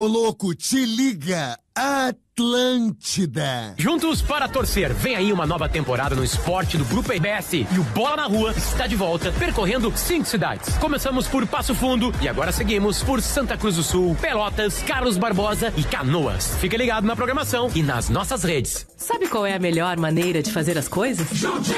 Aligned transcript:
Ô 0.00 0.06
louco, 0.06 0.54
te 0.54 0.86
liga! 0.86 1.58
Atlântida! 1.74 3.74
Juntos 3.76 4.22
para 4.22 4.46
torcer. 4.46 4.94
Vem 4.94 5.16
aí 5.16 5.32
uma 5.32 5.44
nova 5.44 5.68
temporada 5.68 6.14
no 6.14 6.22
esporte 6.22 6.78
do 6.78 6.84
Grupo 6.84 7.10
RBS. 7.10 7.54
E 7.54 7.80
o 7.80 7.82
Bola 7.82 8.18
na 8.18 8.26
Rua 8.26 8.54
está 8.56 8.86
de 8.86 8.94
volta, 8.94 9.32
percorrendo 9.32 9.92
cinco 9.96 10.24
cidades. 10.26 10.78
Começamos 10.78 11.26
por 11.26 11.44
Passo 11.48 11.74
Fundo 11.74 12.14
e 12.22 12.28
agora 12.28 12.52
seguimos 12.52 13.02
por 13.02 13.20
Santa 13.20 13.58
Cruz 13.58 13.74
do 13.74 13.82
Sul, 13.82 14.16
Pelotas, 14.20 14.80
Carlos 14.84 15.18
Barbosa 15.18 15.74
e 15.76 15.82
Canoas. 15.82 16.54
Fique 16.60 16.76
ligado 16.76 17.04
na 17.04 17.16
programação 17.16 17.68
e 17.74 17.82
nas 17.82 18.08
nossas 18.08 18.44
redes. 18.44 18.86
Sabe 18.96 19.26
qual 19.26 19.44
é 19.44 19.56
a 19.56 19.58
melhor 19.58 19.96
maneira 19.96 20.40
de 20.40 20.52
fazer 20.52 20.78
as 20.78 20.86
coisas? 20.86 21.26
Juntinho! 21.32 21.74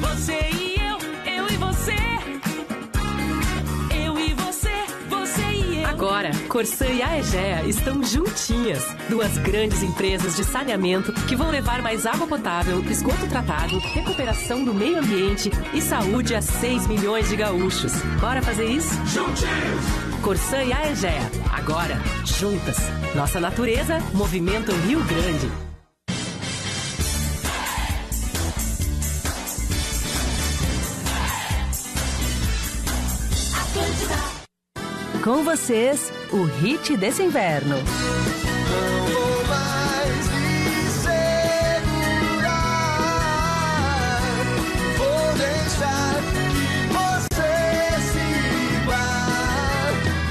Você 0.00 0.50
e 0.54 0.57
Agora, 5.98 6.30
Corsã 6.48 6.86
e 6.86 7.02
a 7.02 7.18
Egea 7.18 7.64
estão 7.64 8.04
juntinhas. 8.04 8.84
Duas 9.08 9.36
grandes 9.38 9.82
empresas 9.82 10.36
de 10.36 10.44
saneamento 10.44 11.12
que 11.26 11.34
vão 11.34 11.50
levar 11.50 11.82
mais 11.82 12.06
água 12.06 12.24
potável, 12.24 12.80
esgoto 12.88 13.26
tratado, 13.26 13.80
recuperação 13.80 14.64
do 14.64 14.72
meio 14.72 15.00
ambiente 15.00 15.50
e 15.74 15.82
saúde 15.82 16.36
a 16.36 16.40
6 16.40 16.86
milhões 16.86 17.28
de 17.28 17.34
gaúchos. 17.34 17.92
Bora 18.20 18.40
fazer 18.40 18.66
isso? 18.66 18.94
Juntinhos! 19.06 20.22
Corsã 20.22 20.62
e 20.62 20.72
a 20.72 20.88
Egea. 20.88 21.28
Agora, 21.52 22.00
juntas. 22.24 22.76
Nossa 23.16 23.40
natureza, 23.40 23.98
movimento 24.14 24.70
Rio 24.86 25.02
Grande. 25.02 25.67
Com 35.28 35.44
vocês, 35.44 36.10
o 36.32 36.44
hit 36.44 36.96
desse 36.96 37.22
inverno. 37.22 37.76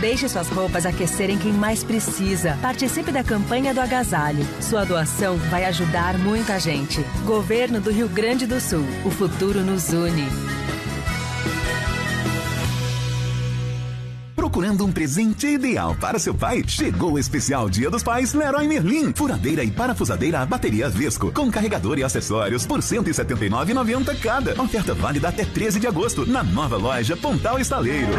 Deixe 0.01 0.27
suas 0.27 0.49
roupas 0.49 0.83
aquecerem 0.83 1.37
quem 1.37 1.53
mais 1.53 1.83
precisa. 1.83 2.57
Participe 2.59 3.11
da 3.11 3.23
campanha 3.23 3.75
do 3.75 3.79
agasalho. 3.79 4.43
Sua 4.59 4.83
doação 4.83 5.37
vai 5.51 5.65
ajudar 5.65 6.17
muita 6.17 6.59
gente. 6.59 7.03
Governo 7.23 7.79
do 7.79 7.91
Rio 7.91 8.09
Grande 8.09 8.47
do 8.47 8.59
Sul. 8.59 8.83
O 9.05 9.11
futuro 9.11 9.59
nos 9.59 9.93
une. 9.93 10.25
Procurando 14.57 14.85
um 14.87 14.91
presente 14.91 15.45
ideal 15.45 15.95
para 16.01 16.17
seu 16.17 16.33
pai? 16.33 16.63
Chegou 16.67 17.11
o 17.11 17.19
especial 17.19 17.69
Dia 17.69 17.91
dos 17.91 18.01
Pais 18.01 18.33
Leroy 18.33 18.67
Merlin. 18.67 19.13
Furadeira 19.13 19.63
e 19.63 19.69
parafusadeira 19.69 20.39
a 20.39 20.47
bateria 20.47 20.89
Vesco 20.89 21.31
com 21.31 21.51
carregador 21.51 21.99
e 21.99 22.03
acessórios 22.03 22.65
por 22.65 22.79
R$ 22.79 22.81
179,90 22.83 24.19
cada. 24.19 24.59
Oferta 24.59 24.95
válida 24.95 25.29
até 25.29 25.45
13 25.45 25.79
de 25.79 25.85
agosto 25.85 26.25
na 26.25 26.41
nova 26.41 26.75
loja 26.75 27.15
Pontal 27.15 27.59
Estaleiro. 27.59 28.13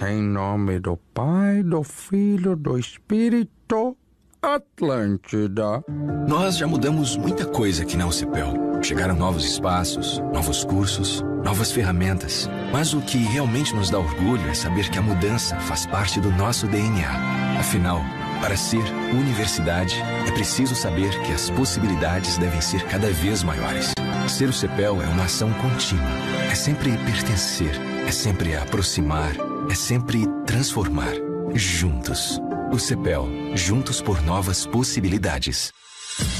Em 0.00 0.22
nome 0.22 0.80
do 0.80 0.96
Pai, 1.12 1.62
do 1.62 1.82
Filho, 1.82 2.56
do 2.56 2.78
Espírito, 2.78 3.98
Atlântida. 4.40 5.84
Nós 6.26 6.56
já 6.56 6.66
mudamos 6.66 7.18
muita 7.18 7.44
coisa 7.44 7.82
aqui 7.82 7.98
na 7.98 8.06
UCPEL. 8.06 8.67
Chegaram 8.82 9.16
novos 9.16 9.44
espaços, 9.44 10.18
novos 10.32 10.64
cursos, 10.64 11.22
novas 11.42 11.72
ferramentas. 11.72 12.48
Mas 12.72 12.94
o 12.94 13.00
que 13.00 13.18
realmente 13.18 13.74
nos 13.74 13.90
dá 13.90 13.98
orgulho 13.98 14.48
é 14.48 14.54
saber 14.54 14.88
que 14.88 14.98
a 14.98 15.02
mudança 15.02 15.56
faz 15.60 15.84
parte 15.86 16.20
do 16.20 16.30
nosso 16.30 16.66
DNA. 16.66 17.10
Afinal, 17.58 18.00
para 18.40 18.56
ser 18.56 18.84
universidade, 19.12 20.00
é 20.26 20.30
preciso 20.30 20.74
saber 20.74 21.10
que 21.22 21.32
as 21.32 21.50
possibilidades 21.50 22.38
devem 22.38 22.60
ser 22.60 22.84
cada 22.84 23.10
vez 23.10 23.42
maiores. 23.42 23.92
Ser 24.28 24.48
o 24.48 24.52
CEPEL 24.52 25.02
é 25.02 25.06
uma 25.06 25.24
ação 25.24 25.52
contínua. 25.54 26.08
É 26.50 26.54
sempre 26.54 26.96
pertencer, 26.98 27.72
é 28.06 28.12
sempre 28.12 28.54
aproximar, 28.56 29.32
é 29.70 29.74
sempre 29.74 30.24
transformar. 30.46 31.12
Juntos. 31.54 32.38
O 32.72 32.78
CEPEL. 32.78 33.26
Juntos 33.54 34.00
por 34.00 34.22
novas 34.22 34.66
possibilidades. 34.66 35.72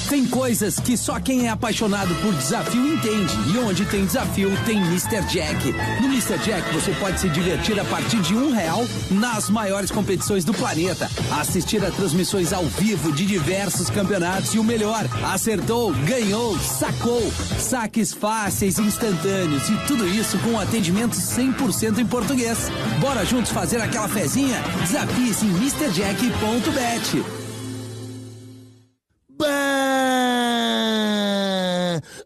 Tem 0.09 0.25
coisas 0.27 0.81
que 0.81 0.97
só 0.97 1.21
quem 1.21 1.47
é 1.47 1.50
apaixonado 1.50 2.15
por 2.22 2.33
desafio 2.33 2.94
entende. 2.94 3.34
E 3.53 3.59
onde 3.59 3.84
tem 3.84 4.06
desafio, 4.06 4.50
tem 4.65 4.78
Mr. 4.78 5.21
Jack. 5.28 5.72
No 6.00 6.06
Mr. 6.06 6.39
Jack 6.39 6.72
você 6.72 6.93
pode 6.93 7.21
se 7.21 7.28
divertir 7.28 7.78
a 7.78 7.84
partir 7.84 8.21
de 8.22 8.34
um 8.34 8.50
real 8.50 8.87
nas 9.11 9.50
maiores 9.50 9.91
competições 9.91 10.44
do 10.44 10.55
planeta. 10.55 11.11
Assistir 11.38 11.84
a 11.84 11.91
transmissões 11.91 12.55
ao 12.55 12.65
vivo 12.65 13.12
de 13.12 13.27
diversos 13.27 13.91
campeonatos 13.91 14.55
e 14.55 14.59
o 14.59 14.65
melhor, 14.65 15.05
acertou, 15.31 15.93
ganhou, 16.06 16.59
sacou. 16.59 17.31
Saques 17.59 18.15
fáceis 18.15 18.78
instantâneos. 18.78 19.69
E 19.69 19.77
tudo 19.87 20.09
isso 20.09 20.38
com 20.38 20.59
atendimento 20.59 21.17
100% 21.17 21.99
em 21.99 22.06
português. 22.06 22.71
Bora 22.99 23.27
juntos 23.27 23.53
fazer 23.53 23.81
aquela 23.81 24.09
fezinha? 24.09 24.56
Desafie-se 24.83 25.44
em 25.44 25.50
MrJack.bet. 25.50 27.38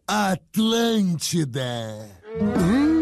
Atlântida! 0.09 2.07
Hum, 2.41 3.02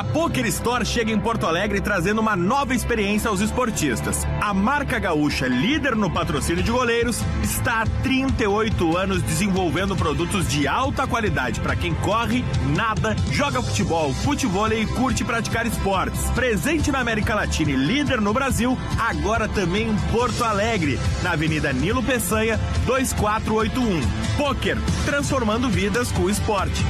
A 0.00 0.04
Poker 0.04 0.46
Store 0.46 0.82
chega 0.82 1.12
em 1.12 1.20
Porto 1.20 1.46
Alegre 1.46 1.78
trazendo 1.78 2.22
uma 2.22 2.34
nova 2.34 2.74
experiência 2.74 3.28
aos 3.28 3.42
esportistas. 3.42 4.26
A 4.40 4.54
marca 4.54 4.98
gaúcha, 4.98 5.46
líder 5.46 5.94
no 5.94 6.10
patrocínio 6.10 6.62
de 6.62 6.70
goleiros, 6.70 7.20
está 7.42 7.82
há 7.82 7.86
38 8.02 8.96
anos 8.96 9.20
desenvolvendo 9.20 9.94
produtos 9.94 10.48
de 10.48 10.66
alta 10.66 11.06
qualidade 11.06 11.60
para 11.60 11.76
quem 11.76 11.92
corre, 11.96 12.42
nada, 12.74 13.14
joga 13.30 13.60
futebol, 13.60 14.14
futebol 14.14 14.72
e 14.72 14.86
curte 14.86 15.22
praticar 15.22 15.66
esportes. 15.66 16.30
Presente 16.30 16.90
na 16.90 17.00
América 17.00 17.34
Latina 17.34 17.70
e 17.70 17.76
líder 17.76 18.22
no 18.22 18.32
Brasil, 18.32 18.78
agora 18.98 19.48
também 19.48 19.90
em 19.90 19.96
Porto 20.10 20.42
Alegre, 20.42 20.98
na 21.22 21.32
Avenida 21.32 21.74
Nilo 21.74 22.02
Peçanha, 22.02 22.58
2481. 22.86 24.00
Poker, 24.38 24.78
transformando 25.04 25.68
vidas 25.68 26.10
com 26.10 26.30
esporte. 26.30 26.82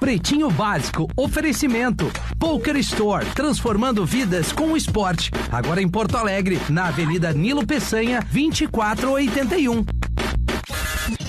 Pretinho 0.00 0.50
Básico, 0.50 1.06
oferecimento. 1.14 2.10
Poker 2.38 2.74
Store, 2.76 3.26
transformando 3.34 4.06
vidas 4.06 4.50
com 4.50 4.72
o 4.72 4.76
esporte. 4.76 5.30
Agora 5.52 5.82
em 5.82 5.88
Porto 5.88 6.16
Alegre, 6.16 6.58
na 6.70 6.86
Avenida 6.86 7.34
Nilo 7.34 7.66
Peçanha, 7.66 8.20
2481. 8.32 9.84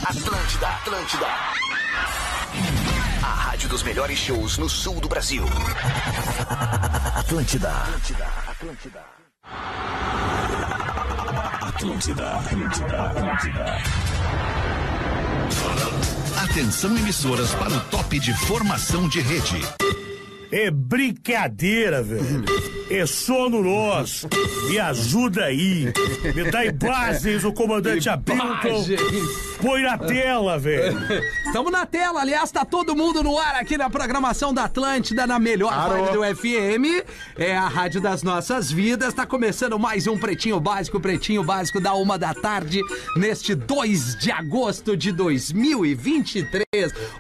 Atlântida, 0.06 0.68
Atlântida. 0.70 1.28
A 3.22 3.28
rádio 3.28 3.68
dos 3.68 3.84
melhores 3.84 4.18
shows 4.18 4.58
no 4.58 4.70
sul 4.70 5.02
do 5.02 5.10
Brasil. 5.10 5.44
Atlântida. 7.14 7.72
Atlântida, 7.72 8.28
Atlântida. 8.48 9.04
Atlântida, 11.62 12.36
Atlântida, 12.38 13.01
Atlântida. 13.01 13.81
Atenção 16.44 16.98
emissoras 16.98 17.54
para 17.54 17.72
o 17.72 17.80
top 17.82 18.20
de 18.20 18.34
formação 18.34 19.08
de 19.08 19.22
rede. 19.22 19.62
É 20.51 20.69
brincadeira, 20.69 22.03
velho. 22.03 22.44
É 22.89 23.06
sono 23.06 23.63
nosso. 23.63 24.27
Me 24.69 24.77
ajuda 24.77 25.45
aí. 25.45 25.94
Me 26.36 26.51
dá 26.51 26.65
imagens, 26.65 27.45
o 27.45 27.53
comandante 27.53 28.09
Hamilton. 28.09 28.86
Põe 29.62 29.83
na 29.83 29.98
tela, 29.98 30.59
velho. 30.59 31.00
Estamos 31.45 31.71
na 31.71 31.86
tela, 31.86 32.19
aliás, 32.19 32.51
tá 32.51 32.65
todo 32.65 32.95
mundo 32.95 33.24
no 33.24 33.38
ar 33.38 33.56
aqui 33.56 33.77
na 33.77 33.89
programação 33.89 34.53
da 34.53 34.65
Atlântida, 34.65 35.25
na 35.25 35.39
melhor 35.39 35.71
rádio 35.71 36.13
do 36.13 36.36
FM. 36.36 37.06
É 37.38 37.56
a 37.56 37.69
rádio 37.69 38.01
das 38.01 38.21
nossas 38.24 38.69
vidas. 38.69 39.13
Tá 39.13 39.25
começando 39.25 39.80
mais 39.80 40.06
um 40.06 40.18
Pretinho 40.18 40.59
Básico, 40.59 41.00
Pretinho 41.00 41.45
Básico 41.45 41.80
da 41.80 41.94
uma 41.94 42.18
da 42.18 42.33
tarde, 42.33 42.81
neste 43.15 43.56
2 43.56 44.18
de 44.18 44.31
agosto 44.31 44.97
de 44.97 45.13
2023. 45.13 46.65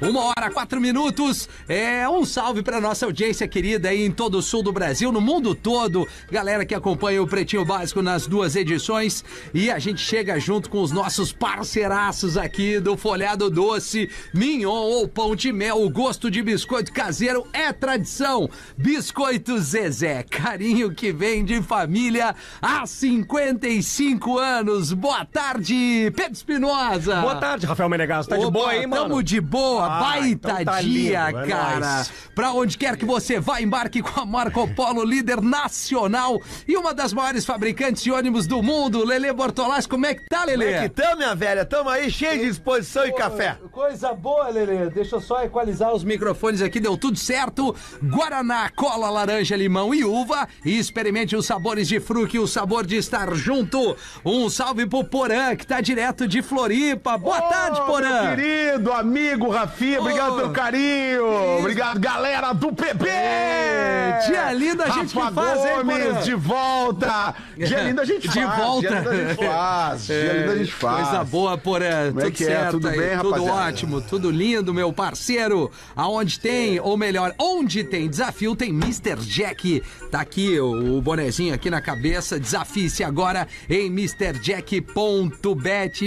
Uma 0.01 0.25
hora, 0.25 0.51
quatro 0.51 0.81
minutos. 0.81 1.47
É 1.69 2.09
um 2.09 2.25
salve 2.25 2.61
pra 2.61 2.81
nossa 2.81 3.05
audiência 3.05 3.20
audiência 3.21 3.47
querida 3.47 3.89
aí 3.89 4.03
em 4.03 4.09
todo 4.11 4.39
o 4.39 4.41
sul 4.41 4.63
do 4.63 4.73
Brasil, 4.73 5.11
no 5.11 5.21
mundo 5.21 5.53
todo. 5.53 6.07
Galera 6.31 6.65
que 6.65 6.73
acompanha 6.73 7.21
o 7.21 7.27
Pretinho 7.27 7.63
Básico 7.63 8.01
nas 8.01 8.25
duas 8.25 8.55
edições. 8.55 9.23
E 9.53 9.69
a 9.69 9.77
gente 9.77 10.01
chega 10.01 10.39
junto 10.39 10.71
com 10.71 10.81
os 10.81 10.91
nossos 10.91 11.31
parceiraços 11.31 12.35
aqui 12.35 12.79
do 12.79 12.97
Folhado 12.97 13.47
Doce, 13.47 14.09
Mignon 14.33 14.71
ou 14.71 15.07
Pão 15.07 15.35
de 15.35 15.51
Mel. 15.53 15.83
O 15.83 15.89
gosto 15.89 16.31
de 16.31 16.41
biscoito 16.41 16.91
caseiro 16.91 17.45
é 17.53 17.71
tradição. 17.71 18.49
Biscoito 18.75 19.59
Zezé, 19.59 20.23
carinho 20.23 20.91
que 20.91 21.11
vem 21.13 21.45
de 21.45 21.61
família 21.61 22.33
há 22.59 22.87
55 22.87 24.39
anos. 24.39 24.93
Boa 24.93 25.23
tarde, 25.25 26.11
Pedro 26.15 26.33
Espinosa. 26.33 27.21
Boa 27.21 27.35
tarde, 27.35 27.67
Rafael 27.67 27.87
Menegasso. 27.87 28.27
Tá 28.29 28.35
de 28.37 28.45
Opa, 28.45 28.51
boa 28.51 28.69
aí, 28.71 28.87
mano? 28.87 29.03
Tamo 29.09 29.21
de 29.21 29.39
boa, 29.39 29.85
Ah, 29.85 29.99
baita 29.99 30.53
então 30.61 30.65
tá 30.73 30.81
dia, 30.81 31.27
lindo, 31.29 31.39
é 31.39 31.47
cara. 31.47 31.79
nóis. 31.97 32.11
Pra 32.33 32.51
onde 32.53 32.77
quer 32.79 32.97
que 32.97 33.05
você 33.11 33.41
vá, 33.41 33.59
embarque 33.59 34.01
com 34.01 34.21
a 34.21 34.25
Marco 34.25 34.65
Polo, 34.73 35.03
líder 35.03 35.41
nacional 35.41 36.41
e 36.65 36.77
uma 36.77 36.93
das 36.93 37.11
maiores 37.11 37.43
fabricantes 37.43 38.01
de 38.01 38.09
ônibus 38.09 38.47
do 38.47 38.63
mundo. 38.63 39.03
Lele 39.03 39.33
Bortolassi, 39.33 39.85
como 39.85 40.05
é 40.05 40.15
que 40.15 40.21
tá, 40.29 40.45
Lele? 40.45 40.63
Como 40.63 40.77
é 40.77 40.81
que 40.83 40.89
tamo, 40.89 41.17
minha 41.17 41.35
velha? 41.35 41.65
Tamo 41.65 41.89
aí 41.89 42.09
cheio 42.09 42.39
de 42.39 42.47
disposição 42.47 43.05
e 43.05 43.11
café. 43.11 43.57
Coisa 43.69 44.13
boa, 44.13 44.47
Lele. 44.47 44.89
Deixa 44.91 45.17
eu 45.17 45.19
só 45.19 45.43
equalizar 45.43 45.93
os 45.93 46.05
microfones 46.05 46.61
aqui, 46.61 46.79
deu 46.79 46.95
tudo 46.95 47.17
certo. 47.17 47.75
Guaraná, 48.01 48.69
cola, 48.69 49.09
laranja, 49.09 49.57
limão 49.57 49.93
e 49.93 50.05
uva. 50.05 50.47
E 50.63 50.79
experimente 50.79 51.35
os 51.35 51.45
sabores 51.45 51.89
de 51.89 51.99
fruque, 51.99 52.39
o 52.39 52.47
sabor 52.47 52.85
de 52.85 52.95
estar 52.95 53.35
junto. 53.35 53.97
Um 54.23 54.49
salve 54.49 54.85
pro 54.85 55.03
Porã, 55.03 55.53
que 55.53 55.67
tá 55.67 55.81
direto 55.81 56.25
de 56.29 56.41
Floripa. 56.41 57.17
Boa 57.17 57.41
tarde, 57.41 57.81
Porã. 57.81 58.21
Meu 58.23 58.35
querido 58.37 58.93
amigo 58.93 59.49
Rafinha, 59.49 59.99
obrigado 59.99 60.31
Ô. 60.31 60.37
pelo 60.37 60.51
carinho. 60.51 61.59
Obrigado, 61.59 61.99
galera 61.99 62.53
do 62.53 62.73
PP. 62.73 63.00
É, 63.07 64.19
dia 64.27 64.51
lindo 64.53 64.83
a 64.83 64.89
gente 64.89 65.15
Rafa 65.15 65.29
que 65.29 65.35
faz, 65.35 65.65
hein, 65.65 65.75
Gomes, 65.77 66.03
Porã? 66.07 66.21
de 66.21 66.35
volta. 66.35 67.35
Dia 67.57 67.79
lindo 67.83 68.01
a 68.01 68.05
gente 68.05 68.27
De 68.27 68.41
faz. 68.41 68.57
volta. 68.57 68.87
Dia 68.89 68.97
lindo 68.99 69.09
a 69.09 69.15
gente 69.15 69.35
faz. 69.45 70.05
Dia 70.07 70.33
lindo 70.33 70.51
a 70.51 70.55
gente 70.57 70.73
faz. 70.73 71.07
Coisa 71.07 71.23
boa, 71.23 71.57
Porã. 71.57 72.07
Como 72.09 72.19
é 72.19 72.23
Tudo 72.25 72.33
que 72.35 72.43
é? 72.43 72.47
certo 72.47 72.71
Tudo 72.71 72.87
aí, 72.87 72.97
bem, 72.97 73.17
Tudo 73.17 73.29
rapaziada? 73.31 73.67
ótimo, 73.69 74.01
tudo 74.01 74.29
lindo, 74.31 74.73
meu 74.73 74.91
parceiro. 74.93 75.71
Aonde 75.95 76.39
tem, 76.39 76.79
ou 76.79 76.97
melhor, 76.97 77.33
onde 77.39 77.83
tem 77.83 78.09
desafio, 78.09 78.55
tem 78.55 78.69
Mr. 78.69 79.15
Jack. 79.21 79.81
Tá 80.11 80.21
aqui 80.21 80.59
o, 80.59 80.97
o 80.97 81.01
bonezinho 81.01 81.53
aqui 81.53 81.69
na 81.69 81.81
cabeça. 81.81 82.39
Desafie-se 82.39 83.03
agora 83.03 83.47
em 83.69 83.85
MrJack.bet. 83.87 84.81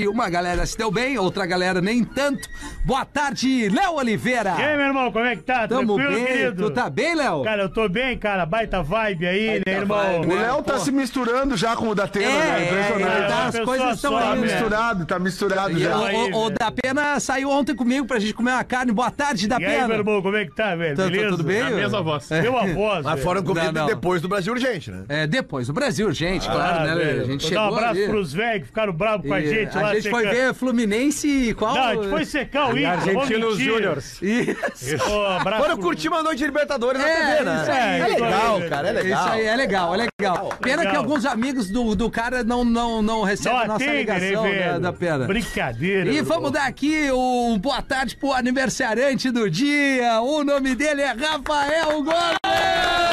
Uma 0.08 0.28
galera 0.28 0.66
se 0.66 0.76
deu 0.76 0.90
bem, 0.90 1.16
outra 1.18 1.46
galera 1.46 1.80
nem 1.80 2.02
tanto. 2.04 2.48
Boa 2.84 3.04
tarde, 3.04 3.68
Léo 3.68 3.94
Oliveira. 3.94 4.54
E 4.58 4.62
aí, 4.62 4.76
meu 4.76 4.86
irmão, 4.86 5.12
como 5.12 5.24
é 5.24 5.36
que 5.36 5.42
tá? 5.42 5.66
Tamo 5.68 5.94
Tranquilo, 5.96 6.24
bem. 6.24 6.26
querido? 6.26 6.68
Tu 6.68 6.74
tá 6.74 6.83
bem, 6.90 7.14
Léo? 7.14 7.42
Cara, 7.42 7.62
eu 7.62 7.68
tô 7.68 7.88
bem, 7.88 8.16
cara. 8.18 8.44
Baita 8.46 8.82
vibe 8.82 9.26
aí, 9.26 9.62
né, 9.66 9.72
irmão? 9.72 10.20
O 10.22 10.34
Léo 10.34 10.62
tá 10.62 10.78
se 10.78 10.90
misturando 10.92 11.56
já 11.56 11.74
com 11.76 11.88
o 11.88 11.94
da 11.94 12.04
Atena, 12.04 12.26
É, 12.26 12.30
né? 12.38 12.58
é, 12.60 12.64
Impressionante. 12.70 13.22
é, 13.22 13.26
tá, 13.26 13.44
as 13.46 13.58
coisas 13.60 13.94
estão 13.94 14.12
só, 14.12 14.18
Tá 14.20 14.32
aí, 14.32 14.38
né? 14.40 14.46
misturado, 14.46 15.06
tá 15.06 15.18
misturado 15.18 15.72
E 15.78 15.82
já. 15.82 15.98
o, 15.98 16.04
aí, 16.04 16.14
o- 16.16 16.36
o 16.36 16.44
velho. 16.44 16.58
da 16.58 16.70
Pena 16.72 17.20
saiu 17.20 17.50
ontem 17.50 17.74
comigo 17.74 18.06
pra 18.06 18.18
gente 18.18 18.34
comer 18.34 18.52
uma 18.52 18.64
carne. 18.64 18.92
Boa 18.92 19.10
tarde, 19.10 19.46
da 19.48 19.58
E 19.60 19.64
aí, 19.64 19.72
Pena. 19.74 19.88
meu 19.88 19.98
irmão, 19.98 20.22
como 20.22 20.36
é 20.36 20.44
que 20.44 20.54
tá, 20.54 20.74
velho? 20.76 20.96
Tá- 20.96 21.04
tá 21.04 21.10
Beleza? 21.10 21.28
tudo 21.30 21.44
bem? 21.44 21.58
É 21.58 21.66
a 21.66 21.70
mesma 21.70 22.02
voz. 22.02 22.28
Deu 22.28 22.56
a 22.58 22.66
voz, 22.66 23.04
Mas 23.04 23.22
foram 23.22 23.42
não. 23.42 23.86
depois 23.86 24.20
do 24.22 24.28
Brasil 24.28 24.52
Urgente, 24.52 24.90
né? 24.90 25.04
É, 25.08 25.26
depois 25.26 25.66
do 25.66 25.72
Brasil, 25.72 26.10
gente, 26.12 26.46
claro, 26.48 26.80
Ah, 26.80 26.84
né? 26.84 26.94
velho. 26.94 27.22
A 27.22 27.24
gente 27.24 27.44
chegou 27.44 27.64
Dar 27.64 27.70
um 27.70 27.74
abraço 27.76 28.00
ali. 28.00 28.08
pros 28.08 28.32
velhos 28.32 28.60
que 28.62 28.66
ficaram 28.66 28.92
bravos 28.92 29.26
com 29.26 29.34
a 29.34 29.40
E 29.40 29.46
gente 29.48 29.76
lá. 29.76 29.88
A 29.90 29.94
gente 29.94 30.10
foi 30.10 30.26
ver 30.26 30.54
Fluminense 30.54 31.26
e 31.28 31.54
qual? 31.54 31.74
Não, 31.74 31.82
a 31.82 31.94
gente 31.94 32.08
foi 32.08 32.24
secar 32.24 32.68
o 32.68 32.78
Inter. 32.78 32.98
vamos 33.00 33.16
Argentinos. 33.16 33.58
Júniors. 33.58 34.22
Isso. 34.22 35.04
Foram 35.58 35.76
curtir 35.78 36.08
uma 36.08 36.22
noite 36.22 36.38
de 36.44 36.50
Libertadores 36.64 37.00
na 37.00 37.08
É, 37.08 37.14
TV, 37.36 37.44
né? 37.44 37.62
isso 37.62 37.70
aí. 37.70 38.00
É 38.00 38.06
legal, 38.06 38.58
Isso 38.60 38.68
cara, 38.68 38.88
é 38.88 38.92
Isso 38.92 39.02
legal. 39.02 39.28
aí, 39.28 39.46
é 39.46 39.56
legal, 39.56 39.94
é 39.94 39.96
legal. 40.18 40.48
Pena 40.60 40.76
Legal. 40.78 40.90
que 40.92 40.96
alguns 40.96 41.26
amigos 41.26 41.70
do, 41.70 41.94
do 41.94 42.10
cara 42.10 42.42
não, 42.42 42.64
não, 42.64 43.02
não 43.02 43.22
recebem 43.22 43.52
Não 43.58 43.64
a 43.64 43.66
nossa 43.68 43.84
atende, 43.84 43.92
né, 44.06 44.18
ligação 44.18 44.42
da, 44.42 44.48
velho? 44.50 44.80
da 44.80 44.92
Pena. 44.92 45.26
Brincadeira. 45.26 46.10
E 46.10 46.20
vamos 46.22 46.50
dar 46.50 46.66
aqui 46.66 47.10
um 47.12 47.58
boa 47.58 47.82
tarde 47.82 48.16
pro 48.16 48.32
aniversariante 48.32 49.30
do 49.30 49.50
dia. 49.50 50.20
O 50.22 50.42
nome 50.42 50.74
dele 50.74 51.02
é 51.02 51.12
Rafael 51.12 52.02
Gomes! 52.02 53.03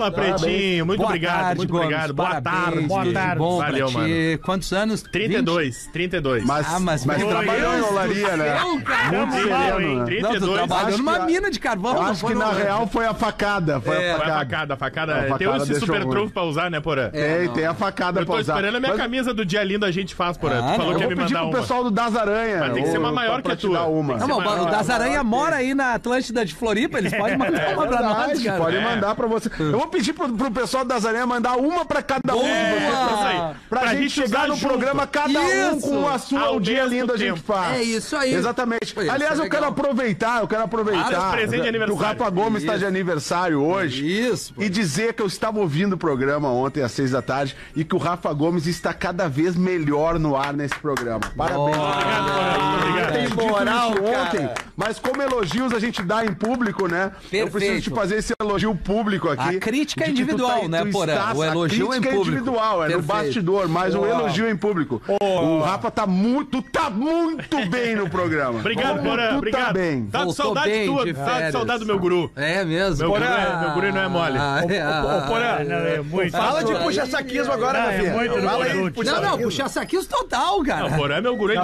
Fala, 0.00 0.10
Pretinho. 0.12 0.86
Muito 0.86 0.98
Boa 0.98 1.08
obrigado, 1.10 1.40
tarde, 1.40 1.56
muito 1.58 1.70
Gomes. 1.70 1.84
obrigado. 1.86 2.14
Boa 2.14 2.40
tarde. 2.40 2.80
Boa 2.80 3.12
tarde. 3.12 3.38
Bom 3.38 3.58
Valeu, 3.58 3.90
pra 3.92 4.04
ti. 4.04 4.40
Quantos 4.44 4.72
anos? 4.72 5.02
32, 5.02 5.88
32. 5.92 6.44
Mas, 6.44 6.66
Ah, 6.72 6.80
mas, 6.80 7.04
mas 7.04 7.22
trabalhou 7.24 7.74
em 7.74 7.80
olaria, 7.82 8.36
né? 8.36 8.58
céu, 8.58 8.80
cara. 8.82 9.12
Muito 9.18 9.32
sereno, 9.34 9.80
hein? 9.80 9.88
né? 9.88 9.94
Não, 9.94 10.04
tu 10.04 10.06
32. 10.06 10.54
trabalhou 10.54 10.98
numa 10.98 11.14
que 11.16 11.20
a- 11.20 11.26
mina 11.26 11.50
de 11.50 11.58
carvão. 11.60 11.94
Eu 11.94 12.02
não 12.02 12.08
acho 12.10 12.26
que 12.26 12.34
na 12.34 12.52
real 12.52 12.86
foi 12.86 13.06
a 13.06 13.14
facada. 13.14 13.80
Foi 13.80 13.96
É. 13.96 14.12
a 14.12 14.14
a 14.14 14.18
facada. 14.18 14.36
facada, 14.38 14.74
a 14.74 14.76
facada. 14.76 15.38
Tem 15.38 15.56
esse 15.56 15.80
super 15.80 16.04
trunfo 16.06 16.32
pra 16.32 16.42
usar, 16.44 16.70
né, 16.70 16.80
Porã? 16.80 17.10
Tem, 17.10 17.48
tem 17.50 17.66
a 17.66 17.74
facada 17.74 18.20
Eu 18.20 18.26
tô 18.26 18.32
pra 18.32 18.40
usar. 18.40 18.54
esperando 18.54 18.76
a 18.76 18.80
minha 18.80 18.94
camisa 18.94 19.32
do 19.34 19.44
dia 19.44 19.62
lindo 19.62 19.84
a 19.84 19.90
gente 19.90 20.14
faz, 20.14 20.36
Porã. 20.36 20.58
Ah, 20.60 20.72
tu 20.72 20.76
falou 20.76 20.92
não. 20.92 20.98
que 20.98 21.04
Eu 21.04 21.10
ia 21.10 21.16
me 21.16 21.22
mandar 21.22 21.38
pro 21.40 21.48
uma. 21.48 21.58
pessoal 21.58 21.84
do 21.84 21.90
Das 21.90 22.16
Aranha. 22.16 22.58
Mas 22.60 22.72
tem 22.72 22.82
que 22.84 22.90
ser 22.90 22.98
uma 22.98 23.12
maior 23.12 23.42
que 23.42 23.50
a 23.52 23.56
tua. 23.56 23.78
Não, 23.80 24.00
o 24.00 24.64
Das 24.70 24.90
Aranha 24.90 25.22
mora 25.22 25.56
aí 25.56 25.74
na 25.74 25.94
Atlântida 25.94 26.44
de 26.44 26.54
Floripa, 26.54 26.98
eles 26.98 27.14
podem 27.14 27.36
mandar 27.38 27.74
uma 27.74 27.86
pra 27.86 28.00
nós, 28.02 28.16
Verdade, 28.26 28.44
cara. 28.44 28.58
pode 28.58 28.76
É. 28.76 28.80
mandar 28.84 29.14
pra 29.14 29.26
você. 29.26 29.50
Eu 29.58 29.72
vou 29.78 29.88
pedir 29.90 30.12
pro, 30.12 30.28
pro 30.32 30.50
pessoal 30.50 30.84
das 30.84 31.04
aranhas 31.04 31.26
mandar 31.28 31.56
uma 31.56 31.84
pra 31.84 32.02
cada 32.02 32.34
um 32.34 32.42
de 32.42 32.48
vocês. 32.48 32.82
Boa! 32.90 33.10
Pra, 33.10 33.54
pra 33.68 33.80
Pra 33.80 33.88
gente 33.94 34.02
gente 34.08 34.12
chegar 34.22 34.48
no 34.48 34.54
junto. 34.54 34.68
programa, 34.68 35.06
cada 35.06 35.40
um 35.40 35.76
Isso! 35.78 35.88
com 35.88 36.08
a 36.08 36.18
sua, 36.18 36.40
Ao 36.40 36.56
o 36.56 36.60
dia 36.60 36.84
lindo 36.84 37.12
a 37.12 37.16
gente 37.16 37.40
faz. 37.40 37.78
É 37.78 37.82
isso 37.82 38.16
aí. 38.16 38.32
Exatamente. 38.34 38.84
Isso 38.96 39.10
Aliás, 39.10 39.38
é 39.38 39.42
eu 39.44 39.50
quero 39.50 39.66
aproveitar, 39.66 40.40
eu 40.40 40.48
quero 40.48 40.62
aproveitar 40.62 41.28
Ah, 41.28 41.30
presente 41.32 41.70
de 41.70 41.78
que 41.84 41.90
o. 41.90 41.94
Rafa 41.94 42.30
Gomes 42.30 42.62
está 42.62 42.76
de 42.76 42.84
aniversário 42.86 43.60
hoje. 43.62 44.06
Isso, 44.06 44.54
pô. 44.54 44.62
E 44.62 44.68
dizer 44.68 45.12
que 45.14 45.22
eu 45.22 45.26
estava 45.26 45.58
ouvindo 45.58 45.94
o 45.94 45.98
programa 45.98 46.48
ontem 46.50 46.82
às 46.82 46.92
seis 46.92 47.10
da 47.10 47.20
tarde 47.22 47.56
e 47.74 47.84
que 47.84 47.94
o 47.94 47.98
Rafa 47.98 48.32
Gomes 48.32 48.66
está 48.66 48.92
cada 48.94 49.28
vez 49.28 49.56
melhor 49.56 50.18
no 50.18 50.36
ar 50.36 50.52
nesse 50.52 50.74
programa. 50.76 51.20
Parabéns. 51.36 51.76
Obrigado, 51.76 52.28
Eu 52.30 52.88
obrigado. 52.88 53.12
tenho 53.12 53.30
dito 53.30 53.46
moral, 53.46 53.92
cara. 53.94 54.22
ontem, 54.22 54.50
mas 54.76 54.98
como 54.98 55.22
elogios 55.22 55.72
a 55.72 55.78
gente 55.78 56.02
dá 56.02 56.24
em 56.24 56.32
público, 56.32 56.86
né? 56.88 57.12
Eu 57.32 57.48
preciso 57.48 57.82
te 57.82 57.90
fazer 57.90 58.16
esse 58.16 58.32
elogio 58.40 58.74
público 58.74 59.28
aqui. 59.28 59.56
A 59.56 59.60
crítica 59.80 60.04
é 60.04 60.06
de 60.08 60.12
que 60.12 60.18
tu 60.18 60.22
individual, 60.34 60.60
tá- 60.60 60.68
né, 60.68 60.84
Porã? 60.92 61.12
estás- 61.12 61.38
O 61.38 61.44
elogio 61.44 61.90
a 61.90 61.94
é 61.94 61.98
em 61.98 62.00
crítica 62.00 62.16
público. 62.16 62.36
individual, 62.38 62.84
é 62.84 62.88
no 62.88 62.94
Perfeito. 63.02 63.06
bastidor, 63.24 63.68
mas 63.68 63.94
o 63.94 64.00
Uau. 64.00 64.08
elogio 64.08 64.46
é 64.46 64.50
em 64.50 64.56
público. 64.56 65.02
O 65.08 65.60
Rafa 65.60 65.90
tá 65.90 66.06
muito, 66.06 66.62
tá 66.62 66.90
muito 66.90 67.66
bem 67.68 67.96
no 67.96 68.08
programa. 68.10 68.58
Obrigado, 68.60 68.96
Como 68.98 69.10
Porã. 69.10 69.28
tu 69.30 69.36
Obrigado. 69.38 69.66
Tá 69.66 69.72
bem. 69.72 70.06
Tá 70.06 70.18
de 70.18 70.24
Voltou 70.24 70.44
saudade 70.46 70.70
bem 70.70 70.86
tua. 70.86 71.04
de 71.04 71.14
Tá 71.14 71.24
de 71.24 71.30
férias. 71.30 71.52
saudade 71.52 71.78
do 71.80 71.86
meu 71.86 71.98
guru. 71.98 72.30
É 72.36 72.64
mesmo. 72.64 72.98
Meu 72.98 73.10
guru, 73.10 73.24
é, 73.24 73.60
meu 73.60 73.70
guru 73.70 73.92
não 73.92 74.00
é 74.00 74.08
mole. 74.08 74.38
Ah, 74.38 74.64
é, 74.68 74.80
ah, 74.80 75.22
Ô, 75.24 75.28
Porã, 75.28 75.46
é 75.60 76.00
muito. 76.02 76.32
Fala 76.32 76.62
de 76.64 76.74
puxa-saquismo 76.74 77.52
agora, 77.52 77.78
é 77.92 78.12
muito 78.12 78.34
Fala 78.42 78.64
aí, 78.64 78.74
Não, 79.04 79.22
não, 79.22 79.38
puxa 79.38 79.68
saquinhos 79.68 80.06
total, 80.06 80.62
cara. 80.62 80.88
Não, 80.90 80.96
Porã 80.98 81.16
é 81.16 81.20
meu 81.20 81.36
guru. 81.36 81.54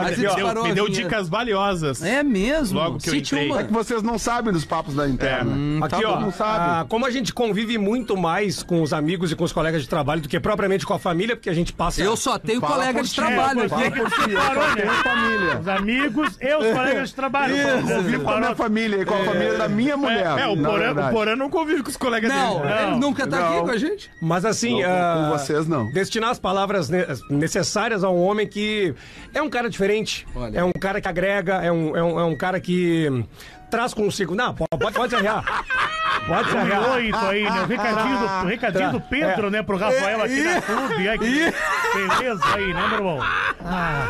Me 0.65 0.73
deu, 0.75 0.89
dicas 0.89 1.29
valiosas. 1.29 2.03
É 2.03 2.23
mesmo. 2.23 2.79
Logo 2.79 2.99
que 2.99 3.11
eu 3.11 3.15
entrei. 3.15 3.47
uma. 3.51 3.61
É 3.61 3.65
que 3.65 3.73
vocês 3.73 4.03
não 4.03 4.19
sabem 4.19 4.53
dos 4.53 4.65
papos 4.65 4.95
da 4.95 5.09
interna. 5.09 5.51
Hum, 5.51 5.81
Aqui, 5.83 6.03
tá 6.03 6.09
ó, 6.11 6.21
não 6.21 6.31
sabe. 6.33 6.59
ah, 6.59 6.87
como 6.89 7.05
a 7.07 7.11
gente 7.11 7.33
convive 7.33 7.79
muito 7.79 8.06
mais 8.15 8.63
com 8.63 8.83
os 8.83 8.93
amigos 8.93 9.33
e 9.33 9.37
com 9.37 9.45
os 9.45 9.53
colegas 9.53 9.81
de 9.81 9.89
trabalho 9.89 10.21
do 10.21 10.29
que 10.29 10.39
propriamente 10.39 10.85
com 10.85 10.93
a 10.93 10.99
família, 10.99 11.35
porque 11.35 11.49
a 11.49 11.55
gente 11.55 11.73
passa. 11.73 12.03
Eu 12.03 12.15
só 12.15 12.39
tenho 12.39 12.61
Fala 12.61 12.75
colega 12.75 13.03
de 13.03 13.09
ti, 13.09 13.17
trabalho 13.17 13.61
é, 13.61 13.65
aqui. 13.65 13.71
só 13.71 14.27
né? 14.27 15.03
família. 15.03 15.59
Os 15.59 15.69
amigos 15.69 16.39
e 16.41 16.55
os 16.55 16.67
colegas 16.75 17.09
de 17.09 17.15
trabalho. 17.15 17.57
Eu 17.57 17.83
convivo 17.83 18.25
com 18.25 18.31
a 18.31 18.39
minha 18.41 18.55
família 18.55 18.97
e 19.03 19.05
com 19.07 19.15
a 19.15 19.25
família 19.25 19.55
da 19.57 19.69
minha 19.69 19.97
mulher. 19.97 20.39
É, 20.39 20.43
é, 20.43 20.47
o, 20.47 20.57
Porã, 20.57 20.93
o 20.93 21.11
Porã 21.13 21.37
não 21.37 21.49
convive 21.49 21.83
com 21.83 21.89
os 21.89 21.97
colegas 21.97 22.31
Não, 22.31 22.61
dele. 22.61 22.73
ele 22.83 22.97
nunca 22.97 23.27
tá 23.27 23.39
aqui 23.39 23.57
Não. 23.57 23.65
com 23.65 23.71
a 23.71 23.79
gente. 23.79 24.11
Mas 24.21 24.45
assim, 24.45 24.83
Não, 24.83 24.91
ah, 24.91 25.15
com 25.31 25.39
vocês 25.39 25.67
não. 25.67 25.91
destinar 25.93 26.31
as 26.31 26.39
palavras 26.39 26.91
ne- 26.91 27.07
necessárias 27.31 28.05
a 28.05 28.11
um 28.11 28.23
homem 28.23 28.47
que 28.47 28.95
é 29.33 29.41
um 29.41 29.49
cara 29.49 29.71
diferente, 29.71 30.27
Olha. 30.35 30.59
é 30.59 30.65
um 30.65 30.73
cara 30.73 31.01
que 31.01 31.09
agrega, 31.09 31.55
é 31.63 31.73
um, 31.73 31.97
é 31.97 32.03
um, 32.03 32.21
é 32.21 32.25
um 32.25 32.37
cara 32.37 32.61
que 32.61 33.25
traz 33.71 33.95
consigo. 33.95 34.35
Não, 34.35 34.55
pode, 34.55 34.95
pode, 34.95 35.15
arrear. 35.15 35.45
Pode 36.27 36.51
se 36.51 36.57
arrear. 36.57 36.91
Oi, 36.93 37.11
tô 37.11 37.19
aí, 37.27 37.43
né? 37.45 37.63
O 37.63 37.67
recadinho 37.67 38.19
do, 38.19 38.25
o 38.25 38.47
recadinho 38.47 38.93
do 38.93 39.01
Pedro, 39.01 39.51
né? 39.51 39.63
Pro 39.63 39.77
Rafael 39.77 40.23
aqui 40.23 40.43
na 40.43 40.61
clube. 40.63 41.09
Ai, 41.09 41.19
que 41.19 41.25
beleza 41.95 42.43
aí, 42.55 42.75
né, 42.75 42.89
meu 42.89 42.99
irmão? 42.99 43.19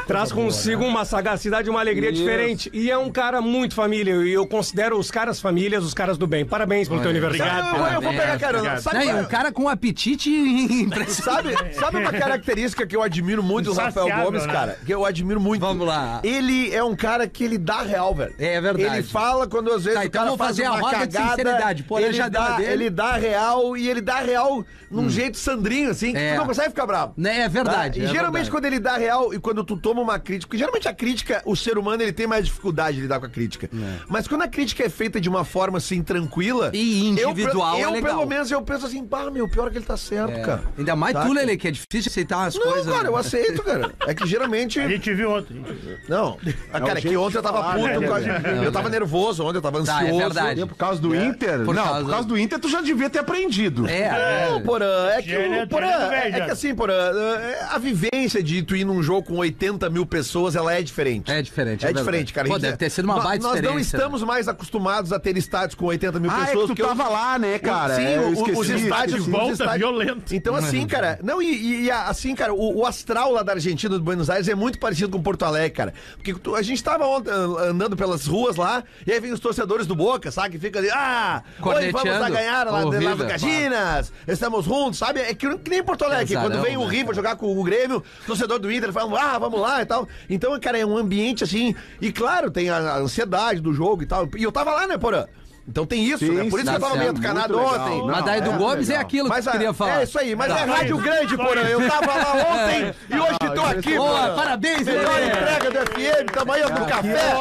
Traz 0.07 0.33
consigo 0.33 0.85
uma 0.85 1.05
sagacidade 1.05 1.69
e 1.69 1.71
uma 1.71 1.81
alegria 1.81 2.11
Isso. 2.11 2.21
diferente. 2.23 2.71
E 2.73 2.91
é 2.91 2.97
um 2.99 3.11
cara 3.11 3.41
muito 3.41 3.75
família. 3.75 4.15
E 4.17 4.33
eu 4.33 4.47
considero 4.47 4.99
os 4.99 5.11
caras 5.11 5.41
famílias, 5.41 5.85
os 5.85 5.93
caras 5.95 6.17
do 6.19 6.27
bem. 6.27 6.45
Parabéns 6.45 6.89
pelo 6.89 7.01
teu 7.01 7.11
aniversário. 7.11 7.79
Eu, 7.79 7.87
eu 7.87 8.01
vou 8.01 8.13
pegar 8.13 8.39
carona. 8.39 8.81
Sabe, 8.81 9.05
Não, 9.05 9.19
é- 9.19 9.23
um 9.23 9.25
cara 9.27 9.53
com 9.53 9.69
apetite 9.69 10.31
impressionante. 10.31 11.55
sabe, 11.55 11.75
sabe 11.75 11.97
uma 11.99 12.13
característica 12.19 12.87
que 12.87 12.97
eu 12.97 13.03
admiro 13.03 13.43
muito 13.43 13.67
do 13.73 13.75
Rafael 13.75 14.09
Gomes, 14.25 14.47
né? 14.47 14.53
cara? 14.53 14.79
Que 14.85 14.93
eu 14.95 15.05
admiro 15.05 15.41
muito. 15.41 15.61
Vamos 15.61 15.87
lá. 15.87 16.21
Ele 16.23 16.75
é 16.75 16.83
um 16.83 16.95
cara 16.97 17.27
que 17.27 17.45
ele 17.45 17.59
dá 17.59 17.83
real, 17.83 18.15
velho. 18.15 18.35
É 18.39 18.61
verdade. 18.61 18.97
Ele 18.97 19.03
fala 19.03 19.47
quando 19.47 19.71
às 19.73 19.85
vezes 19.85 19.95
Tá, 19.99 20.05
o 20.05 20.07
então 20.07 20.21
cara 20.21 20.25
vamos 20.27 20.39
faz 20.39 20.51
fazer 20.51 20.65
a 20.65 20.73
uma 20.73 20.81
roda 20.81 21.07
de 21.07 21.17
cagada, 21.17 21.37
sinceridade. 21.37 21.83
Pô, 21.83 21.96
ele 22.05 22.13
já 22.13 22.29
dá, 22.29 22.57
dele. 22.57 22.69
Hum. 22.69 22.73
ele 22.73 22.91
dá 22.91 23.13
real 23.17 23.77
e 23.77 23.89
ele 23.89 24.01
dá 24.01 24.21
real 24.21 24.65
num 24.91 25.11
jeito 25.11 25.37
sandrinho, 25.37 25.91
assim, 25.91 26.13
que 26.13 26.19
É. 26.19 26.35
tu 26.35 26.39
não 26.39 26.47
consegue 26.47 26.69
ficar 26.69 26.87
bravo. 26.87 27.13
Né, 27.17 27.41
é 27.41 27.49
verdade, 27.49 27.99
Tá? 28.01 28.07
E 28.07 28.09
é 28.09 28.13
geralmente 28.13 28.33
verdade. 28.33 28.51
quando 28.51 28.65
ele 28.67 28.79
dá 28.79 28.97
real 28.97 29.35
e 29.35 29.39
quando 29.39 29.65
tu 29.65 29.77
toma 29.77 30.01
uma 30.01 30.19
crítica, 30.19 30.47
porque 30.49 30.59
geralmente 30.59 30.89
a 30.89 30.95
crítica, 30.95 31.43
o 31.45 31.57
ser 31.57 31.77
humano 31.79 32.03
ele 32.03 32.13
tem 32.13 32.27
mais 32.27 32.45
dificuldade 32.47 32.97
de 32.97 33.03
lidar 33.03 33.19
com 33.19 33.27
a 33.27 33.29
crítica. 33.29 33.69
Mas 34.09 34.29
quando 34.29 34.43
a 34.43 34.49
crítica 34.49 34.85
é 34.85 34.89
feita 34.89 35.21
de 35.21 35.29
uma 35.29 35.45
forma 35.45 35.79
assim 35.79 36.03
tranquila 36.03 36.71
E 36.73 37.07
individual, 37.09 37.75
eu, 37.75 37.81
é 37.81 37.85
eu 37.85 37.91
legal. 37.91 38.15
pelo 38.15 38.27
menos 38.27 38.51
eu 38.51 38.63
penso 38.63 38.87
assim, 38.87 39.05
pá, 39.05 39.31
meu, 39.31 39.49
pior 39.49 39.69
é 39.69 39.71
que 39.71 39.79
ele 39.79 39.85
tá 39.85 39.97
certo, 39.97 40.33
É. 40.33 40.41
cara. 40.43 40.63
Ainda 40.79 40.95
mais 40.97 41.13
Tá? 41.15 41.25
tu, 41.25 41.33
Lele, 41.33 41.57
que 41.57 41.67
é 41.69 41.71
difícil 41.71 42.11
aceitar 42.11 42.39
umas 42.39 42.55
Não, 42.55 42.63
coisas. 42.63 42.93
cara, 42.95 43.09
eu 43.09 43.17
aceito, 43.17 43.63
cara. 43.63 43.93
É 44.07 44.15
que 44.15 44.27
geralmente. 44.27 44.79
A 44.81 44.89
gente 44.89 45.13
viu 45.15 45.31
ontem. 45.33 45.65
Não. 46.09 46.39
Ah, 46.73 46.81
cara, 46.81 46.99
é 46.99 47.03
que 47.03 47.17
ontem 47.17 47.39
eu 47.39 47.43
tava 47.43 47.59
falar, 47.61 47.75
puto. 47.75 47.87
né, 47.87 47.95
por 47.95 48.09
causa- 48.09 48.27
cara? 48.41 48.57
Eu 48.65 48.73
tava 48.73 48.89
nervoso 48.89 49.45
ontem, 49.45 49.59
eu 49.59 49.63
tava 49.63 49.83
Tá, 49.85 50.01
é 50.01 50.05
ansioso. 50.05 50.19
verdade. 50.19 50.61
E 50.61 50.67
por 50.67 50.77
causa 50.77 51.01
do 51.01 51.15
Inter? 51.15 51.65
Por 51.65 51.75
não, 51.75 51.86
causa- 51.87 52.05
por 52.05 52.11
causa 52.11 52.29
do 52.29 52.39
Inter 52.39 52.59
tu 52.59 52.69
já 52.69 52.81
devia 52.81 53.09
ter 53.11 53.19
aprendido. 53.21 53.87
É, 53.89 54.11
Não, 54.51 54.57
é. 54.57 54.61
Porã, 54.63 55.09
é 55.11 55.23
que, 55.23 55.37
o, 55.37 55.69
porã, 55.69 55.87
é, 56.13 56.29
é 56.31 56.41
que 56.45 56.51
assim, 56.51 56.75
Porã, 56.75 56.95
é, 56.95 57.67
a 57.71 57.79
vivência 57.79 58.43
de 58.43 58.63
tu 58.63 58.75
ir 58.77 58.85
num 58.85 59.03
jogo 59.03 59.23
com 59.29 59.37
80 59.37 59.89
mil 59.91 60.05
pessoas, 60.07 60.57
ela 60.57 60.73
é 60.75 60.83
diferente. 60.83 61.31
É 61.31 61.41
diferente, 61.43 61.85
é 61.87 61.91
É, 61.91 61.93
diferente, 61.93 62.33
cara. 62.33 62.49
Pô, 62.49 62.59
deve 62.59 62.77
ter 62.77 62.91
sido 62.91 63.05
uma 63.05 63.15
nós- 63.17 63.25
baita 63.25 63.43
Nós 63.43 63.53
não 63.55 63.61
experiência, 63.61 63.97
estamos 63.97 64.23
mais 64.23 64.49
acostumados 64.49 65.13
a 65.13 65.19
ter 65.19 65.37
estádios 65.37 65.75
com 65.75 65.87
80 65.87 66.19
mil 66.21 66.31
Ah, 66.31 66.35
é 66.35 66.41
que 66.41 66.47
pessoas. 66.47 66.67
tu 66.67 66.73
os- 66.73 66.89
tava 66.89 67.09
lá, 67.09 67.39
né, 67.39 67.59
cara? 67.59 67.97
Sim, 67.97 68.05
É, 68.05 68.17
eu 68.17 68.33
esqueci, 68.33 68.59
os 68.61 68.69
estádios. 68.69 69.19
esqueci. 69.19 69.21
os 69.21 69.27
Volta 69.29 69.53
estádios- 69.53 69.79
violento. 69.79 70.35
Então, 70.35 70.55
assim, 70.55 70.87
cara, 70.87 71.19
não, 71.23 71.41
e, 71.43 71.47
e- 71.47 71.85
e 71.85 71.91
assim, 71.91 72.35
cara, 72.35 72.53
o, 72.55 72.79
o 72.81 72.87
astral 72.87 73.33
lá 73.33 73.43
da 73.43 73.53
Argentina, 73.53 73.97
do 73.97 74.03
Buenos 74.03 74.29
Aires, 74.31 74.49
é 74.49 74.55
muito 74.55 74.79
parecido 74.79 75.11
com 75.11 75.23
Porto 75.23 75.45
Alegre, 75.45 75.71
cara. 75.71 75.95
Porque 76.17 76.35
tu- 76.35 76.55
a 76.55 76.63
gente 76.63 76.83
tava 76.83 77.07
ontem, 77.07 77.31
andando 77.31 77.97
pelas 77.97 78.27
ruas 78.27 78.57
lá, 78.57 78.83
e 79.07 79.13
aí 79.13 79.21
vem 79.21 79.33
os 79.33 79.41
torcedores 79.41 79.87
do 79.87 79.95
Boca, 79.95 80.31
sabe? 80.31 80.51
Que 80.51 80.59
fica 80.59 80.79
ali, 80.79 80.91
ah, 80.91 81.43
hoje 81.77 81.93
vamos 81.93 82.11
a 82.11 82.31
ganhar 82.31 82.67
lá 82.67 82.85
de 82.85 82.99
River, 82.99 83.29
Caginas, 83.29 84.13
estamos 84.27 84.65
juntos, 84.65 84.99
sabe? 84.99 85.21
É 85.21 85.35
que, 85.35 85.59
que 85.59 85.71
nem 85.71 85.83
Porto 85.83 86.05
Alegre, 86.05 86.35
quando 86.35 86.61
vem 86.63 86.77
o 86.77 86.87
River 86.87 87.15
jogar 87.15 87.37
com 87.37 87.59
o 87.59 87.65
Grêmio, 87.65 88.03
torcedor 88.27 88.59
do 88.59 88.71
Inter 88.71 88.93
fala, 88.93 89.21
ah, 89.21 89.39
vamos 89.39 89.61
lá 89.61 89.83
e 89.83 89.87
tal. 89.87 90.09
Então, 90.29 90.59
cara, 90.61 90.79
é 90.79 90.87
um 90.87 90.97
ambiente 90.97 91.45
assim, 91.45 91.75
e 92.01 92.13
claro, 92.13 92.51
tem 92.51 92.71
a, 92.71 92.77
a 92.77 92.99
ansiedade 92.99 93.61
do 93.61 93.73
jogo 93.73 94.03
e 94.03 94.07
tal. 94.07 94.29
E 94.37 94.43
eu 94.43 94.53
tava 94.53 94.73
lá, 94.73 94.87
né, 94.87 94.99
Porã? 94.99 95.27
Então 95.69 95.85
tem 95.85 96.05
isso, 96.05 96.19
Sim, 96.25 96.31
né? 96.31 96.45
Por 96.49 96.61
isso 96.61 96.71
que 96.71 96.77
eu 96.77 96.81
tava 96.81 96.97
meio 96.97 97.13
legal. 97.13 97.37
ontem. 97.37 97.99
Não, 97.99 98.07
Mas 98.07 98.25
daí 98.25 98.41
do 98.41 98.53
é 98.53 98.57
Gomes 98.57 98.89
é 98.89 98.93
legal. 98.93 99.03
aquilo 99.07 99.29
Mas 99.29 99.43
que 99.45 99.49
eu 99.49 99.53
queria 99.53 99.75
falar. 99.75 100.01
É 100.01 100.05
isso 100.05 100.19
aí, 100.19 100.37
mas 100.37 100.53
Tá. 100.53 100.61
é 100.61 100.65
rádio 100.65 100.97
grande, 100.99 101.35
isso. 101.35 101.43
Eu 101.43 101.89
tava 101.91 102.15
lá 102.15 102.35
ontem 102.53 102.95
e 103.11 103.19
hoje 103.21 103.55
tô 103.55 103.63
aqui, 103.63 103.97
Boa, 103.97 104.29
parabéns, 104.37 104.83
Melhor 104.87 105.13
Lelê. 105.15 105.27
entrega 105.27 105.71
do 105.73 105.91
FM, 105.91 106.31
tamo 106.33 106.53
aí 106.53 106.63
no 106.63 106.87
café. 106.87 107.33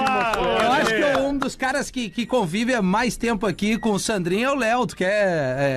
Eu 0.63 0.71
acho 0.71 0.85
que 0.87 1.01
é 1.03 1.17
um 1.17 1.37
dos 1.37 1.55
caras 1.55 1.91
que, 1.91 2.09
que 2.09 2.25
convive 2.25 2.73
há 2.73 2.81
mais 2.81 3.15
tempo 3.15 3.45
aqui 3.45 3.77
com 3.77 3.91
o 3.91 3.99
Sandrinho 3.99 4.49
é 4.49 4.51
o 4.51 4.55
Léo. 4.55 4.87
Tu 4.87 4.95
quer. 4.95 5.07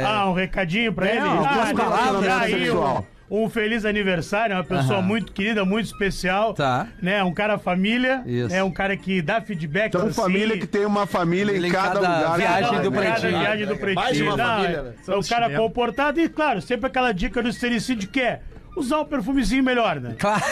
é, 0.00 0.02
Ah, 0.06 0.26
um 0.28 0.32
recadinho 0.32 0.92
pra 0.92 1.06
É, 1.06 1.16
ele. 1.16 1.20
umas 1.26 1.46
Ah, 1.46 1.52
duas 1.52 1.72
palavras, 1.72 2.20
né, 2.22 2.32
aí 2.40 2.54
pessoal? 2.64 3.06
Um, 3.30 3.48
feliz 3.48 3.84
aniversário, 3.84 4.56
uma 4.56 4.64
pessoa 4.64 4.98
Aham. 4.98 5.06
muito 5.06 5.32
querida, 5.32 5.64
muito 5.64 5.86
especial. 5.86 6.54
Tá. 6.54 6.86
Né, 7.02 7.22
um 7.22 7.32
cara 7.34 7.58
família. 7.58 8.22
Isso. 8.26 8.54
É 8.54 8.62
um 8.64 8.70
cara 8.70 8.96
que 8.96 9.20
dá 9.20 9.40
feedback. 9.40 9.88
Então, 9.88 10.02
assim, 10.06 10.12
família 10.20 10.58
que 10.58 10.66
tem 10.66 10.84
uma 10.86 11.06
família 11.06 11.56
em 11.56 11.66
Em 11.66 11.70
cada, 11.70 12.00
cada 12.00 12.18
lugar. 12.18 12.36
viagem 12.38 12.80
do 12.82 12.90
cada 12.92 13.10
Pretinho. 13.12 13.38
viagem 13.40 13.66
do 13.66 13.76
Pretinho. 13.76 13.94
Mais 13.94 14.16
de 14.16 14.22
uma 14.22 14.36
Não, 14.36 14.44
família, 14.44 14.76
é- 14.78 14.82
né? 14.82 14.92
É 15.08 15.16
um 15.16 15.22
cara 15.22 15.50
comportado 15.56 16.20
e, 16.20 16.28
claro, 16.28 16.60
sempre 16.62 16.86
aquela 16.86 17.12
dica 17.12 17.42
do 17.42 17.48
estericídio 17.48 18.08
que 18.08 18.20
é 18.20 18.40
usar 18.78 18.98
o 18.98 19.04
perfumezinho 19.04 19.62
melhor, 19.62 20.00
né? 20.00 20.14
Claro. 20.18 20.42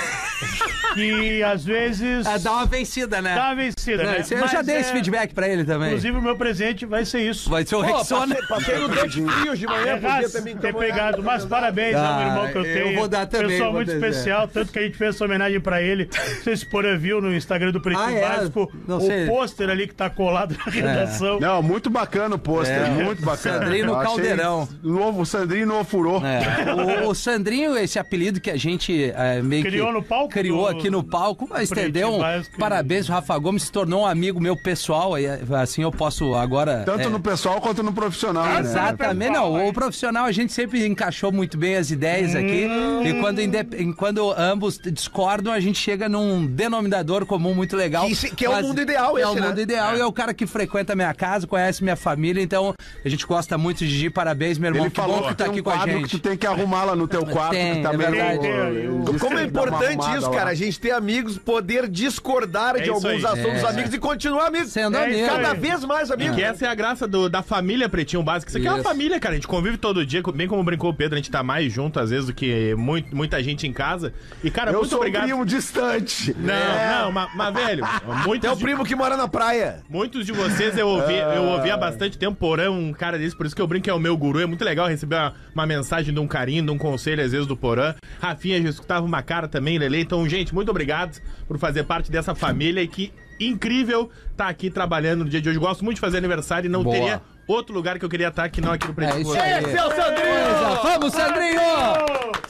Que 0.95 1.43
às 1.43 1.65
vezes... 1.65 2.27
É, 2.27 2.39
dá 2.39 2.53
uma 2.53 2.67
vencida, 2.67 3.21
né? 3.21 3.35
Dá 3.35 3.45
uma 3.47 3.55
vencida, 3.57 4.03
Não, 4.05 4.13
né? 4.13 4.19
eu 4.21 4.49
já 4.49 4.57
Mas 4.59 4.67
dei 4.67 4.77
é- 4.77 4.81
esse 4.81 4.93
feedback 4.93 5.35
pra 5.35 5.49
ele 5.49 5.65
também. 5.65 5.89
Inclusive, 5.89 6.17
o 6.19 6.23
meu 6.23 6.37
presente 6.37 6.87
vai 6.87 7.05
ser 7.05 7.21
isso. 7.21 7.49
Vai 7.51 7.65
ser 7.67 7.77
o 7.77 7.85
Pô, 7.85 7.97
Rexona. 7.99 8.35
passei, 8.35 8.49
passei 8.49 8.79
no 8.79 8.89
Dente 8.89 9.23
Frios 9.41 9.59
de 9.59 9.67
manhã, 9.67 9.95
podia 9.95 10.09
Errasse 10.09 10.55
ter 10.57 10.75
pegado, 10.75 11.23
mas 11.23 11.45
parabéns 11.45 11.97
ao 11.97 12.19
meu 12.19 12.27
irmão 12.29 12.49
que 12.53 12.59
eu 12.59 12.63
Ah, 12.63 12.67
eu 12.67 12.85
tenho. 12.85 12.99
vou 12.99 13.09
dar 13.09 13.27
também, 13.27 13.49
Pessoal 13.49 13.73
muito 13.73 13.93
dizer. 13.93 14.07
especial, 14.07 14.49
tanto 14.49 14.73
que 14.73 14.79
a 14.79 14.83
gente 14.83 14.97
fez 14.97 15.15
essa 15.15 15.25
homenagem 15.25 15.61
pra 15.61 15.83
ele. 15.83 16.09
Não 16.37 16.43
sei 16.43 16.57
se 16.57 16.67
Porã 16.67 16.97
viu 16.97 17.21
no 17.21 17.35
Instagram 17.35 17.73
do 17.73 17.81
Pretinho 17.81 18.07
Ah, 18.07 18.13
é? 18.13 18.21
Básico 18.21 18.73
Não 18.87 18.97
o 18.99 19.01
sei. 19.01 19.25
É. 19.25 19.27
pôster 19.27 19.69
ali 19.71 19.87
que 19.87 19.95
tá 19.95 20.09
colado 20.11 20.57
na 20.65 20.73
redação. 20.73 21.41
Não, 21.41 21.63
muito 21.63 21.91
bacana 21.91 22.35
o 22.35 22.39
pôster, 22.39 22.75
É. 22.77 22.89
muito 22.89 23.23
bacana. 23.23 23.59
Sandrinho 23.61 23.87
no 23.87 24.01
caldeirão. 24.01 24.69
Novo, 24.83 25.23
o 25.23 25.27
Sandrinho 25.27 25.67
no 25.67 25.79
ofurô. 25.81 26.23
É, 26.25 26.73
o, 27.05 27.11
o 27.11 27.15
Sandrinho, 27.15 27.77
esse 27.77 27.99
apelido 27.99 28.16
que 28.41 28.51
a 28.51 28.57
gente 28.57 29.13
é, 29.15 29.41
meio 29.43 29.63
Criou 29.65 29.89
que 29.89 29.93
no 29.95 30.03
palco 30.03 30.29
criou 30.29 30.63
do- 30.63 30.67
aqui 30.79 30.91
no 30.91 31.03
palco, 31.03 31.47
mas 31.49 31.71
entendeu? 31.71 32.15
Um. 32.15 32.21
Parabéns, 32.59 33.09
o 33.09 33.13
Rafa 33.13 33.37
Gomes 33.39 33.65
se 33.65 33.73
tornou 33.73 34.03
um 34.03 34.07
amigo 34.07 34.41
meu 34.41 34.57
pessoal, 34.57 35.15
aí, 35.15 35.27
assim 35.61 35.83
eu 35.83 35.93
posso 35.93 36.35
agora. 36.35 36.83
Tanto 36.85 37.03
é, 37.03 37.09
no 37.09 37.21
pessoal 37.21 37.61
quanto 37.61 37.83
no 37.83 37.93
profissional, 37.93 38.45
né? 38.45 38.61
Exatamente, 38.61 39.33
não. 39.33 39.69
O 39.69 39.73
profissional 39.73 40.25
a 40.25 40.33
gente 40.33 40.53
sempre 40.53 40.87
encaixou 40.87 41.31
muito 41.33 41.57
bem 41.59 41.77
as 41.77 41.91
ideias 41.91 42.35
aqui. 42.35 42.67
E 43.05 43.15
quando, 43.21 43.41
indep- 43.41 43.75
e 43.79 43.93
quando 43.95 44.33
ambos 44.33 44.79
discordam, 44.79 45.53
a 45.53 45.61
gente 45.61 45.79
chega 45.79 46.09
num 46.09 46.47
denominador 46.47 47.27
comum 47.27 47.55
muito 47.55 47.77
legal. 47.77 48.07
Que 48.07 48.31
que 48.37 48.45
é 48.45 48.51
o 48.51 48.63
mundo 48.63 48.81
ideal 48.81 49.17
É 49.19 49.23
esse, 49.23 49.31
o 49.31 49.35
né? 49.35 49.49
mundo 49.49 49.61
ideal 49.61 49.97
e 49.97 50.01
é 50.01 50.07
o 50.07 50.13
cara 50.13 50.33
que 50.35 50.47
frequenta 50.47 50.93
a 50.93 50.97
minha 50.97 51.13
casa, 51.15 51.47
conhece 51.47 51.83
minha 51.83 51.97
família. 51.97 52.43
Então 52.43 52.75
a 53.05 53.09
gente 53.09 53.27
gosta 53.27 53.57
muito, 53.59 53.81
Gigi. 53.85 54.11
Parabéns, 54.11 54.59
meu 54.59 54.69
irmão. 54.71 54.85
Ele 54.85 54.91
que 54.91 54.97
falou 55.01 55.17
bom 55.17 55.23
que 55.25 55.29
que 55.29 55.35
tá 55.35 55.45
aqui 55.47 55.61
um 55.61 55.63
com 55.63 55.71
a 55.71 55.75
quadro 55.75 55.95
que 55.95 56.01
gente. 56.03 56.11
tu 56.11 56.19
tem 56.19 56.37
que 56.37 56.47
arrumar 56.47 56.85
lá 56.85 56.97
no 56.97 57.07
teu 57.09 57.25
quarto, 57.27 57.53
Tem, 57.53 57.77
que 57.77 57.83
tá 57.83 57.93
é 57.93 57.97
meio... 57.97 58.06
verdade. 58.11 59.19
Como 59.19 59.39
é 59.39 59.45
importante 59.45 60.17
isso, 60.17 60.31
cara, 60.31 60.51
a 60.51 60.55
gente 60.55 60.79
ter 60.81 60.91
amigos, 60.93 61.39
poder 61.39 61.89
discordar 61.89 62.75
de 62.77 62.83
isso 62.83 62.93
alguns 62.93 63.25
aí. 63.25 63.25
assuntos 63.27 63.63
É. 63.63 63.67
amigos 63.69 63.95
e 63.95 63.99
continuar 63.99 64.47
amigos. 64.47 64.73
Sendo 64.73 64.97
É, 64.97 65.05
amigo. 65.05 65.27
Cada 65.27 65.55
vez 65.55 65.85
mais 65.85 66.11
amigos. 66.11 66.37
Que 66.37 66.43
essa 66.43 66.67
é 66.67 66.69
a 66.69 66.75
graça 66.75 67.07
do- 67.07 67.29
da 67.29 67.43
família 67.43 67.89
Pretinho 67.89 68.23
Básico. 68.23 68.49
Isso 68.51 68.59
aqui 68.59 68.67
é 68.67 68.73
uma 68.73 68.83
família, 68.83 69.19
cara. 69.21 69.33
A 69.35 69.37
gente 69.37 69.47
convive 69.49 69.77
todo 69.77 70.05
dia, 70.05 70.23
bem 70.35 70.47
como 70.49 70.63
brincou 70.65 70.91
o 70.91 70.95
Pedro, 70.95 71.15
a 71.15 71.19
gente 71.19 71.31
tá 71.31 71.43
mais 71.43 71.73
junto 71.73 71.99
às 72.01 72.11
vezes 72.11 72.27
do 72.27 72.35
que 72.35 72.75
muito- 72.77 73.15
muita 73.15 73.43
gente 73.43 73.67
em 73.67 73.73
casa. 73.73 74.13
E, 74.43 74.51
cara, 74.51 74.71
Eu 74.71 74.79
muito 74.79 74.91
sou 74.91 74.99
obrigado. 74.99 75.25
um 75.25 75.27
primo 75.29 75.45
distante. 75.47 76.35
Não, 76.39 77.05
não, 77.05 77.13
mas, 77.13 77.29
mas, 77.35 77.55
velho, 77.55 77.85
muitos 78.25 78.49
É 78.49 78.53
o 78.53 78.57
de, 78.57 78.63
primo 78.63 78.85
que 78.85 78.95
mora 78.95 79.17
na 79.17 79.29
praia. 79.29 79.83
muitos 79.89 80.27
de 80.27 80.33
vocês 80.33 80.77
eu 80.77 80.89
ouvi, 80.89 81.15
eu 81.17 81.43
ouvi 81.45 81.71
há 81.71 81.77
bastante 81.77 82.19
tempo, 82.19 82.37
Porã, 82.37 82.71
um 82.71 82.93
cara 82.93 83.19
desse, 83.19 83.37
por 83.37 83.47
isso 83.47 83.55
que 83.55 83.63
eu 83.63 83.67
brinco 83.67 83.85
que 83.85 83.91
é 83.91 83.95
o 83.95 83.99
meu 83.99 84.17
guru. 84.17 84.41
É 84.41 84.47
muito 84.47 84.65
legal 84.65 84.89
receber 84.89 85.17
uma, 85.17 85.35
uma 85.55 85.67
mensagem 85.67 86.13
de 86.13 86.21
um 86.21 86.27
carinho, 86.27 86.65
de 86.65 86.71
um 86.71 86.79
conselho, 86.79 87.23
às 87.25 87.33
vezes, 87.33 87.47
do 87.47 87.57
Porã. 87.57 87.86
Rafinha 88.21 88.61
já 88.63 88.71
escutava 88.71 89.05
uma 89.05 89.23
cara 89.23 89.47
também, 89.47 89.79
Lele. 89.79 90.01
Então, 90.01 90.29
gente, 90.29 90.55
muito 90.55 90.71
obrigado 90.71 91.21
por 91.47 91.59
fazer 91.59 91.85
parte 91.85 92.11
dessa 92.11 92.35
família 92.35 92.83
e 92.83 92.89
que 92.89 93.13
incrível 93.39 94.11
tá 94.37 94.49
aqui 94.49 94.71
trabalhando 94.71 95.25
no 95.25 95.31
dia 95.31 95.41
de 95.41 95.49
hoje. 95.49 95.59
Gosto 95.59 95.85
muito 95.85 95.97
de 95.97 96.01
fazer 96.01 96.19
aniversário 96.19 96.67
e 96.67 96.71
não 96.71 96.83
Boa. 96.83 96.95
teria 96.97 97.23
outro 97.47 97.75
lugar 97.75 97.99
que 97.99 98.05
eu 98.05 98.09
queria 98.09 98.29
estar 98.29 98.49
que 98.49 98.61
não 98.61 98.73
aqui 98.73 98.87
no 98.87 98.93
É 98.93 98.95
Pretinho. 98.95 99.23
isso 99.23 99.39
aí. 99.41 99.65
Esse 99.65 99.77
é 99.77 99.85
o 99.85 99.91
Sandrinho! 99.91 100.83
Vamos, 100.83 101.13
Sandrinho! 101.13 101.61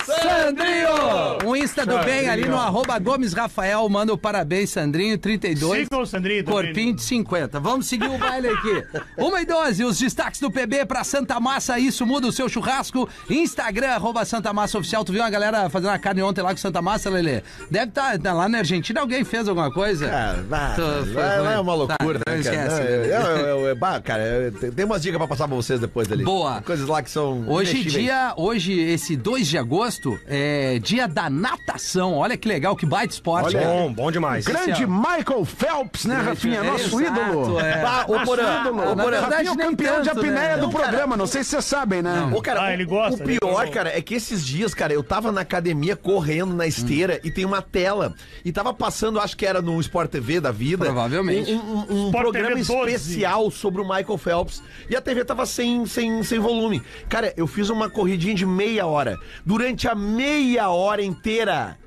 Sandrinho! 0.04 1.38
Um 1.44 1.56
Insta 1.56 1.84
do 1.84 1.98
bem 1.98 2.28
ali 2.28 2.46
no 2.46 2.56
arroba 2.56 2.98
Gomes 2.98 3.32
Rafael. 3.32 3.88
Manda 3.88 4.12
o 4.12 4.18
parabéns, 4.18 4.70
Sandrinho, 4.70 5.18
32. 5.18 5.84
Sigam 5.84 6.00
o 6.02 6.06
Sandrinho 6.06 6.44
também. 6.44 6.64
Corpinho 6.64 6.94
de 6.94 7.02
50. 7.02 7.60
Vamos 7.60 7.86
seguir 7.86 8.08
o 8.08 8.18
baile 8.18 8.48
aqui. 8.48 8.84
1 9.18 9.38
e 9.38 9.44
12, 9.46 9.84
os 9.84 9.98
destaques 9.98 10.40
do 10.40 10.50
PB 10.50 10.86
pra 10.86 11.04
Santa 11.04 11.38
Massa. 11.40 11.78
Isso 11.78 12.06
muda 12.06 12.26
o 12.26 12.32
seu 12.32 12.48
churrasco. 12.48 13.08
Instagram, 13.28 13.88
arroba 13.90 14.24
Santa 14.24 14.52
Massa 14.52 14.78
Oficial. 14.78 15.04
Tu 15.04 15.12
viu 15.12 15.22
uma 15.22 15.30
galera 15.30 15.68
fazendo 15.68 15.90
a 15.90 15.98
carne 15.98 16.22
ontem 16.22 16.40
lá 16.42 16.50
com 16.50 16.56
Santa 16.56 16.80
Massa, 16.80 17.10
Lelê? 17.10 17.42
Deve 17.70 17.86
estar 17.90 18.32
lá 18.32 18.48
na 18.48 18.58
Argentina. 18.58 19.00
Alguém 19.00 19.24
fez 19.24 19.48
alguma 19.48 19.70
coisa? 19.72 20.10
Ah, 20.12 20.42
vá, 20.48 20.74
Tu- 20.74 20.82
vai, 21.12 21.36
foi 21.36 21.44
vai, 21.44 21.54
é 21.54 21.58
uma 21.60 21.74
loucura, 21.74 22.18
Tá, 22.20 22.32
né, 22.32 22.36
não 22.38 22.42
cara? 22.44 22.56
esquece, 22.66 22.80
Não, 22.80 23.30
eu- 23.30 23.46
eu- 23.46 23.66
eu- 23.68 23.76
bah, 23.76 24.00
cara, 24.00 24.52
tem 24.74 24.85
umas 24.86 25.02
dicas 25.02 25.18
pra 25.18 25.26
passar 25.28 25.46
pra 25.46 25.56
vocês 25.56 25.78
depois 25.80 26.08
dali. 26.08 26.24
Boa. 26.24 26.62
Coisas 26.62 26.88
lá 26.88 27.02
que 27.02 27.10
são. 27.10 27.44
Hoje 27.48 27.84
dia, 27.84 28.32
hoje 28.36 28.72
esse 28.80 29.16
2 29.16 29.46
de 29.46 29.58
agosto 29.58 30.18
é 30.26 30.78
dia 30.78 31.06
da 31.06 31.28
natação. 31.28 32.14
Olha 32.14 32.36
que 32.36 32.48
legal, 32.48 32.74
que 32.76 32.86
baita 32.86 33.12
esporte. 33.14 33.56
Olha, 33.56 33.60
cara. 33.60 33.72
Bom, 33.74 33.92
bom 33.92 34.10
demais. 34.10 34.44
Grande 34.44 34.86
Michael 34.86 35.44
Phelps, 35.44 36.04
né, 36.04 36.16
Rafinha? 36.16 36.62
Nosso 36.62 37.00
Exato, 37.00 37.20
ídolo. 37.30 37.60
é. 37.60 37.84
Ô, 38.08 38.12
Nosso 38.14 38.24
Porã, 38.26 38.60
ídolo. 38.60 38.76
Na 38.94 39.02
Porã, 39.04 39.20
verdade, 39.20 39.48
Rafinha 39.48 39.48
é 39.48 39.52
o 39.52 39.56
campeão 39.70 40.00
de 40.02 40.08
tanto, 40.08 40.18
apneia 40.20 40.34
né? 40.48 40.56
do 40.56 40.62
Não, 40.62 40.70
cara. 40.72 40.84
programa, 40.88 41.16
não 41.16 41.26
sei 41.26 41.42
se 41.44 41.50
vocês 41.50 41.64
sabem, 41.64 42.02
né? 42.02 42.30
Ô, 42.34 42.40
cara, 42.40 42.60
Ah, 42.60 42.68
o- 42.68 42.72
ele 42.72 42.84
gosta, 42.84 43.22
o 43.22 43.26
pior, 43.26 43.38
gosta. 43.40 43.70
cara, 43.70 43.96
é 43.96 44.00
que 44.00 44.14
esses 44.14 44.44
dias, 44.44 44.72
cara, 44.74 44.92
eu 44.92 45.02
tava 45.02 45.30
na 45.32 45.40
academia 45.42 45.96
correndo 45.96 46.54
na 46.54 46.66
esteira 46.66 47.20
e 47.24 47.30
tem 47.30 47.44
uma 47.44 47.60
tela. 47.62 48.14
E 48.44 48.52
tava 48.52 48.72
passando, 48.72 49.18
acho 49.20 49.36
que 49.36 49.44
era 49.44 49.60
no 49.60 49.80
Sport 49.80 50.10
TV 50.10 50.40
da 50.40 50.50
vida. 50.52 50.84
Provavelmente. 50.84 51.52
Um, 51.52 51.86
um- 51.90 52.06
um 52.08 52.10
programa 52.10 52.48
TV 52.54 52.62
12. 52.64 52.92
especial 52.94 53.50
sobre 53.50 53.80
o 53.80 53.84
Michael 53.84 54.18
Phelps. 54.18 54.62
E 54.88 54.96
a 54.96 55.00
TV 55.00 55.24
tava 55.24 55.46
sem, 55.46 55.86
sem, 55.86 56.22
sem 56.22 56.38
volume. 56.38 56.82
Cara, 57.08 57.32
eu 57.36 57.46
fiz 57.46 57.70
uma 57.70 57.90
corridinha 57.90 58.34
de 58.34 58.46
meia 58.46 58.86
hora. 58.86 59.18
Durante 59.44 59.88
a 59.88 59.94
meia 59.94 60.70
hora 60.70 61.02
inteira. 61.02 61.78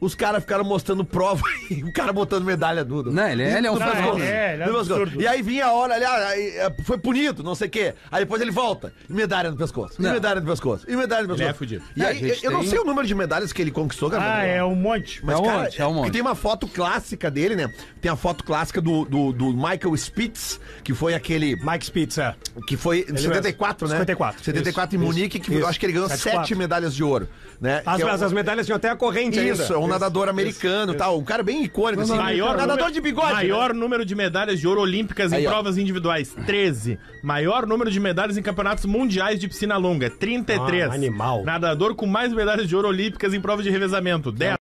Os 0.00 0.14
caras 0.14 0.42
ficaram 0.42 0.64
mostrando 0.64 1.04
prova 1.04 1.42
e 1.70 1.84
o 1.84 1.92
cara 1.92 2.12
botando 2.12 2.44
medalha 2.44 2.84
Duda. 2.84 3.10
Não, 3.10 3.28
ele 3.28 3.42
é- 3.42 3.58
ele 3.58 3.66
é 3.66 3.70
um 3.70 3.76
pescoço. 3.76 4.22
É, 4.22 4.54
ele 4.54 4.62
é. 4.62 5.22
E 5.22 5.26
aí 5.26 5.42
vinha 5.42 5.66
a 5.66 5.72
hora 5.72 5.94
ali, 5.94 6.04
aí, 6.04 6.48
eh, 6.56 6.72
foi 6.84 6.96
punido, 6.98 7.42
não 7.42 7.54
sei 7.54 7.68
o 7.68 7.70
quê. 7.70 7.94
Aí 8.10 8.20
depois 8.24 8.40
ele 8.40 8.50
volta, 8.50 8.92
e 9.08 9.12
medalha 9.12 9.50
no 9.50 9.56
pescoço, 9.56 9.94
e 9.98 10.02
Não. 10.02 10.12
medalha 10.12 10.40
no 10.40 10.46
pescoço, 10.46 10.84
e 10.88 10.96
medalha 10.96 11.26
no 11.26 11.34
Ele 11.34 11.38
pescoço. 11.44 11.50
é 11.50 11.52
fudido. 11.58 11.84
E 11.96 12.02
É, 12.02 12.06
aí, 12.06 12.38
eu 12.42 12.50
não 12.50 12.60
tem- 12.60 12.68
sei 12.70 12.78
o 12.78 12.84
número 12.84 13.06
de 13.06 13.14
medalhas 13.14 13.52
que 13.52 13.60
ele 13.60 13.70
conquistou, 13.70 14.10
cara. 14.10 14.38
Ah, 14.38 14.44
é 14.44 14.64
um 14.64 14.74
monte. 14.74 15.24
Mas, 15.24 15.36
É 15.36 15.38
um 15.38 15.44
cara, 15.44 15.58
monte, 15.62 15.82
é 15.82 15.86
um 15.86 15.94
monte. 15.94 16.12
tem 16.12 16.20
uma 16.22 16.34
foto 16.34 16.66
clássica 16.66 17.30
dele, 17.30 17.54
né? 17.56 17.72
Tem 18.00 18.10
a 18.10 18.16
foto 18.16 18.42
clássica 18.44 18.80
do, 18.80 19.04
do, 19.04 19.32
do 19.32 19.46
Michael 19.52 19.94
Spitz, 19.96 20.58
que 20.82 20.94
foi 20.94 21.14
aquele. 21.14 21.56
Mike 21.64 21.84
Spitz, 21.84 22.18
é. 22.18 22.34
Que 22.66 22.76
foi 22.76 23.00
em 23.00 23.10
Ele 23.10 23.18
74, 23.18 23.86
né? 23.88 23.94
54, 23.96 24.44
74 24.44 24.96
isso, 24.96 25.02
em 25.04 25.06
Munique, 25.06 25.38
que 25.38 25.50
isso, 25.52 25.60
eu 25.60 25.66
acho 25.68 25.78
que 25.78 25.86
ele 25.86 25.92
ganhou 25.92 26.08
74. 26.08 26.46
sete 26.48 26.58
medalhas 26.58 26.94
de 26.94 27.04
ouro. 27.04 27.28
Né? 27.60 27.82
As, 27.84 28.00
é 28.00 28.04
um- 28.06 28.08
as 28.08 28.32
medalhas 28.32 28.64
tinham 28.64 28.76
até 28.76 28.88
a 28.88 28.96
corrente 28.96 29.38
Isso, 29.38 29.62
ainda. 29.62 29.74
é 29.74 29.78
um 29.78 29.86
nadador 29.90 30.28
americano 30.28 30.92
e 30.92 30.96
tal. 30.96 31.18
Um 31.18 31.24
cara 31.24 31.42
bem 31.42 31.64
icônico, 31.64 32.02
assim. 32.02 32.16
maior 32.16 32.52
nadador 32.52 32.76
número- 32.76 32.92
de 32.92 33.00
bigode. 33.00 33.32
Maior 33.32 33.72
né? 33.74 33.80
número 33.80 34.04
de 34.04 34.14
medalhas 34.14 34.58
de 34.60 34.66
ouro 34.66 34.80
olímpicas 34.80 35.32
Aí, 35.32 35.44
em 35.44 35.46
ó. 35.46 35.50
provas 35.50 35.76
individuais, 35.78 36.34
13. 36.46 36.98
Maior 37.22 37.66
número 37.66 37.90
de 37.90 38.00
medalhas 38.00 38.36
em 38.36 38.42
campeonatos 38.42 38.84
mundiais 38.86 39.38
de 39.38 39.46
piscina 39.48 39.76
longa, 39.76 40.08
33. 40.10 40.90
Ah, 40.90 40.94
animal. 40.94 41.44
Nadador 41.44 41.94
com 41.94 42.06
mais 42.06 42.32
medalhas 42.32 42.68
de 42.68 42.74
ouro 42.74 42.88
olímpicas 42.88 43.34
em 43.34 43.40
provas 43.40 43.64
de 43.64 43.70
revezamento, 43.70 44.32
10. 44.32 44.56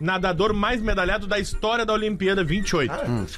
Nadador 0.00 0.52
mais 0.52 0.80
medalhado 0.80 1.26
da 1.26 1.38
história 1.38 1.84
da 1.86 1.92
Olimpíada, 1.92 2.42
28. 2.44 2.92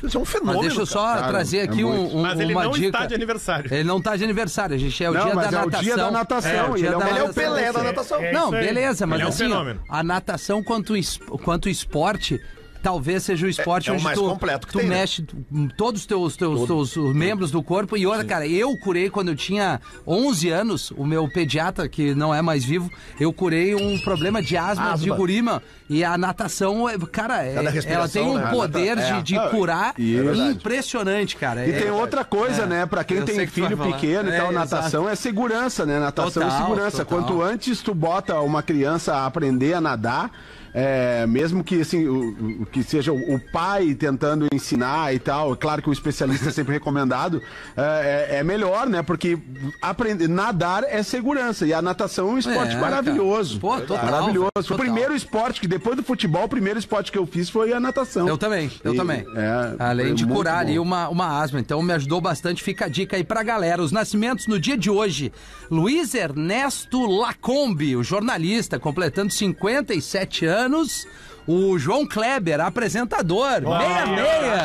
Isso 0.07 0.17
é 0.17 0.21
um 0.21 0.25
fenômeno. 0.25 0.59
Mas 0.59 0.67
deixa 0.67 0.81
eu 0.81 0.87
só 0.87 1.05
cara. 1.15 1.29
trazer 1.29 1.59
É 1.59 1.63
aqui 1.63 1.83
muito. 1.85 2.15
um, 2.15 2.19
um, 2.19 2.23
Mas 2.23 2.41
ele 2.41 2.53
uma 2.53 2.65
não 2.65 2.73
dica. 2.73 2.87
está 2.87 3.07
de 3.07 3.15
aniversário. 3.15 3.73
Ele 3.73 3.85
não 3.85 3.99
está 3.99 4.17
de 4.17 4.25
aniversário, 4.25 4.75
a 4.75 4.79
gente 4.79 5.03
é 5.05 5.11
o 5.11 5.15
Não, 5.15 5.25
dia 5.25 5.35
mas 5.35 5.51
da 5.51 5.59
é 5.59 5.63
o 5.63 5.65
natação. 5.67 5.83
dia 5.85 5.97
da 5.97 6.11
natação, 6.11 6.51
É, 6.51 6.63
o 6.63 6.67
ele 6.75 6.79
dia 6.79 6.89
é 6.89 6.97
o- 6.97 6.99
da 6.99 7.09
ele 7.09 7.19
é 7.19 7.23
o 7.23 7.27
natação. 7.27 7.43
Pelé 7.55 7.73
da 7.73 7.83
natação. 7.83 8.19
É 8.23 8.33
não, 8.33 8.47
isso 8.47 8.55
aí. 8.57 8.67
beleza, 8.67 9.07
mas 9.07 9.15
Ele 9.19 9.23
é 9.23 9.27
um 9.27 9.29
assim, 9.61 9.79
a 9.89 10.03
natação 10.03 10.63
quanto, 10.63 10.95
es- 11.37 11.43
quanto 11.43 11.69
esporte 11.69 12.41
talvez 12.83 13.23
seja 13.23 13.47
o 13.47 13.49
esporte 13.49 13.88
É- 13.88 13.93
é 13.93 13.93
o 13.93 13.95
onde 13.95 14.05
mais 14.05 14.19
tu, 14.19 14.29
completo 14.29 14.67
que 14.67 14.75
tu 14.75 14.79
tem, 14.81 14.87
né? 14.91 14.97
mexe 15.00 15.23
tu- 15.23 15.35
todos 15.75 16.03
os 16.03 16.07
teus, 16.07 16.37
teus, 16.37 16.67
teus 16.67 16.95
os 16.99 17.14
membros 17.14 17.50
do 17.50 17.62
corpo. 17.62 17.97
E 17.97 18.07
outra, 18.07 18.23
cara, 18.26 18.47
eu 18.47 18.76
curei 18.76 19.09
quando 19.09 19.29
eu 19.29 19.35
tinha 19.35 19.81
11 20.07 20.50
anos, 20.50 20.91
o 20.91 21.07
meu 21.07 21.26
pediatra, 21.26 21.88
que 21.88 22.14
não 22.14 22.35
é 22.35 22.43
mais 22.43 22.62
vivo, 22.62 22.91
eu 23.19 23.33
curei 23.33 23.75
um 23.75 23.99
problema 24.00 24.43
de 24.43 24.55
asma, 24.59 24.93
Asma. 24.93 24.99
de 24.99 25.11
gurima. 25.11 25.62
E 25.88 26.05
a 26.05 26.19
natação, 26.19 26.87
é- 26.87 26.99
cara, 26.99 27.43
é- 27.43 27.55
É 27.55 27.93
ela 27.93 28.07
tem 28.07 28.23
um 28.23 28.35
né? 28.37 28.50
poder 28.50 28.99
É. 28.99 29.12
de, 29.23 29.23
de 29.33 29.49
curar 29.49 29.95
é 29.99 30.50
impressionante, 30.50 31.37
cara. 31.37 31.67
E 31.67 31.71
É- 31.71 31.81
tem 31.81 31.91
outra 31.91 32.23
coisa, 32.23 32.64
é. 32.64 32.67
né? 32.67 32.87
Pra 32.87 33.03
quem 33.03 33.17
Eu 33.19 33.25
tem 33.25 33.47
filho 33.47 33.79
pequeno 33.79 34.29
e 34.29 34.33
É, 34.33 34.37
tal, 34.38 34.50
exato. 34.50 34.75
natação 34.75 35.09
é 35.09 35.14
segurança, 35.14 35.87
né? 35.87 35.99
Natação 35.99 36.43
Total, 36.43 36.49
é 36.49 36.62
segurança. 36.62 37.05
total. 37.05 37.19
Quanto 37.19 37.41
antes 37.43 37.81
tu 37.81 37.95
bota 37.95 38.38
uma 38.41 38.62
criança 38.62 39.14
a 39.14 39.26
aprender 39.26 39.73
a 39.75 39.81
nadar, 39.81 40.31
é, 40.75 41.25
mesmo 41.26 41.62
que 41.62 41.81
assim, 41.81 42.04
o, 42.09 42.62
o- 42.62 42.66
que 42.66 42.83
seja 42.83 43.12
o, 43.12 43.35
o 43.37 43.38
pai 43.52 43.95
tentando 43.95 44.49
ensinar 44.52 45.14
e 45.14 45.19
tal, 45.21 45.52
é 45.52 45.57
claro 45.57 45.81
que 45.81 45.88
o 45.88 45.93
especialista 45.93 46.49
é 46.49 46.52
sempre 46.52 46.73
recomendado, 46.75 47.40
é, 47.76 48.28
é- 48.33 48.37
é 48.38 48.43
melhor, 48.43 48.88
né? 48.88 49.00
Porque 49.02 49.38
aprender, 49.81 50.28
nadar 50.28 50.83
é 50.85 51.02
segurança. 51.02 51.64
E 51.66 51.73
a 51.73 51.81
natação 51.81 52.28
é 52.28 52.33
um 52.33 52.38
esporte 52.38 52.75
É, 52.75 52.81
maravilhoso. 52.81 53.61
Pô, 53.61 53.81
total, 53.81 54.04
maravilhoso. 54.04 54.50
Foi 54.54 54.61
o 54.62 54.64
total. 54.64 54.78
primeiro 54.78 55.14
esporte 55.14 55.61
que, 55.61 55.69
depois 55.69 55.97
do 55.97 56.02
futebol, 56.02 56.45
o 56.45 56.49
primeiro 56.49 56.78
esporte 56.78 57.12
que 57.12 57.19
eu 57.19 57.26
fiz 57.26 57.49
foi 57.49 57.73
a 57.73 57.78
natação. 57.78 58.26
Eu 58.28 58.37
também, 58.37 58.71
eu 58.83 58.95
E- 58.95 58.97
também. 58.97 59.25
é, 59.37 59.76
Além 59.78 60.12
de 60.14 60.26
curar 60.26 60.59
ali 60.59 60.78
uma, 60.78 61.09
uma 61.09 61.40
asma. 61.40 61.61
Então 61.61 61.81
me 61.83 61.93
ajudou 61.93 62.21
bastante. 62.21 62.62
Fica 62.62 62.87
a 62.87 62.88
dica 62.88 63.16
aí 63.16 63.23
pra 63.23 63.43
galera. 63.45 63.81
Os 63.83 63.93
nascimentos 63.93 64.47
no 64.49 64.59
dia 64.59 64.76
de 64.76 64.90
hoje. 64.90 65.33
Luiz 65.71 66.14
Ernesto 66.14 67.07
Lacombe, 67.07 67.95
o 67.97 68.02
jornalista, 68.02 68.78
completando 68.78 69.33
57 69.33 70.45
anos 70.47 70.63
anos 70.64 71.06
o 71.47 71.79
João 71.79 72.07
Kleber, 72.07 72.59
apresentador. 72.61 73.61
meia 73.61 74.07
meia. 74.07 74.57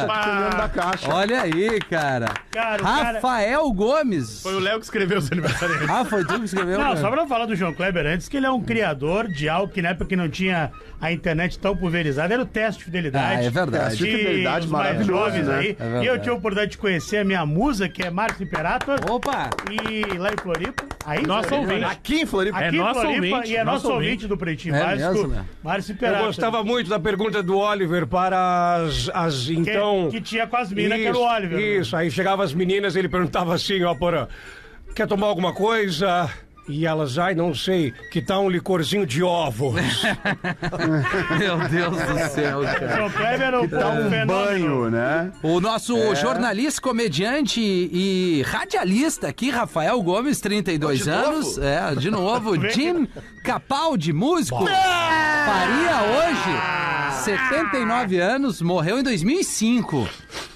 Dentro 0.43 0.57
da 0.57 0.69
caixa. 0.69 1.13
Olha 1.13 1.41
aí, 1.41 1.79
cara. 1.89 2.27
Cara, 2.51 2.81
o 2.81 2.85
cara- 2.85 3.11
Rafael 3.13 3.71
Gomes. 3.73 4.41
Foi 4.41 4.55
o 4.55 4.59
Léo 4.59 4.79
que 4.79 4.85
escreveu 4.85 5.17
os 5.17 5.29
aniversariantes. 5.29 5.89
Ah, 5.89 6.05
foi 6.05 6.23
tu 6.23 6.39
que 6.39 6.45
escreveu? 6.45 6.77
Não, 6.77 6.85
cara? 6.89 6.97
só 7.01 7.11
pra 7.11 7.27
falar 7.27 7.45
do 7.47 7.55
João 7.55 7.73
Kleber 7.73 8.05
antes, 8.05 8.29
que 8.29 8.37
ele 8.37 8.45
é 8.45 8.51
um 8.51 8.61
criador 8.61 9.27
de 9.27 9.49
algo 9.49 9.71
que 9.73 9.81
na 9.81 9.89
época 9.89 10.05
que 10.05 10.15
não 10.15 10.29
tinha 10.29 10.71
a 11.01 11.11
internet 11.11 11.59
tão 11.59 11.75
pulverizada, 11.75 12.33
era 12.33 12.43
o 12.43 12.45
teste 12.45 12.79
de 12.79 12.85
fidelidade. 12.85 13.41
Ah, 13.41 13.43
é 13.43 13.49
verdade. 13.49 13.89
Teste 13.89 14.03
de 14.05 14.09
E 14.09 14.17
fidelidade 14.17 14.67
maravilhoso, 14.67 15.11
jovens 15.11 15.47
né? 15.47 15.57
aí. 15.57 15.77
É 15.79 16.03
e 16.03 16.05
eu 16.07 16.17
tive 16.17 16.31
a 16.31 16.33
oportunidade 16.35 16.71
de 16.71 16.77
conhecer 16.77 17.17
a 17.17 17.23
minha 17.25 17.45
musa, 17.45 17.89
que 17.89 18.03
é 18.03 18.09
Márcio 18.09 18.43
Imperator. 18.45 18.99
Opa! 19.09 19.49
E 19.69 20.17
lá 20.17 20.29
em 20.31 20.37
Floripa. 20.41 20.83
Aí, 21.05 21.25
Nosso 21.25 21.47
Floripa, 21.47 21.71
ouvinte. 21.73 21.91
Aqui 21.91 22.21
em 22.21 22.25
Floripa. 22.25 22.57
Aqui 22.57 22.65
É 22.65 22.69
em 22.69 22.77
nosso 22.83 23.01
Floripa, 23.01 23.35
ouvinte, 23.35 23.51
e 23.51 23.55
é 23.55 23.63
nosso, 23.63 23.75
nosso 23.83 23.87
ouvinte, 23.93 24.09
ouvinte. 24.11 24.27
do 24.27 24.37
Pretinho 24.37 24.75
É 24.75 24.79
Básico, 24.83 25.13
mesmo, 25.13 25.27
né? 25.29 25.45
Márcio 25.63 25.91
Eu 25.91 25.95
Imperator. 25.95 26.25
gostava 26.27 26.63
muito 26.63 26.68
da 26.89 26.99
pergunta 26.99 27.41
do 27.41 27.57
Oliver 27.57 28.05
para 28.07 28.75
as, 28.75 29.09
as 29.13 29.45
que, 29.45 29.53
então. 29.53 30.09
que 30.09 30.21
tinha 30.21 30.47
com 30.47 30.57
as 30.57 30.71
minas, 30.71 30.97
que 30.97 31.05
era 31.05 31.17
o 31.17 31.21
Oliver. 31.21 31.57
né? 31.57 31.63
Isso, 31.63 31.95
aí 31.95 32.11
chegavam 32.11 32.45
as 32.45 32.53
meninas 32.53 32.95
ele 32.95 33.09
perguntava 33.09 33.53
assim, 33.55 33.83
ó, 33.83 33.95
porra, 33.95 34.29
quer 34.95 35.07
tomar 35.07 35.27
alguma 35.27 35.53
coisa? 35.53 36.29
E 36.69 36.85
elas, 36.85 37.17
ai, 37.17 37.33
não 37.33 37.53
sei, 37.55 37.91
que 38.11 38.21
tal 38.21 38.45
um 38.45 38.49
licorzinho 38.49 39.03
de 39.05 39.23
ovos? 39.23 39.73
Meu 41.39 41.57
Deus 41.67 41.97
do 41.97 42.29
céu, 42.29 42.61
cara. 42.61 42.95
João 42.95 43.09
Kleber 43.09 43.41
era 43.41 43.61
o 43.61 43.67
Dá 43.67 43.89
um 43.89 43.91
um 44.05 44.09
fenômeno. 44.09 44.25
banho, 44.27 44.89
né? 44.91 45.31
O 45.41 45.59
nosso 45.59 46.15
jornalista, 46.15 46.79
comediante 46.79 47.59
e 47.59 48.43
radialista 48.45 49.27
aqui, 49.27 49.49
Rafael 49.49 49.99
Gomes, 50.03 50.39
32 50.39 51.03
De 51.03 51.09
anos. 51.09 51.57
novo? 51.57 51.67
É, 51.67 51.95
de 51.95 52.11
novo. 52.11 52.55
Jim 52.69 53.07
Capaldi, 53.43 54.13
músico. 54.13 54.63
Faria 54.65 56.01
hoje 56.03 57.19
79 57.23 58.19
anos, 58.19 58.61
morreu 58.61 58.99
em 58.99 59.03
2005. 59.03 60.07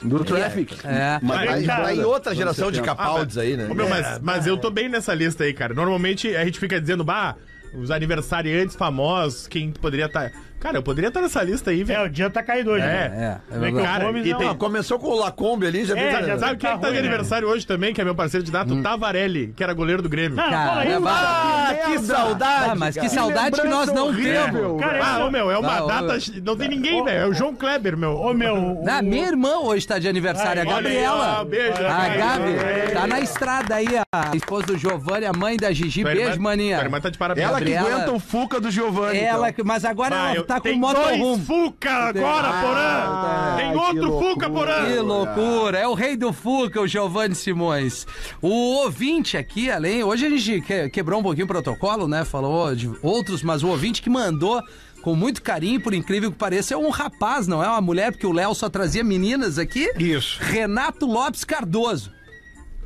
Do 0.01 0.23
traffic. 0.23 0.75
É. 0.83 1.19
Mas 1.21 1.49
Aí, 1.49 1.65
tá 1.65 1.75
cara, 1.77 1.95
em 1.95 2.03
outra 2.03 2.35
geração 2.35 2.71
de 2.71 2.81
Capaldes 2.81 3.37
aí, 3.37 3.55
né? 3.57 3.67
Mas, 3.89 4.19
mas 4.21 4.47
eu 4.47 4.57
tô 4.57 4.69
bem 4.69 4.89
nessa 4.89 5.13
lista 5.13 5.43
aí, 5.45 5.53
cara. 5.53 5.73
Normalmente 5.73 6.02
a 6.09 6.45
gente 6.45 6.59
fica 6.59 6.79
dizendo, 6.79 7.03
bah, 7.03 7.35
os 7.73 7.91
aniversariantes 7.91 8.75
famosos, 8.75 9.47
quem 9.47 9.71
poderia 9.71 10.05
estar. 10.05 10.31
Cara, 10.63 10.77
eu 10.77 10.81
poderia 10.83 11.09
estar 11.09 11.21
nessa 11.21 11.43
lista 11.43 11.71
aí, 11.71 11.81
É, 11.81 11.83
velho. 11.83 12.03
o 12.05 12.09
dia 12.09 12.29
tá 12.29 12.41
caído 12.41 12.71
hoje. 12.71 12.85
É, 12.85 12.87
né? 13.09 13.41
é, 13.51 13.67
é 13.67 13.71
que 13.71 13.81
Cara, 13.81 14.05
Gomes 14.05 14.25
e 14.25 14.29
não- 14.31 14.37
tem- 14.39 14.47
Ah, 14.49 14.55
começou 14.55 14.97
com 14.97 15.07
o 15.07 15.15
Lacombe 15.19 15.67
ali, 15.67 15.83
já 15.83 15.93
É, 15.97 16.17
viu? 16.17 16.27
já 16.27 16.37
Sabe 16.39 16.57
quem 16.57 16.69
Tá 16.69 16.75
que 16.77 16.81
tá 16.81 16.87
de 16.87 16.93
né? 16.93 16.99
aniversário 16.99 17.47
hoje 17.49 17.67
também, 17.67 17.93
que 17.93 17.99
é 17.99 18.03
meu 18.05 18.15
parceiro 18.15 18.45
de 18.45 18.51
data? 18.51 18.73
O 18.73 18.81
Tavarelli, 18.81 19.53
que 19.57 19.61
era 19.61 19.73
goleiro 19.73 20.01
do 20.01 20.07
Grêmio. 20.07 20.37
Não, 20.37 20.43
não, 20.45 20.51
fala 20.51 20.81
aí, 20.81 20.87
Caramba. 20.87 21.09
fala. 21.09 21.69
Ah, 21.69 21.73
que 21.85 21.99
saudade! 21.99 22.69
Ah, 22.71 22.75
mas 22.75 22.93
que 22.95 23.01
cara. 23.01 23.13
saudade 23.13 23.61
que 23.61 23.67
nós 23.67 23.91
não 23.93 24.15
temos. 24.15 24.79
Cara, 24.81 24.99
Ah, 25.05 25.25
ô, 25.25 25.29
meu, 25.31 25.51
é 25.51 25.57
uma 25.57 25.73
Ah, 25.79 25.83
ô, 25.83 25.87
data. 25.87 26.17
Não 26.43 26.55
tem 26.55 26.69
ninguém, 26.69 27.03
velho. 27.03 27.17
É 27.17 27.27
o 27.27 27.33
João 27.33 27.53
Kleber, 27.53 27.97
meu. 27.97 28.15
Ô, 28.15 28.33
meu. 28.33 28.79
Na 28.83 28.99
o- 28.99 29.03
minha 29.03 29.27
irmã 29.27 29.57
hoje 29.57 29.85
tá 29.85 29.99
de 29.99 30.07
aniversário, 30.07 30.61
a 30.61 30.65
aí, 30.65 30.69
Gabriela. 30.69 31.39
ó, 31.41 31.43
beijo, 31.43 31.73
a 31.85 32.07
Gabi. 32.07 32.93
Tá 32.93 33.07
na 33.07 33.19
estrada 33.19 33.75
aí, 33.75 33.87
a 34.13 34.35
esposa 34.35 34.67
do 34.67 34.77
Giovanni, 34.77 35.25
a 35.25 35.33
mãe 35.33 35.57
da 35.57 35.71
Gigi. 35.73 36.03
Beijo, 36.05 36.39
maninha. 36.41 36.89
tá 37.01 37.09
de 37.09 37.17
parabéns. 37.17 37.47
Ela 37.49 37.59
que 37.59 37.75
aguenta 37.75 38.11
o 38.13 38.19
Fuca 38.19 38.61
do 38.61 38.71
Giovanni. 38.71 39.19
Ela, 39.19 39.49
então. 39.49 39.65
mas 39.65 39.83
agora 39.83 40.15
ela 40.15 40.35
eu- 40.35 40.43
tá 40.55 40.59
com 40.61 40.63
tem 40.69 40.79
motorhome. 40.79 41.17
dois 41.19 41.45
Fuca 41.45 41.91
agora, 41.93 42.47
Ah, 42.47 42.61
Porã! 42.61 43.55
Tem 43.57 43.71
que 43.71 43.77
outro 43.77 44.19
Fuca. 44.19 44.49
Porã! 44.49 44.85
Que 44.85 44.99
loucura! 44.99 45.77
É 45.79 45.87
o 45.87 45.93
rei 45.93 46.15
do 46.17 46.31
Fuca, 46.33 46.81
o 46.81 46.87
Giovanni 46.87 47.35
Simões. 47.35 48.05
O 48.41 48.49
ouvinte 48.83 49.37
aqui, 49.37 49.69
além. 49.71 50.03
Hoje 50.03 50.25
a 50.25 50.29
gente 50.29 50.61
que- 50.61 50.89
quebrou 50.89 51.19
um 51.19 51.23
pouquinho 51.23 51.45
o 51.45 51.47
protocolo, 51.47 52.07
né? 52.07 52.23
Falou 52.25 52.75
de 52.75 52.91
outros, 53.01 53.43
mas 53.43 53.63
o 53.63 53.67
ouvinte 53.67 54.01
que 54.01 54.09
mandou 54.09 54.61
com 55.01 55.15
muito 55.15 55.41
carinho, 55.41 55.81
por 55.81 55.93
incrível 55.93 56.31
que 56.31 56.37
pareça, 56.37 56.73
é 56.73 56.77
um 56.77 56.89
rapaz, 56.89 57.45
não 57.45 57.61
é 57.61 57.67
uma 57.67 57.81
mulher, 57.81 58.11
porque 58.13 58.25
o 58.25 58.31
Léo 58.31 58.55
só 58.55 58.69
trazia 58.69 59.03
meninas 59.03 59.59
aqui. 59.59 59.91
Isso. 59.99 60.39
Renato 60.41 61.05
Lopes 61.05 61.43
Cardoso. 61.43 62.09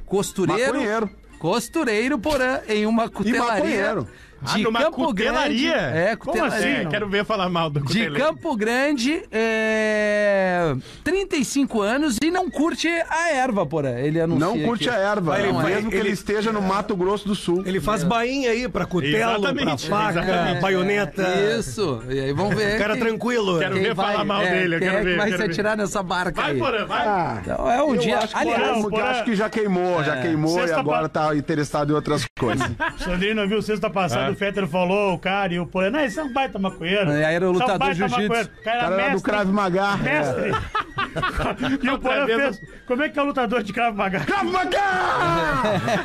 Costureiro. 0.05 0.73
Maconheiro. 0.73 1.09
Costureiro, 1.39 2.17
porã, 2.17 2.59
em 2.67 2.85
uma 2.87 3.07
cutelaria. 3.09 3.53
maconheiro. 3.53 4.07
Ah, 4.45 4.55
De 4.55 4.63
numa 4.63 4.79
Campo 4.83 5.05
cutelaria? 5.07 5.71
Grande. 5.73 5.97
É, 5.97 6.15
Como 6.15 6.31
cutelaria. 6.33 6.57
assim? 6.57 6.85
É, 6.85 6.89
quero 6.89 7.07
ver 7.09 7.25
falar 7.25 7.49
mal 7.49 7.69
do 7.69 7.79
De 7.79 7.85
cuteleiro. 7.87 8.15
Campo 8.15 8.55
Grande, 8.55 9.23
é... 9.31 10.75
35 11.03 11.81
anos 11.81 12.17
e 12.23 12.29
não 12.29 12.49
curte 12.49 12.87
a 12.87 13.31
erva, 13.31 13.65
porra. 13.65 13.99
Ele 13.99 14.19
anuncia 14.21 14.45
Não 14.45 14.59
curte 14.59 14.89
aqui. 14.89 14.97
a 14.97 15.01
erva, 15.01 15.37
ele 15.39 15.47
mesmo 15.47 15.61
vai- 15.61 15.71
que 15.81 15.87
ele 15.87 15.97
ele- 15.97 16.09
esteja 16.11 16.51
no 16.51 16.61
Mato 16.61 16.95
Grosso 16.95 17.27
do 17.27 17.35
Sul. 17.35 17.63
Ele 17.65 17.79
faz 17.79 18.03
bainha 18.03 18.51
aí 18.51 18.67
pra 18.69 18.85
cutelo, 18.85 19.17
pra 19.41 19.51
Exatamente, 19.51 19.89
faca, 19.89 20.19
exatamente. 20.21 20.61
baioneta. 20.61 21.23
Isso. 21.57 22.03
E 22.09 22.19
aí 22.19 22.33
vamos 22.33 22.55
ver. 22.55 22.77
Cara 22.77 22.93
quem- 22.93 23.01
tranquilo. 23.03 23.59
Quero 23.59 23.75
ver 23.75 23.95
falar 23.95 24.23
mal 24.23 24.41
dele, 24.41 24.75
eu 24.75 24.79
quem 24.79 24.89
quero 24.89 25.07
é 25.07 25.11
que 25.11 25.17
vai 25.17 25.31
se 25.31 25.37
ver. 25.37 25.43
atirar 25.51 25.77
nessa 25.77 26.03
barca 26.03 26.41
Vai, 26.41 26.51
aí. 26.51 26.57
Porã, 26.59 26.85
vai! 26.85 27.07
Ah, 27.07 27.37
Então 27.41 27.71
é 27.71 27.83
um 27.83 27.95
eu 27.95 28.01
dia. 28.01 28.17
acho 28.19 28.27
que, 28.33 28.39
Aliás, 28.39 28.81
como 28.83 28.97
acho 28.99 29.23
que 29.23 29.35
já 29.35 29.49
queimou, 29.49 30.03
já 30.03 30.17
queimou 30.21 30.65
e 30.65 30.71
agora 30.71 31.09
tá 31.09 31.35
interessado 31.35 31.91
em 31.91 31.95
outras 31.95 32.25
coisas. 32.37 32.67
Sandrino 32.99 33.47
viu 33.47 33.61
sexta 33.61 33.89
passada 33.89 34.26
quando 34.27 34.35
o 34.35 34.37
Fetter 34.37 34.67
falou, 34.67 35.13
o 35.13 35.19
cara, 35.19 35.53
e 35.53 35.59
o 35.59 35.65
Porã, 35.65 35.89
não, 35.89 35.99
esse 35.99 36.19
é 36.19 36.23
um 36.23 36.31
baita 36.31 36.59
maconheiro. 36.59 37.11
É, 37.11 37.33
era 37.33 37.49
o 37.49 37.51
Esse 37.53 37.61
é 37.61 37.65
um 37.65 37.67
lutador 37.67 37.89
de 37.93 37.97
jiu-jitsu. 37.97 38.23
O 38.59 38.63
cara 38.63 38.77
era 38.77 38.85
era 38.85 38.89
do 38.89 38.95
mestre. 38.97 39.31
Krav 39.31 39.51
Maga. 39.51 39.97
Mestre. 39.97 40.51
e 41.83 41.89
o 41.89 41.99
Porã 41.99 42.25
fez, 42.25 42.61
como 42.85 43.03
é 43.03 43.09
que 43.09 43.19
é 43.19 43.21
o 43.21 43.25
lutador 43.25 43.63
de 43.63 43.73
Krav 43.73 43.95
Maga? 43.95 44.19
Krav 44.21 44.45
Maga! 44.45 44.79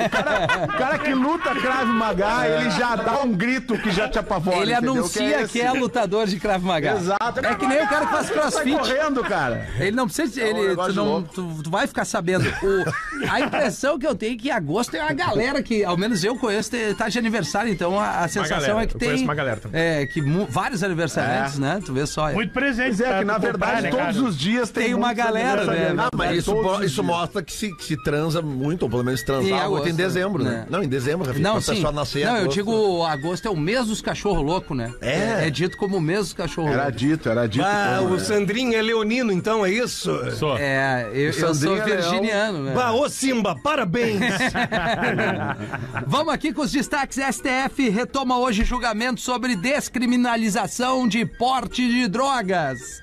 O 0.05 0.11
cara, 0.11 0.67
cara 0.79 0.99
que 0.99 1.15
luta 1.15 1.55
Krav 1.55 1.87
Maga, 1.89 2.47
ele 2.47 2.71
já 2.71 2.97
dá 2.97 3.23
um 3.23 3.33
grito 3.33 3.79
que 3.79 3.91
já 3.91 4.09
te 4.09 4.19
apavora. 4.19 4.59
Ele 4.59 4.73
entendeu? 4.73 4.93
anuncia 4.93 5.47
que 5.49 5.61
é, 5.61 5.67
esse. 5.67 5.79
lutador 5.79 6.27
de 6.27 6.39
Krav 6.39 6.63
Maga. 6.65 6.93
Exato. 6.93 7.41
É 7.45 7.55
que 7.55 7.67
nem 7.67 7.83
o 7.83 7.89
cara 7.89 8.07
que 8.07 8.13
faz 8.13 8.27
Sai 8.27 8.37
crossfit. 8.37 8.77
correndo, 8.79 9.23
cara. 9.25 9.69
Ele 9.79 9.93
não 9.93 10.07
precisa. 10.07 10.41
É 10.41 10.53
um 10.53 10.57
Ele, 10.57 10.77
tu, 10.77 10.93
não, 10.93 11.23
tu, 11.23 11.63
tu 11.63 11.71
vai 11.71 11.87
ficar 11.87 12.05
sabendo. 12.05 12.49
O- 12.63 13.12
a 13.29 13.41
impressão 13.41 13.99
que 13.99 14.07
eu 14.07 14.15
tenho 14.15 14.35
é 14.35 14.37
que 14.37 14.51
agosto 14.51 14.95
é 14.95 15.03
uma 15.03 15.13
galera 15.13 15.63
que, 15.63 15.85
ao 15.85 15.97
menos 15.97 16.25
eu 16.25 16.37
conheço, 16.37 16.71
tá 16.97 17.09
de 17.09 17.19
aniversário. 17.19 17.73
Então 17.73 17.99
a, 17.99 18.21
a 18.21 18.29
sensação 18.29 18.59
galera, 18.61 18.83
é 18.83 18.87
que 18.87 18.95
eu 18.95 18.99
tem. 18.99 19.09
conheço 19.09 19.25
uma 19.25 19.35
galera 19.35 19.61
também. 19.61 19.81
É, 19.81 20.07
que 20.07 20.21
vários 20.49 20.83
aniversariantes, 20.83 21.59
né? 21.59 21.81
Tu 21.85 21.93
vê 21.93 22.07
só. 22.07 22.31
é. 22.31 22.35
Muito 22.35 22.53
presente. 22.53 23.03
É, 23.03 23.07
pra 23.09 23.19
que 23.19 23.25
na 23.25 23.39
verdade 23.39 23.83
né, 23.83 23.91
todos 23.91 24.19
os 24.19 24.37
dias 24.39 24.71
tem, 24.71 24.85
Tem 24.87 24.95
uma 24.95 25.13
galera, 25.13 25.65
né? 25.65 25.95
Ah, 25.99 26.11
mas 26.15 26.39
isso, 26.39 26.55
isso 26.85 27.03
mostra 27.03 27.43
que 27.43 27.53
se, 27.53 27.75
que 27.77 27.85
se 27.85 28.03
transa 28.03 28.43
muito, 28.43 28.83
ou 28.83 28.91
pelo 28.91 29.05
menos 29.05 29.23
transar 29.23 29.63
agosto, 29.63 29.89
em 29.89 29.95
dezembro, 29.95 30.43
né? 30.43 30.51
né? 30.51 30.67
Não, 30.69 30.83
em 30.83 30.89
dezembro, 30.89 31.27
Rafinha. 31.27 31.43
Não, 31.43 31.57
a 31.57 31.61
sim. 31.61 31.75
pessoa 31.75 31.93
nascer, 31.93 32.25
Não, 32.25 32.33
eu 32.37 32.43
agosto. 32.43 32.55
digo, 32.57 33.05
agosto 33.05 33.47
é 33.47 33.51
o 33.51 33.57
mês 33.57 33.87
dos 33.87 34.01
cachorro 34.01 34.43
louco, 34.43 34.75
né? 34.75 34.93
É? 35.01 35.47
É 35.47 35.51
dito 35.51 35.77
como 35.77 35.97
o 35.97 36.01
mês 36.01 36.21
dos 36.21 36.33
cachorro 36.33 36.69
Era 36.69 36.91
dito, 36.91 37.29
era 37.29 37.47
dito. 37.47 37.65
Ah, 37.65 37.97
como, 38.01 38.15
o 38.15 38.17
né? 38.17 38.25
Sandrinho 38.25 38.75
é 38.75 38.83
leonino, 38.83 39.33
então, 39.33 39.65
é 39.65 39.71
isso? 39.71 40.11
Sou. 40.33 40.57
É, 40.59 41.09
eu, 41.13 41.27
eu 41.27 41.33
Sandrinho 41.33 41.77
sou 41.77 41.87
é 41.87 41.97
virginiano, 41.97 42.63
né? 42.65 42.75
Bah, 42.75 42.93
ô 42.93 43.09
Simba, 43.13 43.55
parabéns! 43.63 44.21
Vamos 46.07 46.33
aqui 46.33 46.53
com 46.53 46.63
os 46.63 46.73
destaques. 46.73 47.19
STF 47.19 47.89
retoma 47.89 48.39
hoje 48.39 48.65
julgamento 48.65 49.21
sobre 49.21 49.55
descriminalização 49.55 51.07
de 51.07 51.25
porte 51.25 51.87
de 51.87 52.09
drogas. 52.09 53.03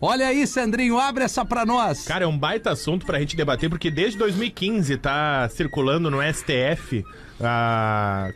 Olha 0.00 0.26
aí, 0.28 0.46
Sandrinho, 0.46 0.98
abre 0.98 1.24
essa 1.24 1.44
pra 1.44 1.64
nós. 1.64 2.04
Cara, 2.04 2.24
é 2.24 2.26
um 2.26 2.38
baita 2.38 2.70
assunto 2.70 3.06
pra 3.06 3.18
gente 3.18 3.34
debater, 3.34 3.70
porque 3.70 3.90
desde 3.90 4.18
2015 4.18 4.96
tá 4.98 5.48
circulando 5.48 6.10
no 6.10 6.18
STF 6.22 7.02
a. 7.40 8.30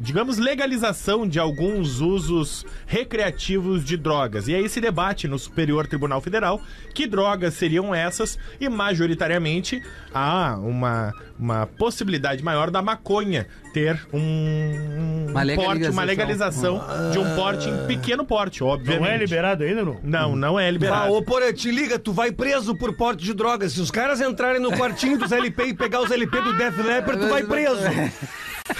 Digamos, 0.00 0.38
legalização 0.38 1.26
de 1.26 1.38
alguns 1.40 2.00
usos 2.00 2.64
recreativos 2.86 3.84
de 3.84 3.96
drogas. 3.96 4.46
E 4.48 4.54
aí 4.54 4.68
se 4.68 4.80
debate 4.80 5.26
no 5.26 5.38
Superior 5.38 5.86
Tribunal 5.86 6.20
Federal 6.20 6.60
que 6.94 7.06
drogas 7.06 7.54
seriam 7.54 7.94
essas 7.94 8.38
e, 8.60 8.68
majoritariamente, 8.68 9.82
há 10.14 10.56
uma, 10.60 11.12
uma 11.38 11.66
possibilidade 11.66 12.42
maior 12.44 12.70
da 12.70 12.80
maconha 12.80 13.46
ter 13.72 14.00
um, 14.12 14.18
um 14.18 15.26
Uma 15.30 15.44
porte, 15.56 15.88
uma 15.88 16.02
legalização. 16.04 16.74
legalização 16.78 17.10
de 17.10 17.18
um 17.18 17.34
porte 17.36 17.68
em 17.68 17.86
pequeno 17.86 18.24
porte, 18.24 18.62
obviamente. 18.62 19.00
Não 19.00 19.06
é 19.06 19.16
liberado 19.16 19.64
ainda, 19.64 19.84
não? 19.84 20.00
Não, 20.02 20.36
não 20.36 20.60
é 20.60 20.68
Ah, 20.68 20.70
liberado. 20.70 21.12
ô 21.12 21.22
Porã, 21.22 21.52
te 21.52 21.70
liga, 21.70 21.98
tu 21.98 22.12
vai 22.12 22.30
preso 22.32 22.74
por 22.76 22.94
porte 22.96 23.24
de 23.24 23.34
drogas. 23.34 23.72
Se 23.72 23.80
os 23.80 23.90
caras 23.90 24.20
entrarem 24.20 24.60
no 24.60 24.70
quartinho 24.72 25.18
dos 25.18 25.32
LP 25.32 25.64
e 25.66 25.74
pegar 25.74 26.00
os 26.00 26.10
LP 26.10 26.40
do 26.40 26.56
Def 26.56 26.78
Leppard, 26.78 27.20
tu 27.20 27.28
vai 27.28 27.42
preso. 27.42 27.80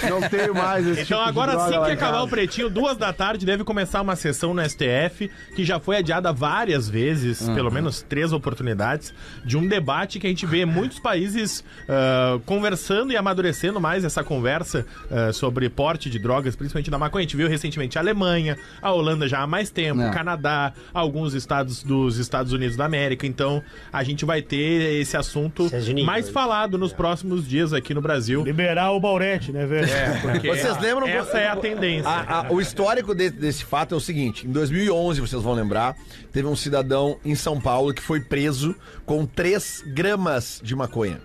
Não 0.08 0.20
tenho 0.28 0.54
mais 0.54 0.86
esse 0.86 1.02
Então 1.02 1.18
tipo 1.18 1.24
de 1.24 1.28
agora 1.28 1.52
droga 1.52 1.64
assim 1.76 1.84
que 1.86 1.90
acabar 1.92 2.22
o 2.22 2.28
pretinho, 2.28 2.68
duas 2.70 2.96
da 2.96 3.12
tarde, 3.12 3.44
deve 3.46 3.64
começar 3.64 4.00
uma 4.02 4.16
sessão 4.16 4.52
no 4.54 4.62
STF, 4.68 5.30
que 5.54 5.64
já 5.64 5.78
foi 5.80 5.96
adiada 5.96 6.32
várias 6.32 6.88
vezes, 6.88 7.40
Uhum. 7.40 7.54
pelo 7.54 7.70
menos 7.70 8.02
três 8.02 8.32
oportunidades, 8.32 9.12
de 9.44 9.56
um 9.56 9.66
debate 9.66 10.18
que 10.18 10.26
a 10.26 10.30
gente 10.30 10.44
vê 10.46 10.64
muitos 10.64 10.98
países 10.98 11.64
ah, 11.88 12.38
conversando 12.46 13.12
e 13.12 13.16
amadurecendo 13.16 13.80
mais 13.80 14.04
essa 14.04 14.22
conversa 14.24 14.86
ah, 15.10 15.32
sobre 15.32 15.68
porte 15.68 16.10
de 16.10 16.18
drogas, 16.18 16.54
principalmente 16.56 16.90
da 16.90 16.98
maconha. 16.98 17.20
A 17.20 17.26
gente 17.26 17.36
viu 17.36 17.48
recentemente 17.48 17.98
a 17.98 18.00
Alemanha, 18.00 18.56
a 18.82 18.92
Holanda 18.92 19.28
já 19.28 19.40
há 19.40 19.46
mais 19.46 19.70
tempo, 19.70 20.00
É. 20.00 20.08
o 20.08 20.12
Canadá, 20.12 20.72
alguns 20.92 21.34
estados 21.34 21.82
dos 21.82 22.18
Estados 22.18 22.52
Unidos 22.52 22.76
da 22.76 22.84
América. 22.84 23.26
Então 23.26 23.62
a 23.92 24.02
gente 24.02 24.24
vai 24.24 24.42
ter 24.42 25.00
esse 25.00 25.16
assunto 25.16 25.68
mais 26.04 26.28
falado 26.28 26.76
nos 26.78 26.92
próximos 26.92 27.46
dias 27.48 27.72
aqui 27.72 27.94
no 27.94 28.00
Brasil. 28.00 28.42
Liberar 28.44 28.92
o 28.92 29.00
Baurete, 29.00 29.52
né, 29.52 29.66
velho? 29.66 29.77
É, 29.80 30.18
porque 30.20 30.48
Vocês 30.48 30.78
lembram? 30.80 31.06
essa 31.08 31.38
é 31.38 31.48
a 31.48 31.56
tendência. 31.56 32.08
A- 32.08 32.46
a- 32.48 32.52
o 32.52 32.60
histórico 32.60 33.14
de- 33.14 33.30
desse 33.30 33.64
fato 33.64 33.94
é 33.94 33.98
o 33.98 34.00
seguinte: 34.00 34.46
em 34.46 34.50
2011, 34.50 35.20
vocês 35.20 35.42
vão 35.42 35.54
lembrar, 35.54 35.96
teve 36.32 36.46
um 36.48 36.56
cidadão 36.56 37.18
em 37.24 37.34
São 37.34 37.60
Paulo 37.60 37.92
que 37.94 38.02
foi 38.02 38.20
preso 38.20 38.74
com 39.04 39.24
3 39.26 39.82
gramas 39.86 40.60
de 40.62 40.74
maconha. 40.74 41.20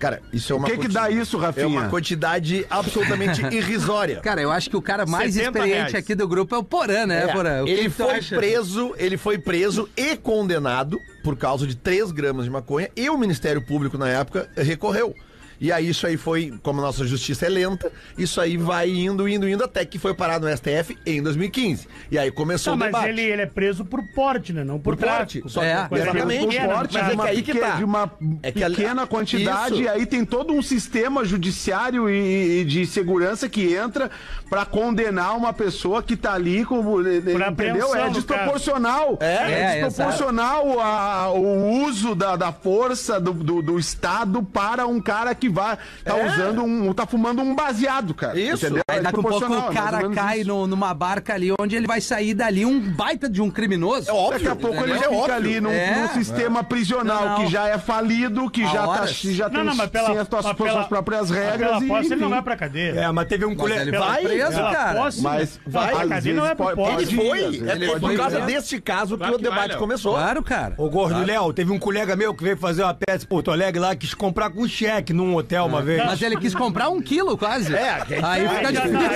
Cara, 0.00 0.20
isso 0.32 0.52
é 0.52 0.56
uma 0.56 0.66
O 0.66 0.70
que 0.72 0.78
que 0.78 0.88
dá 0.88 1.08
isso, 1.08 1.38
Rafinha? 1.38 1.64
É 1.64 1.68
uma 1.68 1.88
quantidade 1.88 2.66
absolutamente 2.68 3.40
irrisória. 3.54 4.16
Cara, 4.20 4.42
eu 4.42 4.50
acho 4.50 4.68
que 4.68 4.76
o 4.76 4.82
cara 4.82 5.06
mais 5.06 5.32
70 5.32 5.58
experiente 5.60 5.76
reais. 5.92 5.94
aqui 5.94 6.16
do 6.16 6.26
grupo 6.26 6.52
é 6.56 6.58
o 6.58 6.64
Porã, 6.64 7.06
né, 7.06 7.22
É, 7.28 7.32
Porã? 7.32 7.62
Ele 7.68 7.88
foi 7.88 8.16
acha? 8.16 8.34
preso, 8.34 8.92
ele 8.98 9.16
foi 9.16 9.38
preso 9.38 9.88
e 9.96 10.16
condenado 10.16 10.98
por 11.22 11.36
causa 11.36 11.68
de 11.68 11.76
3 11.76 12.10
gramas 12.10 12.44
de 12.46 12.50
maconha 12.50 12.90
e 12.96 13.08
o 13.08 13.16
Ministério 13.16 13.62
Público 13.64 13.96
na 13.96 14.08
época 14.08 14.50
recorreu. 14.56 15.14
E 15.62 15.70
aí 15.70 15.88
isso 15.90 16.06
aí 16.08 16.16
foi, 16.16 16.52
como 16.62 16.80
a 16.80 16.82
nossa 16.82 17.06
justiça 17.06 17.46
é 17.46 17.48
lenta, 17.48 17.90
isso 18.18 18.40
aí 18.40 18.56
vai 18.56 18.90
indo, 18.90 19.28
indo, 19.28 19.48
indo 19.48 19.62
até 19.62 19.84
que 19.84 19.96
foi 19.96 20.12
parar 20.12 20.40
no 20.40 20.48
STF 20.54 20.98
em 21.06 21.22
2015. 21.22 21.86
E 22.10 22.18
aí 22.18 22.32
começou 22.32 22.72
Não, 22.72 22.76
o 22.76 22.80
mas 22.80 22.88
debate. 22.88 23.08
ele, 23.10 23.22
ele 23.22 23.42
é 23.42 23.46
preso 23.46 23.84
por 23.84 24.02
porte, 24.12 24.52
né? 24.52 24.64
Não 24.64 24.80
por, 24.80 24.96
Por 24.96 25.04
porte. 25.06 25.38
tráfico. 25.38 25.48
Só- 25.48 25.62
É, 25.62 25.86
Coisa 25.88 26.04
exatamente. 26.10 26.56
Por 26.58 26.66
porte, 26.66 26.92
tá? 26.94 26.98
mas 26.98 27.06
é 27.06 27.10
de 27.10 27.14
uma, 27.14 27.24
que 27.24 27.30
aí 27.30 27.42
que 27.42 27.52
peque- 27.52 27.64
tá. 27.64 27.76
de 27.76 27.84
uma 27.84 28.12
É 28.42 28.50
que 28.50 28.64
a- 28.64 28.68
pequena 28.70 29.06
quantidade, 29.06 29.74
Isso. 29.74 29.82
e 29.84 29.88
aí 29.88 30.04
tem 30.04 30.24
todo 30.24 30.52
um 30.52 30.60
sistema 30.60 31.24
judiciário 31.24 32.10
e, 32.10 32.62
e 32.62 32.64
de 32.64 32.84
segurança 32.84 33.48
que 33.48 33.72
entra 33.72 34.10
pra 34.50 34.64
condenar 34.66 35.36
uma 35.36 35.52
pessoa 35.52 36.02
que 36.02 36.16
tá 36.16 36.32
ali 36.34 36.64
como. 36.64 37.00
entendeu? 37.00 37.46
apreensão, 37.46 37.94
É 37.94 38.04
no 38.06 38.10
desproporcional. 38.12 39.16
É, 39.20 39.26
É, 39.26 39.78
é, 39.80 39.84
desproporcional 39.84 40.80
a- 40.80 41.30
o 41.32 41.84
uso 41.84 42.16
da, 42.16 42.34
da 42.34 42.50
força 42.52 43.20
do, 43.20 43.32
do, 43.32 43.62
do 43.62 43.78
Estado 43.78 44.42
para 44.42 44.86
um 44.88 45.00
cara 45.00 45.32
que 45.36 45.51
vai 45.52 45.76
tá 46.04 46.18
É. 46.18 46.26
usando 46.26 46.62
um. 46.64 46.92
tá 46.92 47.06
fumando 47.06 47.40
um 47.42 47.54
baseado, 47.54 48.14
cara. 48.14 48.38
Isso. 48.38 48.64
Entendeu? 48.66 48.82
Aí 48.88 48.98
É 48.98 49.02
daqui 49.02 49.18
a 49.18 49.22
pouco 49.22 49.44
o 49.52 49.54
é 49.70 49.72
cara 49.74 50.08
cai 50.10 50.44
no- 50.44 50.66
numa 50.66 50.92
barca 50.94 51.34
ali, 51.34 51.52
onde 51.58 51.76
ele 51.76 51.86
vai 51.86 52.00
sair 52.00 52.34
dali 52.34 52.64
um 52.64 52.80
baita 52.80 53.28
de 53.28 53.40
um 53.42 53.50
criminoso. 53.50 54.08
É 54.10 54.12
óbvio. 54.12 54.32
Daqui 54.38 54.48
a 54.48 54.56
pouco 54.56 54.82
ele 54.82 54.92
Mas 54.92 55.02
é 55.02 55.04
fica 55.04 55.14
óbvio. 55.16 55.34
ali 55.34 55.60
num, 55.60 55.70
É. 55.70 56.02
num 56.02 56.08
sistema 56.08 56.64
prisional 56.64 57.22
Não, 57.24 57.28
não. 57.38 57.44
que 57.44 57.50
já 57.52 57.68
é 57.68 57.78
falido, 57.78 58.50
que 58.50 58.62
já, 58.64 58.72
tá, 58.82 58.88
horas. 58.88 59.10
já 59.20 59.48
tem 59.48 59.58
Não, 59.58 59.64
não, 59.66 59.74
mas 59.76 59.90
pela, 59.90 60.06
sem 60.08 60.18
as 60.18 60.28
tuas, 60.28 60.44
mas 60.44 60.56
suas 60.56 60.70
pela- 60.70 60.84
próprias 60.84 61.30
mas 61.30 61.38
regras. 61.38 61.68
Pela 61.72 61.84
e, 61.84 61.88
posse 61.88 62.12
ele 62.12 62.20
não 62.20 62.30
vai 62.30 62.42
pra 62.42 62.56
cadeia. 62.56 62.92
É, 63.00 63.12
mas 63.12 63.26
teve 63.28 63.44
um 63.44 63.50
Mas 63.50 63.58
colher. 63.58 63.80
ele 63.82 63.90
Pela- 63.90 64.06
vai 64.06 64.22
preso, 64.22 64.50
pela 64.56 64.72
cara. 64.72 65.00
posse, 65.02 65.20
Mas 65.22 65.60
vai 65.66 65.90
pra 65.94 66.08
cadeia 66.08 66.34
não 66.34 66.46
é 66.46 66.54
pode- 66.54 66.76
posse. 66.76 67.02
Ele 67.02 67.16
foi. 67.16 67.40
É, 67.40 67.72
ele 67.72 68.00
por 68.00 68.16
causa 68.16 68.40
deste 68.40 68.80
caso 68.80 69.18
que 69.18 69.30
o 69.30 69.38
debate 69.38 69.76
começou. 69.76 70.14
Claro, 70.14 70.42
cara. 70.42 70.74
Ô, 70.78 70.88
Gordo 70.88 71.24
Léo, 71.24 71.52
teve 71.52 71.70
um 71.72 71.78
colega 71.78 72.16
meu 72.16 72.34
que 72.34 72.42
veio 72.42 72.56
fazer 72.56 72.82
uma 72.82 72.94
peça 72.94 73.24
em 73.24 73.28
Porto 73.28 73.50
Alegre 73.50 73.80
lá, 73.80 73.94
quis 73.94 74.14
comprar 74.14 74.50
com 74.50 74.66
cheque 74.66 75.12
num 75.12 75.32
hotel 75.42 75.66
uma 75.66 75.82
vez. 75.82 76.04
Mas 76.04 76.22
ele 76.22 76.36
quis 76.36 76.54
comprar 76.54 76.88
um 76.88 77.00
quilo 77.00 77.36
quase. 77.36 77.74
É, 77.74 78.02
é 78.10 78.20
Aí 78.22 78.48
fica 78.48 78.72
difícil. 78.72 79.00
Ele 79.00 79.08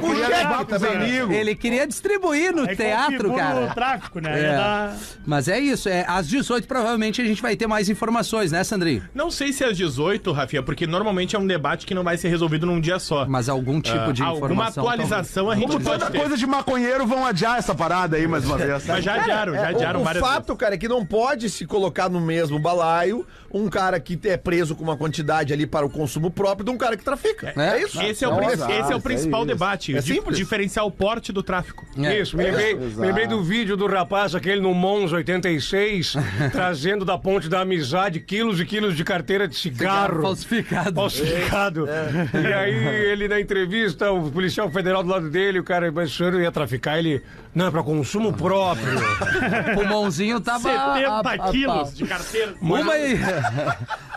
queria 0.00 0.26
cheque 0.26 0.30
levar 0.36 0.64
pros 0.64 0.80
também, 0.82 0.98
né? 0.98 1.04
amigos. 1.06 1.36
Ele 1.36 1.54
queria 1.54 1.86
distribuir 1.86 2.54
no 2.54 2.68
Aí 2.68 2.76
teatro, 2.76 3.34
cara. 3.34 3.60
o 3.70 3.74
tráfico, 3.74 4.20
né? 4.20 4.40
É. 4.40 4.56
Dar- 4.56 4.96
Mas 5.26 5.48
é 5.48 5.58
isso, 5.58 5.88
é, 5.88 6.04
às 6.08 6.26
18 6.28 6.66
provavelmente 6.66 7.20
a 7.20 7.24
gente 7.24 7.40
vai 7.42 7.56
ter 7.56 7.66
mais 7.66 7.88
informações, 7.88 8.50
né, 8.52 8.62
Sandrinho? 8.64 9.02
Não 9.14 9.30
sei 9.30 9.52
se 9.52 9.64
é 9.64 9.68
às 9.68 9.76
18, 9.76 10.32
Rafinha, 10.32 10.62
porque 10.62 10.86
normalmente 10.86 11.36
é 11.36 11.38
um 11.38 11.46
debate 11.46 11.86
que 11.86 11.94
não 11.94 12.02
vai 12.02 12.16
ser 12.16 12.28
resolvido 12.28 12.66
num 12.66 12.80
dia 12.80 12.98
só. 12.98 13.26
Mas 13.26 13.48
algum 13.48 13.80
tipo 13.80 14.12
de 14.12 14.22
Ah, 14.22 14.26
alguma 14.26 14.46
informação. 14.52 14.84
atualização 14.84 15.50
a 15.50 15.54
gente 15.56 15.66
Como 15.72 15.84
toda 15.84 16.10
ter. 16.10 16.18
coisa 16.18 16.36
de 16.36 16.46
maconheiro, 16.46 17.06
vão 17.06 17.24
adiar 17.26 17.58
essa 17.58 17.74
parada 17.74 18.16
aí 18.16 18.26
mais 18.26 18.44
uma 18.44 18.56
vez. 18.56 18.86
Mas 18.86 19.04
já 19.04 19.12
Cara, 19.12 19.22
adiaram, 19.22 19.54
já 19.54 19.60
é, 19.60 19.66
adiaram 19.66 19.98
o, 20.00 20.02
o 20.02 20.04
várias 20.04 20.24
fato, 20.24 20.56
cara, 20.56 20.74
é 20.74 20.78
que 20.78 20.88
não 20.88 21.04
pode 21.04 21.48
se 21.50 21.66
colocar 21.66 22.08
no 22.08 22.20
mesmo 22.20 22.58
balaio 22.58 23.26
um 23.52 23.68
cara 23.68 23.98
que 23.98 24.18
é 24.24 24.36
preso 24.36 24.74
com 24.74 24.82
uma 24.84 24.96
quantidade 24.96 25.52
ali 25.52 25.66
para 25.66 25.84
o 25.84 25.90
consumo 25.90 26.30
próprio 26.30 26.64
de 26.64 26.70
um 26.70 26.78
cara 26.78 26.96
que 26.96 27.04
trafica. 27.04 27.52
É, 27.56 27.60
É. 27.78 27.82
isso. 27.82 28.00
Esse 28.02 28.24
é, 28.24 28.28
o, 28.28 28.32
Não, 28.32 28.42
esse 28.50 28.62
é 28.62 28.94
o 28.94 28.98
é 28.98 29.00
principal 29.00 29.40
isso. 29.40 29.48
debate, 29.48 29.96
É 29.96 30.00
simples. 30.00 30.36
diferenciar 30.36 30.86
o 30.86 30.90
porte 30.90 31.32
do 31.32 31.42
tráfico. 31.42 31.84
É. 31.98 32.20
Isso, 32.20 32.36
me 32.36 32.44
lembrei, 32.44 32.74
me 32.74 32.94
lembrei 33.06 33.26
do 33.26 33.42
vídeo 33.42 33.76
do 33.76 33.86
rapaz, 33.86 34.34
aquele 34.34 34.60
no 34.60 34.72
Mons 34.74 35.12
86, 35.12 36.14
trazendo 36.52 37.04
da 37.04 37.18
ponte 37.18 37.48
da 37.48 37.60
amizade 37.60 38.20
quilos 38.20 38.60
e 38.60 38.64
quilos 38.66 38.96
de 38.96 39.04
carteira 39.04 39.46
de 39.48 39.56
cigarro. 39.56 40.22
Falsificado. 40.22 40.94
Falsificado. 40.94 41.86
E 42.34 42.52
aí, 42.52 42.74
ele 43.10 43.28
na 43.28 43.40
entrevista, 43.40 44.10
o 44.12 44.30
policial 44.30 44.70
federal 44.70 45.02
do 45.02 45.08
lado 45.08 45.28
dele, 45.30 45.58
o 45.58 45.64
cara, 45.64 45.90
mas 45.90 46.10
o 46.12 46.16
senhor 46.16 46.40
ia 46.40 46.52
traficar? 46.52 46.98
Ele, 46.98 47.22
não, 47.54 47.66
é 47.66 47.70
pra 47.70 47.82
consumo 47.82 48.32
próprio. 48.32 48.98
O 48.98 49.74
pulmãozinho 49.74 50.40
tava. 50.40 50.70
a- 50.70 50.92
a- 50.92 50.94
70 50.94 51.18
a 51.18 51.38
pau. 51.38 51.50
quilos 51.50 51.94
de 51.96 52.06
carteira. 52.06 52.54
Uma 52.60 52.96
e... 52.98 53.14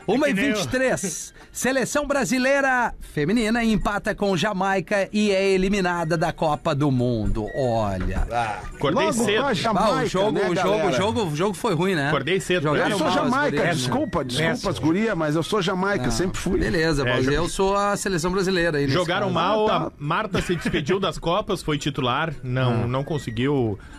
1 0.08 0.26
É 0.26 0.30
e 0.30 0.34
que 0.34 0.42
nem 0.42 0.50
eu. 0.50 0.56
23. 0.58 1.34
Seleção 1.52 2.08
brasileira 2.08 2.94
feminina 3.00 3.64
empata 3.64 4.16
com 4.16 4.36
Jamaica 4.36 5.08
e 5.14 5.30
é 5.32 5.52
eliminada 5.52 6.18
da 6.18 6.34
Copa 6.34 6.74
do 6.74 6.90
Mundo. 6.90 7.46
Olha. 7.56 8.28
Acordei 8.74 9.06
Logo 9.06 9.24
cedo. 9.24 9.42
com 9.42 9.48
a 9.48 9.50
Ah, 9.50 9.54
Jamaica, 9.54 10.02
o 10.04 10.06
jogo, 10.08 10.32
né, 10.32 10.42
o 10.50 10.56
jogo, 10.56 10.78
galera? 10.78 10.92
jogo, 10.98 11.24
o 11.26 11.36
jogo 11.36 11.54
foi 11.54 11.76
ruim, 11.76 11.94
né? 11.94 12.08
Acordei 12.08 12.40
cedo. 12.40 12.64
Jogaram 12.64 12.90
Eu 12.92 12.98
sou 12.98 13.12
Jamaica, 13.12 13.58
gurias. 13.58 13.78
desculpa, 13.78 14.26
desculpa 14.26 14.70
as 14.72 14.80
gurias, 14.80 15.16
mas 15.16 15.36
eu 15.36 15.44
sou 15.44 15.62
Jamaica, 15.62 16.10
sempre 16.10 16.40
fui. 16.40 16.60
Beleza, 16.60 17.08
É, 17.08 17.14
mas 17.14 17.26
jo- 17.26 17.32
eu 17.32 17.48
sou 17.48 17.78
a 17.78 17.96
seleção 17.96 18.32
brasileira. 18.32 18.80
aí 18.80 18.88
Jogaram 18.88 19.28
caso. 19.28 19.34
mal, 19.36 19.66
Ah, 19.70 19.80
tá. 19.80 19.86
a 19.88 19.92
Marta 20.00 20.42
se 20.42 20.56
despediu 20.56 21.00
das 21.00 21.20
Copas, 21.20 21.62
foi 21.62 21.78
titular, 21.78 22.34
não, 22.44 22.88
não 22.88 23.04
conseguiu 23.04 23.23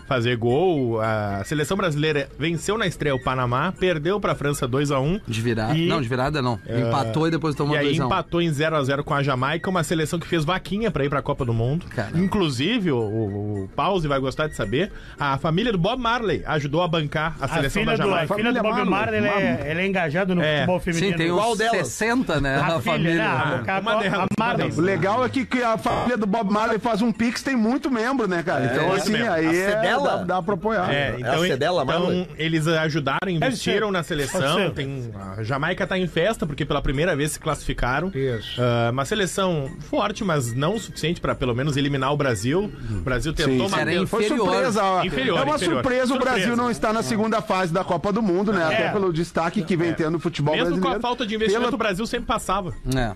fazer 0.07 0.37
gol. 0.37 1.01
A 1.01 1.43
seleção 1.45 1.77
brasileira 1.77 2.29
venceu 2.39 2.77
na 2.77 2.87
estreia 2.87 3.15
o 3.15 3.23
Panamá, 3.23 3.73
perdeu 3.73 4.21
pra 4.21 4.35
França 4.35 4.67
2x1. 4.69 5.21
De 5.27 5.41
virada. 5.41 5.75
E- 5.77 5.87
Não, 5.87 6.01
de 6.01 6.09
virada 6.09 6.43
não. 6.43 6.59
Empatou 6.69 7.27
e 7.27 7.31
depois 7.31 7.55
tomou 7.55 7.75
E 7.75 7.79
aí 7.79 7.85
2 7.87 7.99
empatou 8.01 8.41
em 8.43 8.51
0x0 8.51 9.03
com 9.03 9.15
a 9.15 9.23
Jamaica, 9.23 9.69
uma 9.71 9.83
seleção 9.83 10.19
que 10.19 10.27
fez 10.27 10.45
vaquinha 10.45 10.91
pra 10.91 11.05
ir 11.05 11.09
pra 11.09 11.23
Copa 11.23 11.45
do 11.45 11.55
Mundo. 11.55 11.87
Caramba. 11.95 12.19
Inclusive, 12.19 12.93
o, 12.93 12.99
o, 12.99 13.65
o 13.65 13.69
Pause 13.75 14.07
vai 14.07 14.19
gostar 14.21 14.47
de 14.49 14.55
saber, 14.57 14.93
a 15.19 15.39
família 15.39 15.73
do 15.73 15.79
Bob 15.79 16.01
Marley 16.01 16.43
ajudou 16.47 16.83
a 16.83 16.89
bancar 16.89 17.37
a 17.41 17.47
A 17.47 17.49
seleção 17.49 17.85
da 17.85 17.97
do, 17.97 18.03
a 18.03 18.07
Jamaica. 18.07 18.35
filha 18.35 18.53
do 18.53 18.63
Bob 18.63 18.69
Família 18.75 18.91
Marley, 18.91 19.19
ela 19.19 19.41
é, 19.41 19.71
ela 19.71 19.81
é 19.81 19.87
engajada 19.87 20.35
no 20.35 20.43
É. 20.43 20.55
futebol 20.59 20.81
feminino. 20.81 21.13
Sim, 21.13 21.17
tem 21.17 21.33
uns 21.33 21.59
delas? 21.59 21.89
60, 21.89 22.41
né? 22.41 22.57
A 22.57 22.61
A, 22.67 22.81
filha, 22.81 22.81
família. 22.83 23.15
né? 23.15 23.23
A, 23.25 23.73
a, 23.73 23.77
a 23.77 23.81
uma 23.81 24.27
Marley. 24.39 24.71
O 24.77 24.81
legal 24.81 25.25
é 25.25 25.29
que, 25.29 25.45
que 25.47 25.63
a 25.63 25.79
família 25.79 26.17
do 26.17 26.27
Bob 26.27 26.51
Marley 26.53 26.79
faz 26.79 27.01
um 27.03 27.11
pix, 27.13 27.43
tem 27.43 27.57
muito 27.57 27.91
membro, 27.91 28.29
né, 28.29 28.43
cara? 28.43 28.67
então, 28.67 28.89
muito 28.89 29.03
assim, 29.03 29.13
membro. 29.19 29.33
aí 29.33 29.47
A 29.47 29.53
é, 29.55 29.71
Cedela? 29.71 30.09
dá, 30.19 30.25
dá 30.25 30.43
pra 30.43 30.55
apoiar. 30.55 30.93
É, 30.93 31.17
então, 31.19 31.35
a 31.43 31.47
Cedela, 31.47 31.83
então 31.85 32.01
Marley? 32.01 32.29
eles 32.37 32.67
ajudaram, 32.69 33.29
investiram 33.29 33.91
na 33.91 34.03
seleção. 34.03 34.71
Tem, 34.71 35.11
a 35.37 35.43
Jamaica 35.43 35.87
tá 35.87 35.99
em 35.99 36.07
festa, 36.07 36.47
porque 36.47 36.65
pela 36.65 36.81
primeira 36.83 37.15
vez 37.17 37.33
se 37.33 37.41
classificaram. 37.41 38.11
Isso. 38.15 38.61
Ah, 38.61 38.91
uma 38.93 39.05
seleção 39.05 39.71
forte, 39.91 40.23
mas 40.25 40.53
não 40.53 40.75
o 40.77 40.81
suficiente 40.81 41.21
para 41.21 41.35
pelo 41.35 41.55
menos 41.55 41.77
eliminar 41.77 42.13
o 42.13 42.17
Brasil. 42.17 42.71
O 42.91 43.01
Brasil 43.01 43.33
tentou 43.33 43.69
Sim, 43.69 43.77
era 43.77 43.91
ten- 43.91 44.07
Foi 44.07 44.25
surpresa. 44.25 44.83
ó. 44.83 45.05
Inferior, 45.05 45.39
é 45.39 45.43
uma 45.43 45.55
inferior. 45.57 45.75
surpresa 45.83 46.15
o 46.15 46.19
Brasil 46.19 46.39
Surpresa. 46.41 46.63
não 46.63 46.71
estar 46.71 46.93
na 46.93 47.03
segunda 47.03 47.41
fase 47.43 47.73
da 47.73 47.85
Copa 47.85 48.13
do 48.13 48.23
Mundo, 48.23 48.53
né? 48.53 48.65
Até 48.65 48.89
pelo 48.91 49.13
destaque 49.13 49.63
que 49.63 49.77
vem 49.77 49.93
tendo 49.93 50.17
o 50.17 50.21
futebol 50.21 50.55
Mesmo 50.55 50.71
com 50.71 50.77
brasileiro. 50.77 50.99
a 50.99 51.03
falta 51.03 51.27
de 51.27 51.35
investimento, 51.35 51.65
Pela- 51.67 51.75
o 51.75 51.79
Brasil 51.79 52.07
sempre 52.07 52.27
passava. 52.27 52.73
É. 52.95 53.15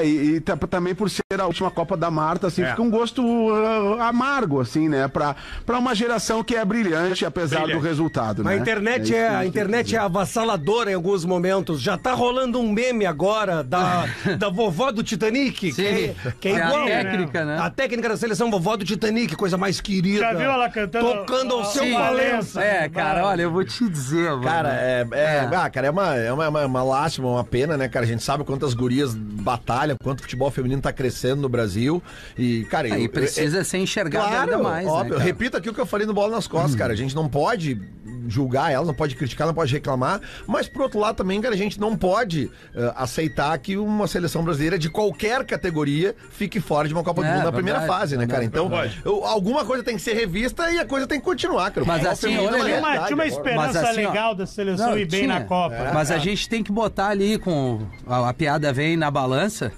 É, 0.00 0.06
e, 0.06 0.36
e 0.36 0.40
também 0.40 0.94
por 0.94 1.08
ser 1.08 1.22
a 1.38 1.46
última 1.46 1.70
Copa 1.70 1.96
da 1.96 2.10
Marta, 2.10 2.48
assim, 2.48 2.62
É. 2.62 2.70
fica 2.70 2.82
um 2.82 2.90
gosto 2.90 3.22
uh, 3.24 4.00
amargo, 4.02 4.60
assim, 4.60 4.88
né? 4.88 5.08
Pra, 5.08 5.23
pra 5.64 5.78
uma 5.78 5.94
geração 5.94 6.42
que 6.42 6.54
é 6.56 6.64
brilhante, 6.64 7.24
apesar 7.24 7.60
Brilhante. 7.62 7.80
do 7.80 7.86
resultado, 7.86 8.42
né? 8.44 8.52
A 8.52 8.56
internet 8.56 9.14
é, 9.14 9.28
que 9.28 9.34
a 9.34 9.46
internet 9.46 9.94
é 9.96 9.98
avassaladora 9.98 10.90
em 10.90 10.94
alguns 10.94 11.24
momentos. 11.24 11.80
Já 11.80 11.96
tá 11.96 12.12
rolando 12.12 12.60
um 12.60 12.70
meme 12.72 13.06
agora 13.06 13.62
da, 13.62 14.06
da 14.38 14.48
vovó 14.48 14.90
do 14.90 15.02
Titanic, 15.02 15.72
que 15.72 15.86
é, 15.86 16.14
que 16.40 16.48
é 16.48 16.52
É 16.52 16.62
a 16.62 16.66
igual. 16.68 16.86
técnica, 16.86 17.44
né? 17.44 17.58
A 17.60 17.70
técnica 17.70 18.08
da 18.08 18.16
seleção 18.16 18.50
vovó 18.50 18.76
do 18.76 18.84
Titanic, 18.84 19.34
coisa 19.36 19.56
mais 19.56 19.80
querida. 19.80 20.18
Já 20.20 20.32
viu 20.32 20.50
ela 20.50 20.68
cantando? 20.68 21.04
Tocando 21.14 21.54
ao 21.54 21.64
seu 21.66 21.84
Sim. 21.84 21.92
Valença. 21.94 22.62
É, 22.62 22.88
cara, 22.88 23.24
olha, 23.26 23.42
eu 23.42 23.50
vou 23.50 23.64
te 23.64 23.88
dizer, 23.88 24.30
mano. 24.30 24.42
Cara, 24.42 24.68
é, 24.74 25.06
é, 25.12 25.48
Ah, 25.54 25.70
cara, 25.70 25.86
é, 25.86 25.90
uma, 25.90 26.14
é 26.16 26.32
uma, 26.32 26.48
uma, 26.48 26.66
uma 26.66 26.82
lástima, 26.82 27.28
uma 27.28 27.44
pena, 27.44 27.76
né, 27.76 27.88
cara? 27.88 28.04
A 28.04 28.08
gente 28.08 28.22
sabe 28.22 28.42
quantas 28.44 28.74
gurias 28.74 29.14
batalham, 29.14 29.96
quanto 30.02 30.20
o 30.20 30.22
futebol 30.22 30.50
feminino 30.50 30.80
tá 30.82 30.92
crescendo 30.92 31.42
no 31.42 31.48
Brasil. 31.48 32.02
E, 32.38 32.64
cara, 32.64 32.92
Aí 32.94 33.04
eu- 33.04 33.10
precisa 33.10 33.62
ser 33.64 33.78
enxergado 33.78 34.26
Claro, 34.28 34.50
ainda 34.52 34.62
mais, 34.62 34.86
óbvio. 34.86 35.13
né, 35.13 35.13
cara? 35.14 35.20
Uhum. 35.20 35.26
Repito 35.26 35.56
aqui 35.56 35.68
o 35.70 35.74
que 35.74 35.80
eu 35.80 35.86
falei 35.86 36.06
no 36.06 36.14
Bola 36.14 36.36
nas 36.36 36.46
Costas, 36.46 36.74
cara. 36.74 36.92
A 36.92 36.96
gente 36.96 37.14
não 37.14 37.28
pode 37.28 37.80
julgar 38.26 38.72
ela, 38.72 38.86
não 38.86 38.94
pode 38.94 39.14
criticar, 39.16 39.46
não 39.46 39.52
pode 39.52 39.70
reclamar, 39.70 40.18
mas 40.46 40.66
por 40.66 40.80
outro 40.82 40.98
lado 40.98 41.14
também, 41.16 41.42
cara, 41.42 41.54
a 41.54 41.58
gente 41.58 41.78
não 41.78 41.94
pode 41.94 42.50
eh, 42.74 42.92
aceitar 42.96 43.56
que 43.58 43.76
uma 43.76 44.06
seleção 44.06 44.42
brasileira 44.42 44.78
de 44.78 44.88
qualquer 44.88 45.44
categoria 45.44 46.14
fique 46.30 46.58
fora 46.58 46.88
de 46.88 46.94
uma 46.94 47.02
Copa 47.04 47.20
do 47.20 47.26
É, 47.26 47.28
Mundo 47.28 47.36
na 47.44 47.50
verdade, 47.50 47.56
primeira 47.62 47.80
fase, 47.82 48.16
né, 48.16 48.26
cara? 48.26 48.42
Então, 48.42 48.70
eu- 49.04 49.24
alguma 49.26 49.62
coisa 49.66 49.82
tem 49.84 49.96
que 49.96 50.00
ser 50.02 50.14
revista 50.14 50.70
e 50.72 50.78
a 50.78 50.86
coisa 50.86 51.06
tem 51.06 51.18
que 51.18 51.24
continuar, 51.24 51.70
cara. 51.70 51.86
Mas 51.86 51.98
futebol 52.02 52.12
assim, 52.12 52.38
olha, 52.38 52.56
é 52.56 52.56
uma 52.56 52.64
Tinha 52.64 52.78
uma, 52.98 53.06
tinha 53.06 53.14
uma 53.14 53.26
esperança 53.26 53.66
Mas 53.66 53.76
assim, 53.76 54.04
ó, 54.04 54.08
legal 54.08 54.34
da 54.34 54.46
seleção 54.46 54.90
Não, 54.92 54.98
ir 54.98 55.06
bem 55.06 55.24
tinha. 55.24 55.40
na 55.40 55.44
Copa. 55.44 55.90
Mas 55.92 56.10
a 56.10 56.16
gente 56.16 56.48
tem 56.48 56.62
que 56.62 56.72
botar 56.72 57.08
ali 57.08 57.38
com. 57.38 57.86
A, 58.06 58.30
a 58.30 58.32
piada 58.32 58.72
vem 58.72 58.96
na 58.96 59.10
balança. 59.10 59.70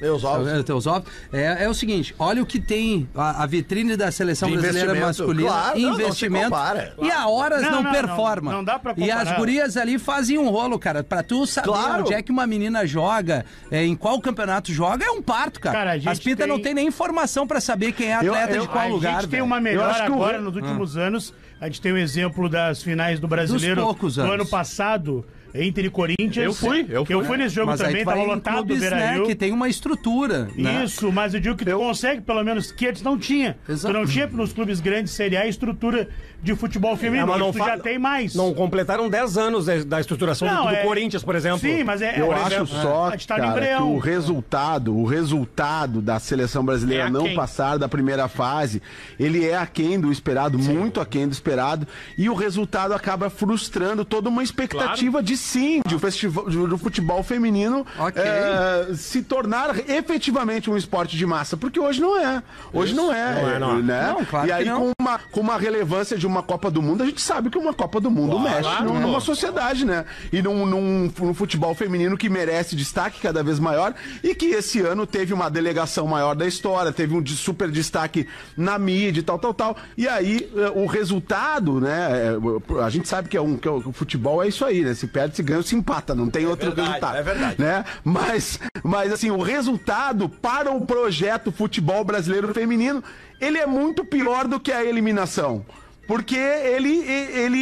É, 0.00 0.62
teus 0.62 0.86
ovos. 0.86 1.08
É, 1.32 1.64
é 1.64 1.68
o 1.68 1.74
seguinte, 1.74 2.14
olha 2.18 2.42
o 2.42 2.46
que 2.46 2.58
tem 2.60 3.08
a, 3.14 3.42
a 3.42 3.46
vitrine 3.46 3.96
da 3.96 4.10
seleção 4.10 4.48
De 4.48 4.56
brasileira 4.56 4.92
investimento. 4.96 5.06
masculina. 5.28 5.48
Claro, 5.50 5.78
não, 5.78 5.88
não 5.90 5.96
se 5.96 6.02
investimento. 6.02 6.44
compara. 6.44 6.94
E 7.02 7.10
a 7.10 7.28
horas 7.28 7.62
Não, 7.62 7.70
não, 7.70 7.82
não, 7.82 7.92
performa. 7.92 8.50
não, 8.50 8.58
não 8.58 8.64
dá 8.64 8.78
pra 8.78 8.94
E 8.96 9.10
as 9.10 9.30
gurias 9.32 9.76
ali 9.76 9.98
fazem 9.98 10.38
um 10.38 10.48
rolo, 10.48 10.78
cara. 10.78 11.04
Pra 11.04 11.22
tu 11.22 11.46
saber 11.46 11.68
Claro. 11.68 12.02
onde 12.04 12.14
é 12.14 12.22
que 12.22 12.32
uma 12.32 12.46
menina 12.46 12.86
joga, 12.86 13.44
é, 13.70 13.84
em 13.84 13.94
qual 13.94 14.20
campeonato 14.20 14.72
joga, 14.72 15.04
é 15.04 15.10
um 15.10 15.20
parto, 15.22 15.60
cara. 15.60 15.78
Cara, 15.78 15.90
a 15.92 15.98
gente 15.98 16.08
as 16.08 16.18
pintas 16.18 16.46
tem- 16.46 16.48
não 16.48 16.60
tem 16.62 16.74
nem 16.74 16.86
informação 16.88 17.46
pra 17.46 17.60
saber 17.60 17.92
quem 17.92 18.08
é 18.12 18.14
Eu- 18.26 18.34
atleta 18.34 18.54
eu- 18.56 18.62
de 18.62 18.68
qual 18.68 18.84
a 18.84 18.88
lugar. 18.88 19.20
gente 19.20 19.30
tem 19.30 19.42
uma 19.42 19.56
Eu 19.58 19.62
melhora 19.62 19.90
acho 19.90 20.04
que 20.04 20.10
o- 20.10 20.14
agora 20.14 20.40
nos 20.40 20.56
últimos 20.56 20.96
anos. 20.96 21.34
A 21.60 21.66
gente 21.66 21.82
tem 21.82 21.92
o 21.92 21.98
exemplo 21.98 22.48
das 22.48 22.82
finais 22.82 23.20
do 23.20 23.28
brasileiro 23.28 23.82
poucos 23.82 24.14
do 24.14 24.22
anos. 24.22 24.32
ano 24.34 24.46
passado, 24.46 25.26
Inter 25.54 25.84
e 25.84 25.90
Corinthians. 25.90 26.36
Eu 26.36 26.54
fui, 26.54 26.86
eu 26.88 27.04
Que 27.04 27.12
eu 27.14 27.18
fui. 27.20 27.28
fui 27.28 27.36
nesse 27.38 27.54
jogo 27.54 27.68
Mas 27.70 27.80
aí 27.80 27.88
também, 27.88 28.04
tava 28.04 28.22
lotado 28.22 28.56
do 28.58 28.66
clubes, 28.66 28.80
né, 28.82 28.90
Beira-Rio. 28.90 29.26
que 29.26 29.34
tem 29.34 29.52
uma 29.52 29.68
estrutura. 29.68 30.48
né? 30.56 30.84
Isso, 30.84 31.10
mas 31.12 31.34
eu 31.34 31.40
digo 31.40 31.56
que 31.56 31.64
tu 31.64 31.76
consegue, 31.76 32.20
pelo 32.20 32.42
menos, 32.44 32.70
que 32.72 32.86
antes 32.86 33.02
não 33.02 33.18
tinha. 33.18 33.56
Exato. 33.68 33.92
Tu 33.94 33.98
não 33.98 34.06
tinha 34.06 34.26
nos 34.26 34.52
clubes 34.52 34.80
grandes 34.80 35.12
Série 35.12 35.36
A 35.36 35.46
estrutura 35.46 36.08
de 36.42 36.54
futebol 36.54 36.96
feminino. 36.96 37.24
É, 37.26 37.30
mas 37.30 37.40
não 37.40 37.52
tu 37.52 37.58
fa- 37.58 37.66
já 37.66 37.78
tem 37.78 37.98
mais. 37.98 38.34
Não 38.34 38.54
completaram 38.54 39.08
10 39.10 39.36
anos 39.36 39.66
da- 39.84 40.00
estruturação 40.00 40.48
do, 40.48 40.54
Não, 40.54 40.62
do 40.68 40.74
é- 40.74 40.82
Corinthians, 40.82 41.22
por 41.22 41.34
exemplo. 41.34 41.58
Sim, 41.60 41.84
mas 41.84 42.00
é. 42.00 42.18
Eu 42.20 42.26
por 42.26 42.34
acho 42.36 42.46
exemplo, 42.46 42.66
só, 42.68 43.10
tá 43.10 43.36
cara, 43.36 43.76
que 43.76 43.82
o 43.82 43.98
resultado, 43.98 44.96
o 44.96 45.04
resultado 45.04 46.00
da 46.00 46.18
seleção 46.18 46.64
brasileira 46.64 47.04
É 47.04 47.10
não 47.10 47.34
passar 47.34 47.78
da 47.78 47.88
primeira 47.88 48.28
fase, 48.28 48.80
ele 49.18 49.46
é 49.46 49.56
aquém 49.56 49.98
do 50.00 50.10
esperado, 50.12 50.58
muito 50.58 51.00
aquém 51.00 51.26
do 51.26 51.32
esperado, 51.32 51.86
e 52.16 52.28
o 52.28 52.34
resultado 52.34 52.92
acaba 52.94 53.28
frustrando 53.30 54.04
toda 54.04 54.28
uma 54.28 54.42
expectativa 54.42 55.22
de 55.22 55.36
sim, 55.40 55.80
de 55.86 55.94
o 55.94 55.98
festival, 55.98 56.48
de- 56.48 56.66
do 56.66 56.78
futebol 56.78 57.22
feminino 57.22 57.86
Ok. 57.98 58.22
eh, 58.22 58.88
se 58.94 59.22
tornar 59.22 59.74
efetivamente 59.88 60.70
um 60.70 60.76
esporte 60.76 61.16
de 61.16 61.24
massa, 61.26 61.56
porque 61.56 61.80
hoje 61.80 62.00
não 62.00 62.16
é. 62.18 62.42
Hoje 62.72 62.94
não 62.94 63.12
é, 63.12 63.34
Não 63.42 63.50
é, 63.50 63.58
não 63.58 63.78
é. 63.78 63.82
né? 63.82 64.14
Não, 64.16 64.24
claro 64.24 64.46
e 64.46 64.48
que 64.48 64.52
aí 64.52 64.64
com 64.70 64.92
uma, 65.00 65.18
com 65.30 65.40
uma 65.40 65.58
relevância 65.58 66.16
de 66.16 66.26
uma 66.26 66.42
Copa 66.42 66.70
do 66.70 66.82
Mundo, 66.82 67.02
a 67.02 67.06
gente 67.06 67.20
sabe 67.20 67.50
que 67.50 67.58
uma 67.58 67.72
Copa 67.74 68.00
do 68.00 68.10
Mundo 68.10 68.38
mexe 68.38 68.60
claro, 68.62 68.92
numa 68.94 69.20
sociedade, 69.20 69.84
né? 69.84 70.04
E 70.32 70.42
num, 70.42 70.64
num, 70.66 71.12
num 71.18 71.34
futebol 71.34 71.74
feminino 71.74 72.16
que 72.16 72.28
merece 72.28 72.76
destaque 72.76 73.20
cada 73.20 73.42
vez 73.42 73.58
maior 73.58 73.94
e 74.22 74.34
que 74.34 74.46
esse 74.46 74.80
ano 74.80 75.06
teve 75.06 75.32
uma 75.32 75.50
delegação 75.50 76.06
maior 76.06 76.34
da 76.34 76.46
história, 76.46 76.92
teve 76.92 77.14
um 77.14 77.26
super 77.26 77.70
destaque 77.70 78.26
na 78.56 78.78
mídia 78.78 79.20
e 79.20 79.22
tal, 79.22 79.38
tal, 79.38 79.54
tal. 79.54 79.76
E 79.96 80.06
aí 80.08 80.50
eh, 80.56 80.72
o 80.74 80.86
resultado, 80.86 81.80
né? 81.80 82.34
eh, 82.34 82.82
A 82.84 82.90
gente 82.90 83.08
sabe 83.08 83.28
que, 83.28 83.36
é 83.36 83.40
um, 83.40 83.56
que 83.56 83.66
é 83.66 83.70
o 83.70 83.80
o 83.90 83.92
futebol 83.92 84.42
é 84.44 84.46
isso 84.48 84.64
aí, 84.64 84.82
né? 84.84 84.94
Se 84.94 85.06
perde, 85.06 85.29
se 85.36 85.42
ganha, 85.42 85.62
se 85.62 85.74
empata, 85.76 86.14
não 86.14 86.28
tem 86.28 86.46
outro 86.46 86.66
verdade, 86.66 86.88
resultado. 86.88 87.16
é 87.16 87.22
verdade. 87.22 87.56
Né? 87.60 87.84
Mas, 88.04 88.58
mas 88.82 89.12
assim, 89.12 89.30
o 89.30 89.42
resultado 89.42 90.28
para 90.28 90.70
o 90.70 90.84
projeto 90.86 91.50
futebol 91.52 92.04
brasileiro 92.04 92.52
feminino, 92.54 93.02
ele 93.40 93.58
é 93.58 93.66
muito 93.66 94.04
pior 94.04 94.46
do 94.46 94.58
que 94.60 94.72
a 94.72 94.84
eliminação. 94.84 95.64
Porque 96.06 96.36
ele, 96.36 96.98
ele, 96.98 97.60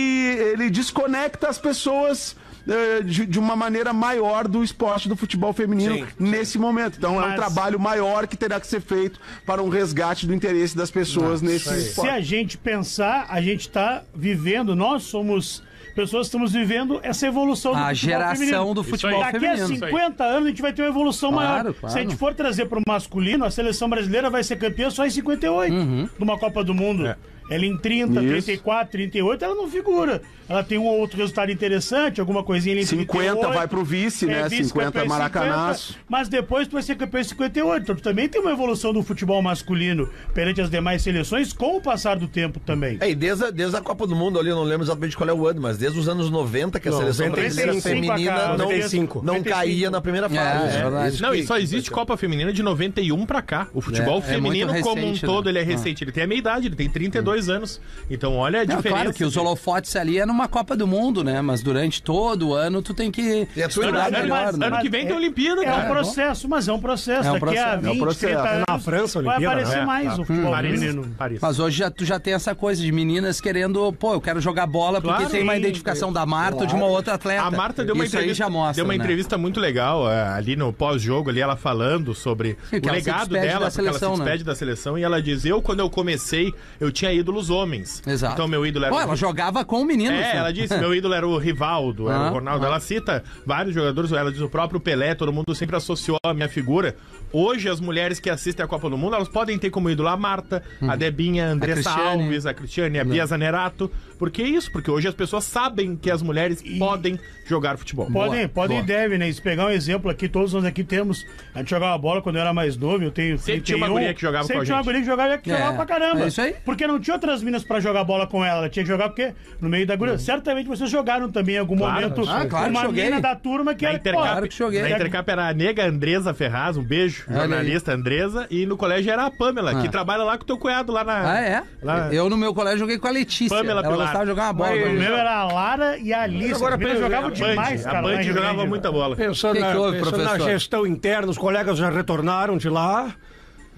ele 0.53 0.71
desconecta 0.71 1.49
as 1.49 1.59
pessoas 1.59 2.35
eh, 2.67 3.03
de, 3.03 3.27
de 3.27 3.39
uma 3.39 3.55
maneira 3.55 3.93
maior 3.93 4.49
do 4.49 4.65
esporte 4.65 5.07
do 5.07 5.15
futebol 5.17 5.53
feminino 5.53 5.97
Sim, 5.97 6.07
nesse 6.19 6.59
momento. 6.59 6.97
Então 6.97 7.21
é 7.21 7.25
um 7.25 7.29
Mas- 7.29 7.37
trabalho 7.37 7.79
maior 7.79 8.27
que 8.27 8.39
terá 8.39 8.59
que 8.59 8.67
ser 8.67 8.81
feito 8.81 9.21
para 9.45 9.63
um 9.63 9.69
resgate 9.69 10.27
do 10.27 10.33
interesse 10.35 10.75
das 10.75 10.91
pessoas 10.91 11.43
nesse 11.43 11.69
Se 11.69 11.89
esporte. 11.89 12.11
a 12.11 12.21
gente 12.23 12.57
pensar, 12.57 13.27
a 13.29 13.41
gente 13.43 13.61
está 13.69 14.03
vivendo, 14.15 14.75
nós 14.75 15.03
somos 15.03 15.63
pessoas 15.99 16.27
estamos 16.29 16.53
vivendo 16.53 17.01
essa 17.03 17.27
evolução 17.27 17.73
do 17.73 17.79
A 17.79 17.89
futebol 17.89 17.95
geração 17.95 18.37
feminino. 18.47 18.75
do 18.75 18.85
futebol 18.85 19.21
Daqui 19.21 19.41
feminino. 19.41 19.65
a 19.65 19.67
50 19.69 20.25
anos 20.25 20.45
a 20.47 20.49
gente 20.51 20.63
vai 20.63 20.73
ter 20.73 20.83
uma 20.83 20.89
evolução 20.89 21.33
Claro, 21.33 21.49
maior. 21.65 21.75
claro. 21.75 21.93
Se 21.93 21.99
a 21.99 22.03
gente 22.03 22.17
for 22.17 22.33
trazer 22.35 22.67
para 22.67 22.79
o 22.79 22.83
masculino, 22.87 23.45
a 23.45 23.51
seleção 23.51 23.89
brasileira 23.89 24.31
vai 24.31 24.45
ser 24.45 24.57
campeã 24.57 24.91
só 24.91 25.05
em 25.05 25.11
58 25.11 25.75
Uhum. 25.75 26.09
numa 26.19 26.39
Copa 26.39 26.63
do 26.63 26.73
Mundo. 26.73 27.07
É. 27.07 27.17
Ela 27.51 27.65
em 27.67 27.77
30, 27.77 28.21
Isso. 28.21 28.29
34, 28.29 28.93
38, 28.93 29.45
ela 29.45 29.55
não 29.55 29.69
figura. 29.69 30.21
Ela 30.49 30.63
tem 30.63 30.79
um 30.79 30.85
ou 30.87 30.99
outro 30.99 31.19
resultado 31.19 31.53
interessante, 31.53 32.21
alguma 32.21 32.43
coisinha 32.43 32.75
ali 32.75 32.83
em 32.83 32.87
50 32.87 33.13
38, 33.13 33.55
vai 33.55 33.69
pro 33.69 33.85
vice, 33.85 34.25
né? 34.25 34.41
é, 34.41 34.49
vice 34.49 34.65
50 34.71 34.87
campeão 34.87 35.05
em 35.05 35.09
maracanaço. 35.09 35.87
50, 35.89 36.05
mas 36.09 36.29
depois 36.29 36.67
tu 36.67 36.73
vai 36.73 36.83
ser 36.83 36.95
campeão 36.97 37.21
em 37.21 37.25
58. 37.25 37.83
Então 37.83 37.95
tu 37.95 38.03
também 38.03 38.29
tem 38.29 38.41
uma 38.41 38.51
evolução 38.51 38.93
do 38.93 39.03
futebol 39.03 39.43
masculino 39.43 40.09
perante 40.33 40.61
as 40.63 40.71
demais 40.71 41.03
seleções 41.03 41.53
com 41.53 41.77
o 41.77 41.81
passar 41.83 42.17
do 42.19 42.27
tempo 42.27 42.59
também. 42.61 42.97
É, 43.01 43.11
e 43.11 43.15
desde 43.15 43.45
a, 43.45 43.51
desde 43.51 43.77
a 43.77 43.81
Copa 43.83 44.07
do 44.07 44.17
Mundo 44.17 44.39
ali, 44.39 44.49
eu 44.49 44.57
não 44.57 44.63
lembro 44.65 44.87
exatamente 44.87 45.17
qual 45.17 45.29
é 45.29 45.33
o 45.35 45.47
ano, 45.47 45.61
mas 45.61 45.77
desde 45.77 45.99
os 45.99 46.09
anos 46.09 46.31
90 46.31 46.81
que 46.81 46.89
a 46.89 46.93
Não, 46.93 46.99
seleção 46.99 47.27
95 47.29 47.55
brasileira 47.67 47.83
feminina 47.83 48.41
cá, 48.41 48.49
não, 48.49 48.59
95. 48.59 49.23
não 49.23 49.43
caía 49.43 49.91
na 49.91 50.01
primeira 50.01 50.29
fase. 50.31 50.77
É, 50.79 50.91
né? 50.91 51.05
é. 51.05 51.09
Isso 51.11 51.23
Não, 51.23 51.31
que- 51.33 51.37
e 51.39 51.47
só 51.47 51.59
existe 51.59 51.91
Copa 51.91 52.17
Feminina 52.17 52.53
de 52.55 52.63
91 52.63 53.27
pra 53.27 53.43
cá. 53.43 53.69
O 53.75 53.83
futebol 53.83 54.17
É, 54.17 54.19
é 54.19 54.23
feminino 54.23 54.73
como 54.81 55.03
um 55.03 55.09
recente, 55.11 55.27
todo, 55.27 55.45
né? 55.45 55.51
ele 55.51 55.59
é 55.59 55.63
recente. 55.63 56.05
Ele 56.05 56.13
tem 56.13 56.25
a 56.25 56.27
meia 56.27 56.39
idade, 56.39 56.67
ele 56.69 56.77
tem 56.77 56.89
32 56.89 57.38
dois 57.39 57.49
anos. 57.49 57.81
Então, 58.11 58.37
olha 58.37 58.63
a 58.63 58.65
Não, 58.65 58.77
diferença. 58.77 59.01
claro 59.03 59.15
que 59.15 59.25
os 59.25 59.37
holofotes 59.37 59.95
ali 59.97 60.19
é 60.19 60.27
numa 60.27 60.49
Copa 60.49 60.77
do 60.77 60.87
Mundo, 60.87 61.23
né? 61.23 61.41
Mas 61.41 61.63
durante 61.63 62.03
todo 62.03 62.49
o 62.49 62.55
ano 62.55 62.83
tu 62.83 62.93
tem 62.95 63.11
que 63.11 63.47
estudar 63.57 63.89
idade, 63.89 64.13
melhor, 64.23 64.29
mas 64.47 64.57
né? 64.59 64.67
ano 64.67 64.79
que 64.81 64.89
vem 64.89 65.07
tem 65.07 65.17
Olimpíada, 65.17 65.63
É 65.63 65.65
cara. 65.65 65.85
um 65.85 65.89
processo, 65.95 66.49
mas 66.49 66.67
é 66.69 66.73
um 66.73 66.81
processo. 66.81 67.29
É 67.29 67.33
um 67.33 67.35
Daqui 67.35 67.37
a 67.37 67.41
processo. 67.49 67.69
É 67.69 67.79
um 67.89 67.93
20, 67.93 67.99
processo. 68.01 68.27
30 68.35 68.49
É 68.49 68.53
anos. 68.55 68.65
na 68.69 68.79
França, 68.79 69.23
vai 69.23 69.37
Olimpíada, 69.37 69.55
aparecer 69.61 69.79
né? 69.81 69.85
mais 69.87 70.07
Tá. 70.17 70.23
o 70.23 70.25
futebol 70.25 70.51
Paris, 70.51 70.81
feminino. 70.81 71.15
Paris. 71.19 71.39
Mas 71.41 71.59
hoje 71.59 71.79
já, 71.79 71.91
tu 71.91 72.05
já 72.05 72.19
tem 72.19 72.35
essa 72.35 72.55
coisa 72.55 72.83
de 72.83 72.91
meninas 72.93 73.41
querendo, 73.41 73.93
pô, 73.93 74.15
eu 74.15 74.21
quero 74.21 74.41
jogar 74.41 74.67
bola 74.67 75.01
porque 75.01 75.17
Claro. 75.17 75.31
tem 75.31 75.43
uma 75.43 75.57
identificação 75.57 76.13
da 76.13 76.25
Marta 76.27 76.61
ou 76.63 76.67
de 76.67 76.75
uma 76.75 76.87
outra 76.87 77.15
atleta. 77.15 77.43
A 77.43 77.51
Marta 77.51 77.85
deu 77.85 77.95
uma 77.95 78.05
Isso 78.05 78.17
aí 78.17 78.23
entrevista, 78.25 78.45
já 78.45 78.51
mostra, 78.51 78.75
deu 78.77 78.85
uma 78.85 78.95
né? 78.97 78.99
entrevista 79.03 79.37
muito 79.39 79.61
legal 79.61 80.11
eh, 80.11 80.29
ali 80.29 80.57
no 80.57 80.73
pós-jogo, 80.73 81.31
ali 81.31 81.41
ela 81.41 81.57
falando 81.57 82.15
sobre 82.15 82.57
o 82.73 82.91
legado 82.91 83.29
dela, 83.31 83.67
da 83.67 83.71
porque 83.71 83.81
ela 83.89 83.93
seleção, 83.93 84.13
se 84.15 84.19
né? 84.21 84.25
despede 84.25 84.45
da 84.45 84.55
seleção 84.55 84.99
e 84.99 85.03
ela 85.03 85.21
diz: 85.23 85.45
Eu, 85.45 85.61
quando 85.61 85.81
eu 85.81 85.91
comecei, 85.91 86.53
eu 86.81 86.91
tinha 86.91 87.13
ídolos 87.29 87.51
homens. 87.51 88.03
Exato. 88.07 88.33
Então 88.35 88.49
meu 88.49 88.65
ídolo 88.65 88.87
era. 88.87 88.95
Pô, 88.95 89.01
o 89.01 89.03
ela 89.03 89.17
jogava 89.17 89.65
com 89.65 89.85
meninos. 89.85 90.19
É, 90.19 90.21
né? 90.33 90.37
ela 90.37 90.53
disse, 90.53 90.77
meu 90.79 90.95
ídolo 90.95 91.15
era 91.15 91.27
o 91.29 91.37
Rivaldo, 91.37 92.09
era 92.09 92.19
Ah, 92.19 92.31
o 92.31 92.35
Ronaldo. 92.35 92.65
ah. 92.65 92.69
Ela 92.69 92.81
cita 92.81 93.23
vários 93.47 93.75
jogadores, 93.75 94.11
ela 94.13 94.33
diz 94.33 94.41
o 94.41 94.49
próprio 94.49 94.81
Pelé, 94.81 95.15
todo 95.15 95.33
mundo 95.33 95.55
sempre 95.55 95.77
associou 95.77 96.19
a 96.25 96.33
minha 96.33 96.49
figura. 96.49 96.97
Hoje, 97.33 97.69
as 97.69 97.81
mulheres 97.81 98.19
que 98.21 98.31
assistem 98.31 98.65
a 98.65 98.69
Copa 98.69 98.89
do 98.89 98.97
Mundo, 98.97 99.15
elas 99.17 99.29
podem 99.29 99.59
ter 99.59 99.71
como 99.71 99.91
ídolo 99.91 100.09
a 100.09 100.17
Marta, 100.17 100.63
a 100.83 100.97
Debinha, 100.97 101.47
a 101.47 101.51
Andressa 101.51 101.91
Hum. 101.91 101.95
Cristiane. 101.95 102.23
Alves, 102.23 102.47
a 102.47 102.55
Cristiane, 102.55 102.99
a 102.99 103.05
Bia 103.05 103.27
Zanerato. 103.27 103.91
Por 104.19 104.31
que 104.31 104.43
isso? 104.43 104.73
Porque 104.73 104.91
hoje 104.91 105.07
as 105.07 105.15
pessoas 105.15 105.45
sabem 105.45 105.95
que 105.95 106.11
as 106.11 106.21
mulheres 106.23 106.61
podem 106.79 107.19
jogar 107.47 107.77
futebol. 107.79 108.11
Podem, 108.11 108.49
podem 108.49 108.81
e 108.81 108.83
devem, 108.83 109.17
né? 109.17 109.31
Se 109.33 109.41
pegar 109.41 109.67
um 109.67 109.71
exemplo 109.71 110.11
aqui, 110.11 110.29
todos 110.29 110.53
nós 110.53 110.65
aqui 110.65 110.83
temos. 110.83 111.25
A 111.55 111.59
gente 111.61 111.71
jogava 111.71 111.97
bola 111.99 112.21
quando 112.21 112.35
eu 112.37 112.43
era 112.43 112.53
mais 112.53 112.77
novo, 112.77 113.05
eu 113.05 113.13
tenho. 113.13 113.39
Sempre 113.39 113.61
tinha 113.61 113.77
uma 113.77 113.87
31, 113.87 113.93
guria 114.01 114.15
que 114.15 114.21
jogava 114.21 114.45
sempre 114.45 114.57
com 114.57 114.63
a 114.63 114.65
tinha 114.65 114.75
uma 114.77 114.83
gente. 114.83 114.87
guria 114.87 115.01
que 115.01 115.07
jogava, 115.07 115.39
que 115.39 115.51
É, 115.53 115.57
jogava 115.57 115.77
pra 115.77 115.87
caramba. 115.87 116.25
é 116.25 116.27
isso 116.29 116.41
aí. 116.41 116.55
Porque 116.65 116.87
não 116.87 116.99
tinha 116.99 117.15
outras 117.15 117.43
minas 117.45 117.63
pra 117.63 117.79
jogar 117.79 118.03
bola 118.03 118.27
com 118.27 118.45
ela. 118.45 118.59
Ela 118.59 118.69
tinha 118.69 118.83
que 118.83 118.89
jogar 118.91 119.09
porque 119.11 119.33
no 119.61 119.69
meio 119.69 119.87
da 119.87 119.95
guria. 119.95 120.19
Certamente 120.19 120.67
vocês 120.67 120.91
jogaram 120.91 121.31
também 121.31 121.55
em 121.55 121.59
algum 121.59 121.77
Claro. 121.77 121.95
momento 121.95 122.23
Ah, 122.29 122.45
claro 122.47 122.71
uma 122.71 122.83
joguei. 122.83 123.05
mina 123.05 123.21
da 123.21 123.37
turma 123.37 123.73
que 123.75 123.85
Na 123.85 123.91
era. 123.91 123.99
Intercap, 123.99 124.23
Claro 124.25 124.49
que 124.49 124.57
joguei. 124.57 124.83
na 124.83 124.91
Intercap 124.91 125.29
era 125.31 125.49
a 125.49 125.55
nega 125.55 125.87
Andresa 125.87 126.35
Ferraz, 126.35 126.77
um 126.77 126.83
beijo, 126.83 127.18
Olha 127.29 127.37
aí. 127.37 127.41
jornalista 127.49 127.93
Andresa, 127.93 128.47
e 128.51 128.67
no 128.67 128.77
colégio 128.77 129.11
era 129.13 129.27
a 129.27 129.31
Pamela, 129.31 129.81
que 129.81 129.87
Ah. 129.89 129.91
trabalha 129.91 130.23
lá 130.25 130.37
com 130.37 130.45
o 130.45 130.47
teu 130.47 130.59
cunhado 130.59 130.93
lá 130.93 131.03
na. 131.05 131.33
Ah, 131.33 131.41
é? 131.41 131.63
Lá- 131.83 132.13
Eu 132.13 132.29
no 132.31 132.37
meu 132.37 132.55
colégio 132.55 132.81
joguei 132.81 132.99
com 132.99 133.09
a 133.09 133.11
Letícia. 133.11 133.57
Pamela 133.57 133.81
ela 133.81 133.89
Pilar. 133.91 133.99
gostava 134.07 134.25
de 134.25 134.31
jogar 134.31 134.45
uma 134.45 134.53
bola. 134.53 134.71
O 134.71 134.87
a 134.87 134.89
meu 134.91 135.15
era 135.17 135.35
a 135.37 135.45
Lara 135.53 135.99
e 135.99 136.13
a 136.13 136.23
Alice. 136.23 136.55
Agora 136.55 136.77
pensa- 136.79 136.97
jogavam 136.97 137.27
a 137.27 137.31
Band, 137.31 137.35
demais, 137.35 137.87
a 137.87 137.91
cara. 137.91 138.03
Band 138.03 138.09
lá 138.09 138.15
em 138.21 138.25
Rio 138.25 138.35
jogava 138.35 138.53
Grande. 138.55 138.69
muita 138.69 138.93
bola. 138.93 139.17
Pensando, 139.17 139.55
Que 139.55 139.61
na, 139.61 139.73
que 139.73 139.77
houve, 139.79 139.99
pensando 139.99 140.17
na 140.19 140.25
professor? 140.31 140.51
gestão 140.51 140.87
interna, 140.87 141.29
os 141.29 141.39
colegas 141.39 141.79
já 141.79 141.91
retornaram 141.91 142.57
de 142.57 142.69
lá, 142.69 143.15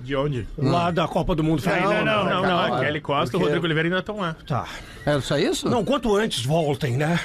De 0.00 0.16
onde? 0.16 0.48
lá 0.56 0.90
da 0.90 1.06
Copa 1.06 1.34
do 1.34 1.42
Mundo 1.44 1.62
Ainda 1.66 1.80
Feminino. 1.88 2.04
não, 2.04 2.24
Não, 2.24 2.42
não, 2.42 2.74
a 2.74 2.80
Kelly 2.80 3.00
Costa 3.00 3.36
e 3.36 3.38
o 3.38 3.42
Rodrigo 3.42 3.64
Oliveira 3.64 3.88
ainda 3.88 3.98
estão 4.00 4.16
lá. 4.18 4.34
Tá. 4.46 4.64
É 5.04 5.20
só 5.20 5.36
isso? 5.38 5.68
Não, 5.68 5.84
quanto 5.84 6.14
antes 6.16 6.44
voltem, 6.44 6.96
né? 6.96 7.18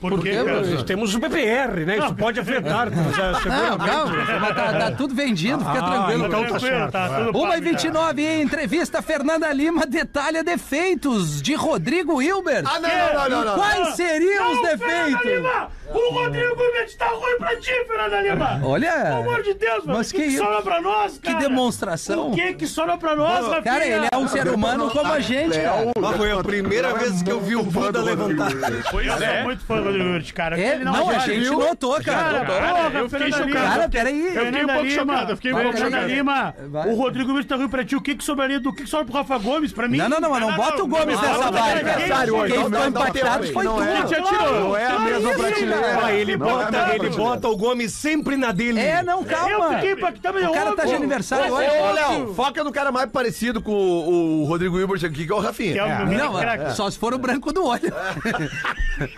Por 0.00 0.12
Por 0.12 0.22
quê, 0.22 0.30
quê, 0.30 0.36
cara? 0.36 0.50
professor? 0.50 0.74
Nós 0.74 0.82
temos 0.84 1.14
o 1.14 1.18
BPR, 1.18 1.84
né? 1.84 1.98
Isso 1.98 2.14
pode 2.14 2.38
afetar. 2.38 2.88
já- 3.16 3.32
Não, 3.32 3.78
calma, 3.78 4.14
mas 4.40 4.54
tá, 4.56 4.72
tá 4.78 4.90
tudo 4.92 5.12
vendido, 5.14 5.58
fica 5.58 5.72
Ah, 5.72 5.90
tranquilo. 5.90 6.26
então 6.26 6.44
tá 6.44 6.60
certo. 6.60 6.92
tá 6.92 7.08
tudo 7.08 7.38
1 7.38 7.42
pago, 7.42 7.54
e 7.54 7.60
29 7.60 8.22
em 8.22 8.42
entrevista, 8.42 9.02
Fernanda 9.02 9.52
Lima 9.52 9.84
detalha 9.86 10.44
defeitos 10.44 11.42
de 11.42 11.54
Rodrigo 11.54 12.22
Hilbert. 12.22 12.62
Ah, 12.64 12.78
não, 12.78 12.88
não, 12.88 13.14
não, 13.14 13.28
não, 13.28 13.44
não. 13.46 13.54
Quais 13.56 13.96
seriam 13.96 14.52
os 14.52 14.56
Não, 14.62 14.78
Fernanda 14.78 15.18
defeitos? 15.18 15.77
O 15.90 16.12
Rodrigo 16.12 16.54
Gomes 16.54 16.94
tá 16.96 17.06
ruim 17.06 17.38
pra 17.38 17.56
ti, 17.56 17.70
Fernanda 17.86 18.20
Lima! 18.20 18.60
Olha, 18.62 18.92
Pelo 18.92 19.16
amor 19.20 19.42
de 19.42 19.54
Deus, 19.54 19.84
mano. 19.86 19.98
mas 19.98 20.12
que, 20.12 20.18
que- 20.18 20.24
que 20.30 20.36
sobra 20.36 20.62
pra 20.62 20.80
nós, 20.82 21.12
que 21.18 21.32
cara? 21.32 21.38
demonstração. 21.38 22.30
O 22.30 22.34
que 22.34 22.52
que 22.54 22.66
sobra 22.66 22.98
pra 22.98 23.16
nós, 23.16 23.46
Rafinha? 23.46 23.62
Cara, 23.62 23.86
ele 23.86 24.06
é 24.12 24.16
um 24.16 24.28
ser 24.28 24.48
humano 24.48 24.90
como 24.90 25.10
a 25.12 25.20
gente, 25.20 25.58
cara. 25.58 25.90
Foi 26.16 26.30
a 26.32 26.42
primeira 26.42 26.92
vez 26.94 27.22
que 27.22 27.30
eu 27.30 27.40
vi 27.40 27.56
o 27.56 27.62
Buda 27.62 28.02
levantar. 28.02 28.50
Pois 28.90 29.06
Eu 29.06 29.14
é. 29.14 29.34
sou 29.36 29.44
muito 29.44 29.64
fã 29.64 29.76
do 29.78 29.84
Rodrigo 29.84 30.04
Hilbert, 30.06 30.34
cara. 30.34 30.60
É, 30.60 30.74
Ele 30.74 30.84
não, 30.84 31.08
a 31.10 31.18
gente 31.20 31.50
notou, 31.50 32.00
cara. 32.02 32.44
Cara, 32.44 32.98
eu 32.98 33.08
fiquei 33.08 33.32
chocado. 33.32 33.48
Lima. 33.48 33.60
Cara, 33.60 33.88
peraí. 33.88 34.36
Eu 34.36 34.44
fiquei 34.46 34.64
um 34.64 34.66
pouco 34.68 34.90
chocado, 34.90 35.32
eu 35.32 35.36
fiquei 35.36 35.52
um 35.52 35.62
pouco 35.62 35.78
chocado. 35.78 36.06
Lima, 36.06 36.54
o 36.86 36.94
Rodrigo 36.94 37.30
Hilbert 37.30 37.46
tá 37.46 37.56
ruim 37.56 37.68
pra 37.68 37.84
ti. 37.84 37.96
O 37.96 38.00
que 38.00 38.14
que 38.14 38.24
sobraria 38.24 38.60
do 38.60 38.68
o 38.68 38.72
que 38.74 38.82
que 38.84 38.88
sobra 38.90 39.06
pro 39.06 39.14
Rafa 39.14 39.38
Gomes 39.38 39.72
pra 39.72 39.88
mim? 39.88 39.96
Não, 39.96 40.08
não, 40.08 40.20
não, 40.20 40.30
mas 40.30 40.40
não 40.40 40.52
bota 40.54 40.82
o 40.82 40.86
Gomes 40.86 41.16
não, 41.16 41.22
nessa 41.22 41.38
não, 41.50 41.52
não, 41.52 42.38
hoje, 42.38 42.52
Quem 42.52 42.62
não, 42.62 42.68
não, 42.68 42.80
não, 42.80 42.88
impactado 42.88 43.46
não, 43.46 43.52
foi 43.52 43.64
não 43.64 43.76
tu. 43.76 43.82
é. 43.82 44.06
Já 44.06 44.22
tirou. 44.22 44.60
Não 44.60 44.76
é 44.76 44.86
a 44.86 44.98
mesma 44.98 45.32
Ah, 46.04 46.12
ele 46.12 46.36
Não 46.36 46.48
é 46.60 46.64
bota, 46.64 46.94
ele 46.94 47.10
bota 47.10 47.48
o 47.48 47.56
Gomes 47.56 47.92
sempre 47.92 48.36
na 48.36 48.52
dele. 48.52 48.80
É, 48.80 49.02
não, 49.02 49.20
Eu 49.20 49.24
calma. 49.26 49.74
fiquei 49.76 49.92
impactado, 49.92 50.38
O 50.38 50.52
cara 50.52 50.72
tá 50.76 50.84
de 50.84 50.94
aniversário 50.94 51.52
hoje. 51.52 51.68
ô, 51.68 51.92
Léo, 51.92 52.34
foca 52.34 52.64
no 52.64 52.72
cara 52.72 52.90
mais 52.92 53.10
parecido 53.10 53.60
com 53.62 53.72
o, 53.72 54.42
o 54.42 54.44
Rodrigo 54.44 54.78
Hilbert 54.78 55.04
aqui, 55.04 55.26
que 55.26 55.32
é 55.32 55.34
o 55.34 55.40
Rafinha. 55.40 55.72
Que 55.72 55.78
é 55.78 55.84
o 55.84 55.98
menino 56.06 56.24
Não, 56.24 56.38
craque. 56.38 56.72
só 56.74 56.90
se 56.90 56.98
for 56.98 57.14
o 57.14 57.18
branco 57.18 57.52
do 57.52 57.64
olho. 57.64 57.92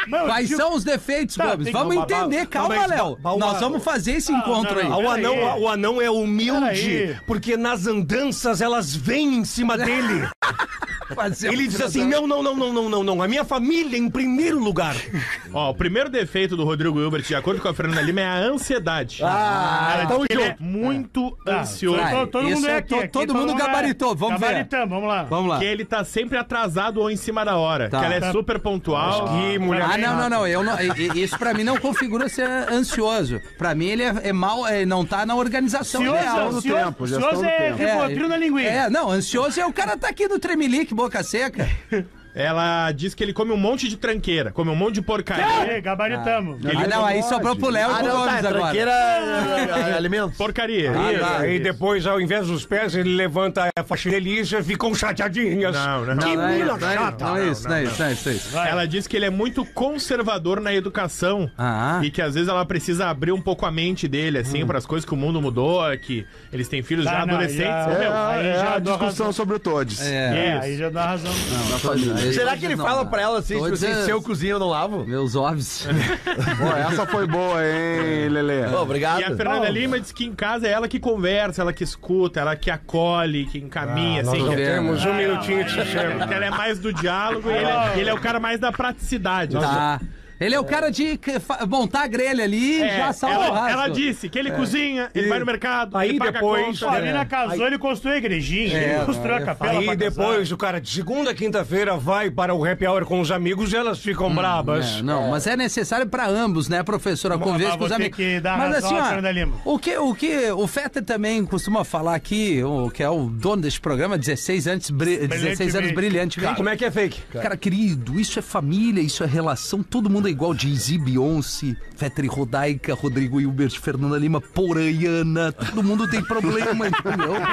Quais 0.09 0.49
tipo, 0.49 0.61
são 0.61 0.75
os 0.75 0.85
defeitos, 0.85 1.37
Tá, 1.37 1.55
Gomes? 1.57 1.73
Vamos 1.73 1.97
entender, 1.97 2.47
calma, 2.47 2.87
Léo. 2.87 3.19
Nós 3.39 3.61
vamos 3.61 3.83
fazer 3.83 4.13
esse 4.13 4.33
encontro 4.33 4.83
não, 4.83 4.99
aí. 4.99 5.05
O 5.05 5.11
anão, 5.11 5.61
o 5.61 5.69
anão 5.69 6.03
é 6.03 6.11
humilde, 6.11 7.19
porque 7.27 7.57
nas 7.57 7.87
andanças 7.87 8.61
elas 8.61 8.95
vêm 8.95 9.37
em 9.37 9.45
cima 9.45 9.79
dele. 9.79 10.29
Ele 11.43 11.67
diz 11.67 11.81
assim: 11.81 12.05
não, 12.07 12.25
não, 12.27 12.41
não, 12.43 12.55
não, 12.55 12.73
não, 12.73 12.89
não, 12.89 13.03
não. 13.03 13.23
A 13.23 13.27
minha 13.27 13.45
família 13.45 13.99
em 13.99 14.09
primeiro 14.09 14.59
lugar. 14.61 14.95
Ó, 15.53 15.71
o 15.71 15.75
primeiro 15.75 16.09
defeito 16.09 16.57
do 16.57 16.65
Rodrigo 16.65 17.01
Hilbert, 17.01 17.23
de 17.23 17.35
acordo 17.35 17.61
com 17.61 17.69
a 17.69 17.75
Fernanda 17.75 18.01
Lima, 18.01 18.21
é 18.21 18.27
a 18.27 18.37
ansiedade. 18.37 19.21
Ah, 19.25 20.03
então 20.05 20.25
ele 20.31 20.41
é 20.43 20.57
muito 20.61 21.37
Tá, 21.45 21.63
ansioso. 21.63 22.01
vai. 22.01 22.13
todo, 22.13 22.29
todo 22.31 22.49
mundo 22.49 22.67
é 22.67 22.71
é 22.71 22.77
aqui. 22.77 22.89
to- 22.89 22.95
aqui 23.01 23.09
todo 23.09 23.35
mundo 23.35 23.53
é- 23.53 23.57
gabaritou, 23.57 24.15
vamos 24.15 24.39
ver. 24.41 24.47
Gabaritamos, 24.47 24.89
vamos 24.89 25.09
lá. 25.09 25.23
Vamos 25.25 25.51
lá. 25.51 25.59
Que 25.59 25.65
ele 25.65 25.85
tá 25.85 26.05
sempre 26.05 26.39
atrasado 26.39 27.01
ou 27.01 27.11
em 27.11 27.17
cima 27.17 27.45
da 27.45 27.57
hora. 27.57 27.89
Tá. 27.89 27.99
Que 27.99 28.05
ela 28.05 28.15
é 28.15 28.21
Tá. 28.21 28.31
super 28.33 28.61
pontual. 28.61 29.29
Que 29.31 29.59
mulher. 29.59 29.83
Ah, 29.83 29.99
não, 29.99 30.17
não, 30.17 30.31
não. 30.31 30.47
Eu 30.47 30.63
não 30.63 30.77
isso 31.17 31.37
pra 31.39 31.53
mim 31.53 31.65
não 31.65 31.77
configura 31.77 32.29
ser 32.29 32.47
ansioso. 32.71 33.41
Pra 33.59 33.75
mim 33.75 33.87
ele 33.87 34.05
é, 34.05 34.15
é 34.25 34.33
mal, 34.33 34.67
é, 34.67 34.87
não 34.87 35.05
tá 35.05 35.27
na 35.27 35.35
organização 35.35 36.03
Cioso, 36.03 36.17
ideal. 36.17 36.53
do 36.53 36.61
cioso, 36.63 36.85
tempo, 36.85 37.07
do 37.07 37.45
é 37.45 37.59
tempo. 37.59 37.77
Rivotril 37.79 38.29
na 38.29 38.37
linguiça. 38.37 38.69
É, 38.71 38.91
não, 38.91 39.11
ansioso 39.11 39.61
é 39.61 39.67
o 39.67 39.73
cara 39.73 39.97
tá 39.97 40.09
aqui 40.09 40.29
no 40.29 40.39
tremelique, 40.41 40.95
boca 40.95 41.23
seca. 41.23 41.69
Ela 42.35 42.93
diz 42.93 43.15
que 43.15 43.23
ele 43.25 43.33
come 43.33 43.53
um 43.53 43.57
monte 43.57 43.89
de 43.89 43.97
tranqueira, 43.97 44.51
come 44.53 44.71
um 44.71 44.77
monte 44.77 44.95
de 44.95 45.03
porcaria. 45.03 45.73
É, 45.77 45.81
gabaritamos. 45.81 46.59
Ah, 46.65 46.87
não, 46.87 47.05
aí 47.05 47.23
sobrou 47.23 47.57
pro 47.57 47.69
Léo 47.71 47.91
e 47.91 47.93
Ah, 47.93 47.97
pro 47.99 48.07
não, 48.07 48.13
tá, 48.13 48.19
Gomes 48.31 48.45
agora. 48.45 48.61
tranqueira 48.63 48.91
é, 48.91 49.91
é, 49.91 49.95
alimentos. 49.95 50.37
Porcaria. 50.37 50.93
Ah, 50.97 51.13
Isso, 51.13 51.21
tá. 51.21 51.39
Aí 51.39 51.59
depois, 51.59 52.07
ao 52.07 52.21
invés 52.21 52.47
dos 52.47 52.65
pés, 52.65 52.95
ele 52.95 53.15
levanta 53.17 53.69
a 53.77 53.83
faixinha 53.85 54.19
e 54.19 54.63
ficam 54.63 54.95
chateadinhas. 54.95 55.75
Não, 55.75 56.05
não. 56.07 56.17
Que 56.19 56.25
Não, 56.27 56.35
não 56.37 56.49
é 56.49 56.53
mina 56.59 56.65
isso, 56.73 56.79
não 56.81 56.89
é 56.89 56.95
isso, 56.95 57.03
chata. 57.05 57.25
não 57.25 57.37
é 57.37 57.49
isso, 57.49 57.69
não 57.69 57.75
é 57.75 57.83
isso, 57.85 57.99
não 58.01 58.07
é 58.07 58.13
isso, 58.13 58.25
não 58.29 58.33
é 58.33 58.37
isso. 58.37 58.59
Ela 58.59 58.87
diz 58.87 59.07
que 59.07 59.17
ele 59.17 59.25
é 59.27 59.31
muito 59.31 59.65
conservador 59.65 60.61
na 60.61 60.73
educação 60.75 61.51
Ah. 61.59 62.01
e 62.03 62.11
que 62.11 62.23
às 62.23 62.35
vezes 62.35 62.49
ela 62.49 62.65
precisa 62.65 63.07
abrir 63.09 63.33
um 63.33 63.41
pouco 63.41 63.67
a 63.67 63.71
mente 63.73 64.07
dele, 64.09 64.39
assim, 64.39 64.65
para 64.65 64.79
as 64.79 64.87
coisas 64.87 65.05
que 65.05 65.13
o 65.13 65.17
mundo 65.17 65.41
mudou, 65.43 65.81
que 65.99 66.27
eles 66.53 66.69
têm 66.69 66.83
filhos 66.83 67.05
Tá, 67.05 67.13
já 67.13 67.27
não, 67.27 67.35
adolescentes. 67.35 67.65
É, 67.65 67.99
meu, 67.99 68.13
a- 68.13 68.31
Aí 68.31 68.47
é 68.47 68.55
já 68.55 68.75
a 68.75 68.79
dou 68.79 68.97
discussão 68.97 69.33
sobre 69.33 69.57
o 69.57 69.59
Todes. 69.59 70.01
É, 70.01 70.55
Isso. 70.57 70.65
aí 70.65 70.77
já 70.77 70.91
dá 70.91 71.07
razão. 71.07 71.33
Não, 71.33 72.20
Será 72.33 72.57
que 72.57 72.65
ele 72.65 72.77
não, 72.77 72.85
fala 72.85 73.05
não. 73.05 73.11
pra 73.11 73.23
ela 73.23 73.39
assim, 73.39 73.55
tipo 73.55 73.73
assim, 73.75 73.87
é- 73.89 74.05
se 74.05 74.11
eu 74.11 74.21
cozinho 74.23 74.53
eu 74.53 74.59
não 74.59 74.69
lavo? 74.69 75.05
Meus 75.05 75.35
ovos. 75.35 75.87
Pô, 76.59 76.67
essa 76.77 77.07
foi 77.07 77.27
boa, 77.27 77.61
hein, 77.65 78.29
Lelê? 78.29 78.67
Ô, 78.67 78.83
obrigado. 78.83 79.21
E 79.21 79.25
a 79.25 79.37
Fernanda 79.37 79.69
Lima 79.69 79.99
diz 80.01 80.13
que 80.13 80.25
em 80.25 80.35
casa 80.35 80.67
é 80.67 80.71
ela 80.71 80.87
que 80.89 80.99
conversa, 81.01 81.63
ela 81.63 81.73
que 81.73 81.85
escuta, 81.85 82.41
ela 82.41 82.55
que 82.57 82.71
acolhe, 82.71 83.47
que 83.47 83.59
encaminha, 83.59 84.23
assim. 84.23 84.39
Nós 84.39 84.51
que- 84.51 84.57
temos 84.57 85.05
um 85.05 85.15
minutinho 85.15 85.65
de 85.65 85.71
sossego. 85.71 86.27
que 86.29 86.35
ela 86.35 86.45
é 86.47 86.51
mais 86.51 86.79
do 86.79 86.93
diálogo 86.93 87.51
e 87.51 87.55
ele 87.55 87.67
é, 87.67 87.93
ele 87.99 88.11
é 88.11 88.15
o 88.15 88.21
cara 88.21 88.39
mais 88.41 88.59
da 88.61 88.71
praticidade. 88.71 89.57
Tá. 89.59 90.01
Ele 90.41 90.55
é 90.55 90.61
o 90.61 90.65
cara 90.65 90.91
de 90.91 91.21
montar 91.69 92.05
a 92.05 92.07
grelha 92.07 92.45
ali 92.45 92.79
e 92.79 92.83
É, 92.83 92.97
já 92.97 93.13
salva 93.13 93.39
o 93.39 93.43
ela, 93.45 93.55
rasgo. 93.61 93.71
ela 93.79 93.89
disse 93.89 94.29
que 94.29 94.39
ele 94.39 94.51
cozinha, 94.53 95.11
ele 95.15 95.29
vai 95.29 95.39
no 95.39 95.45
mercado, 95.47 95.97
Aí 95.99 96.09
ele 96.11 96.19
paga 96.19 96.33
depois- 96.33 96.83
a 96.83 96.87
conta. 96.87 96.97
a 96.97 97.01
menina 97.01 97.27
casou, 97.27 97.67
ele 97.67 97.79
construiu 97.79 98.15
a 98.15 98.19
igrejinha, 98.19 98.79
ele 98.79 99.05
construiu 99.05 99.37
a 99.37 99.41
capela 99.43 99.79
Aí 99.81 99.97
depois 99.97 100.51
o 100.51 100.57
cara 100.57 100.81
de 100.81 100.89
segunda 100.91 101.31
a 101.31 101.35
quinta-feira 101.35 101.97
vai 101.97 102.31
para 102.31 102.55
o 102.55 102.65
happy 102.65 102.87
hour 102.87 103.05
com 103.05 103.21
os 103.21 103.31
amigos 103.31 103.73
e 103.73 103.77
elas 103.77 103.99
ficam 103.99 104.35
brabas. 104.35 104.99
É, 104.99 105.03
não, 105.03 105.31
mas 105.31 105.47
é 105.47 105.57
necessário 105.57 106.07
pra 106.07 106.27
ambos, 106.27 106.69
né, 106.69 106.83
professora? 106.83 107.37
Mas 107.37 107.47
com 107.77 107.85
os 107.85 107.93
amigos. 107.93 108.17
que 108.17 108.41
dar 108.41 108.57
mas 108.57 108.75
razão 108.75 108.97
assim, 108.99 109.21
ó, 109.65 109.71
o 109.75 109.79
que 109.79 109.97
o 109.99 110.15
que 110.15 110.51
o 110.53 110.67
Fetter 110.67 111.05
também 111.05 111.45
costuma 111.45 111.85
falar 111.85 112.15
aqui, 112.15 112.63
o 112.65 112.89
que 112.91 113.03
é 113.03 113.09
o 113.11 113.27
dono 113.27 113.63
deste 113.63 113.81
programa, 113.81 114.17
16 114.17 114.67
anos, 114.67 114.89
bri- 114.91 115.27
16 115.27 115.75
anos 115.75 115.93
brilhante. 115.93 116.41
Como 116.57 116.69
é 116.69 116.77
que 116.77 116.85
é 116.85 116.91
fake? 116.91 117.21
Cara, 117.33 117.57
querido, 117.57 118.19
isso 118.19 118.39
é 118.39 118.43
família, 118.43 119.01
isso 119.03 119.23
é 119.23 119.27
relação, 119.27 119.83
todo 119.83 120.09
mundo 120.09 120.29
é 120.29 120.30
igual. 120.31 120.55
Jay-Z, 120.57 120.99
Beyoncé, 120.99 121.77
Fetter 121.97 122.25
e 122.25 122.29
Rodaica, 122.29 122.95
Rodrigo 122.95 123.41
Hilbert, 123.41 123.79
Fernanda 123.81 124.17
Lima, 124.19 124.41
Poraiana, 124.41 125.53
todo 125.53 125.83
mundo 125.83 126.09
tem 126.09 126.23
problema, 126.23 126.87
entendeu? 126.89 127.35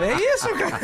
É 0.00 0.34
isso, 0.34 0.48
cara. 0.54 0.80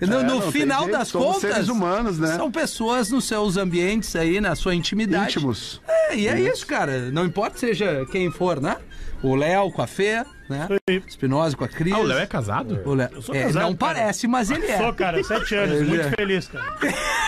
No, 0.00 0.18
É, 0.20 0.22
no 0.22 0.40
final 0.52 0.84
jeito, 0.84 0.98
das 0.98 1.08
somos 1.08 1.34
contas, 1.36 1.52
seres 1.52 1.68
humanos, 1.68 2.18
né? 2.18 2.36
são 2.36 2.50
pessoas 2.50 3.10
nos 3.10 3.24
seus 3.24 3.56
ambientes 3.56 4.14
aí, 4.16 4.40
na 4.40 4.54
sua 4.54 4.74
intimidade. 4.74 5.36
Íntimos. 5.36 5.80
É, 5.88 6.16
e 6.16 6.28
é 6.28 6.40
isso, 6.40 6.66
cara. 6.66 7.10
Não 7.10 7.24
importa 7.24 7.58
seja 7.58 8.04
quem 8.10 8.30
for, 8.30 8.60
né? 8.60 8.76
O 9.22 9.36
Léo 9.36 9.70
com 9.70 9.80
a 9.82 9.86
Fê, 9.86 10.24
né? 10.48 10.66
Espinosa 11.06 11.56
com 11.56 11.64
a 11.64 11.68
Cris. 11.68 11.92
Ah, 11.94 11.98
o 12.00 12.02
Léo 12.02 12.18
é 12.18 12.26
casado? 12.26 12.80
O 12.84 12.92
Léo- 12.94 13.08
Eu 13.12 13.22
sou 13.22 13.34
é, 13.34 13.44
casado, 13.44 13.62
não 13.62 13.74
cara. 13.76 13.94
parece, 13.94 14.26
mas 14.26 14.50
ele 14.50 14.66
é. 14.66 14.78
Sou, 14.78 14.92
cara, 14.92 15.22
sete 15.22 15.54
anos, 15.54 15.76
Ele 15.76 15.88
muito 15.88 16.06
é. 16.08 16.10
feliz, 16.10 16.48
cara. 16.48 16.76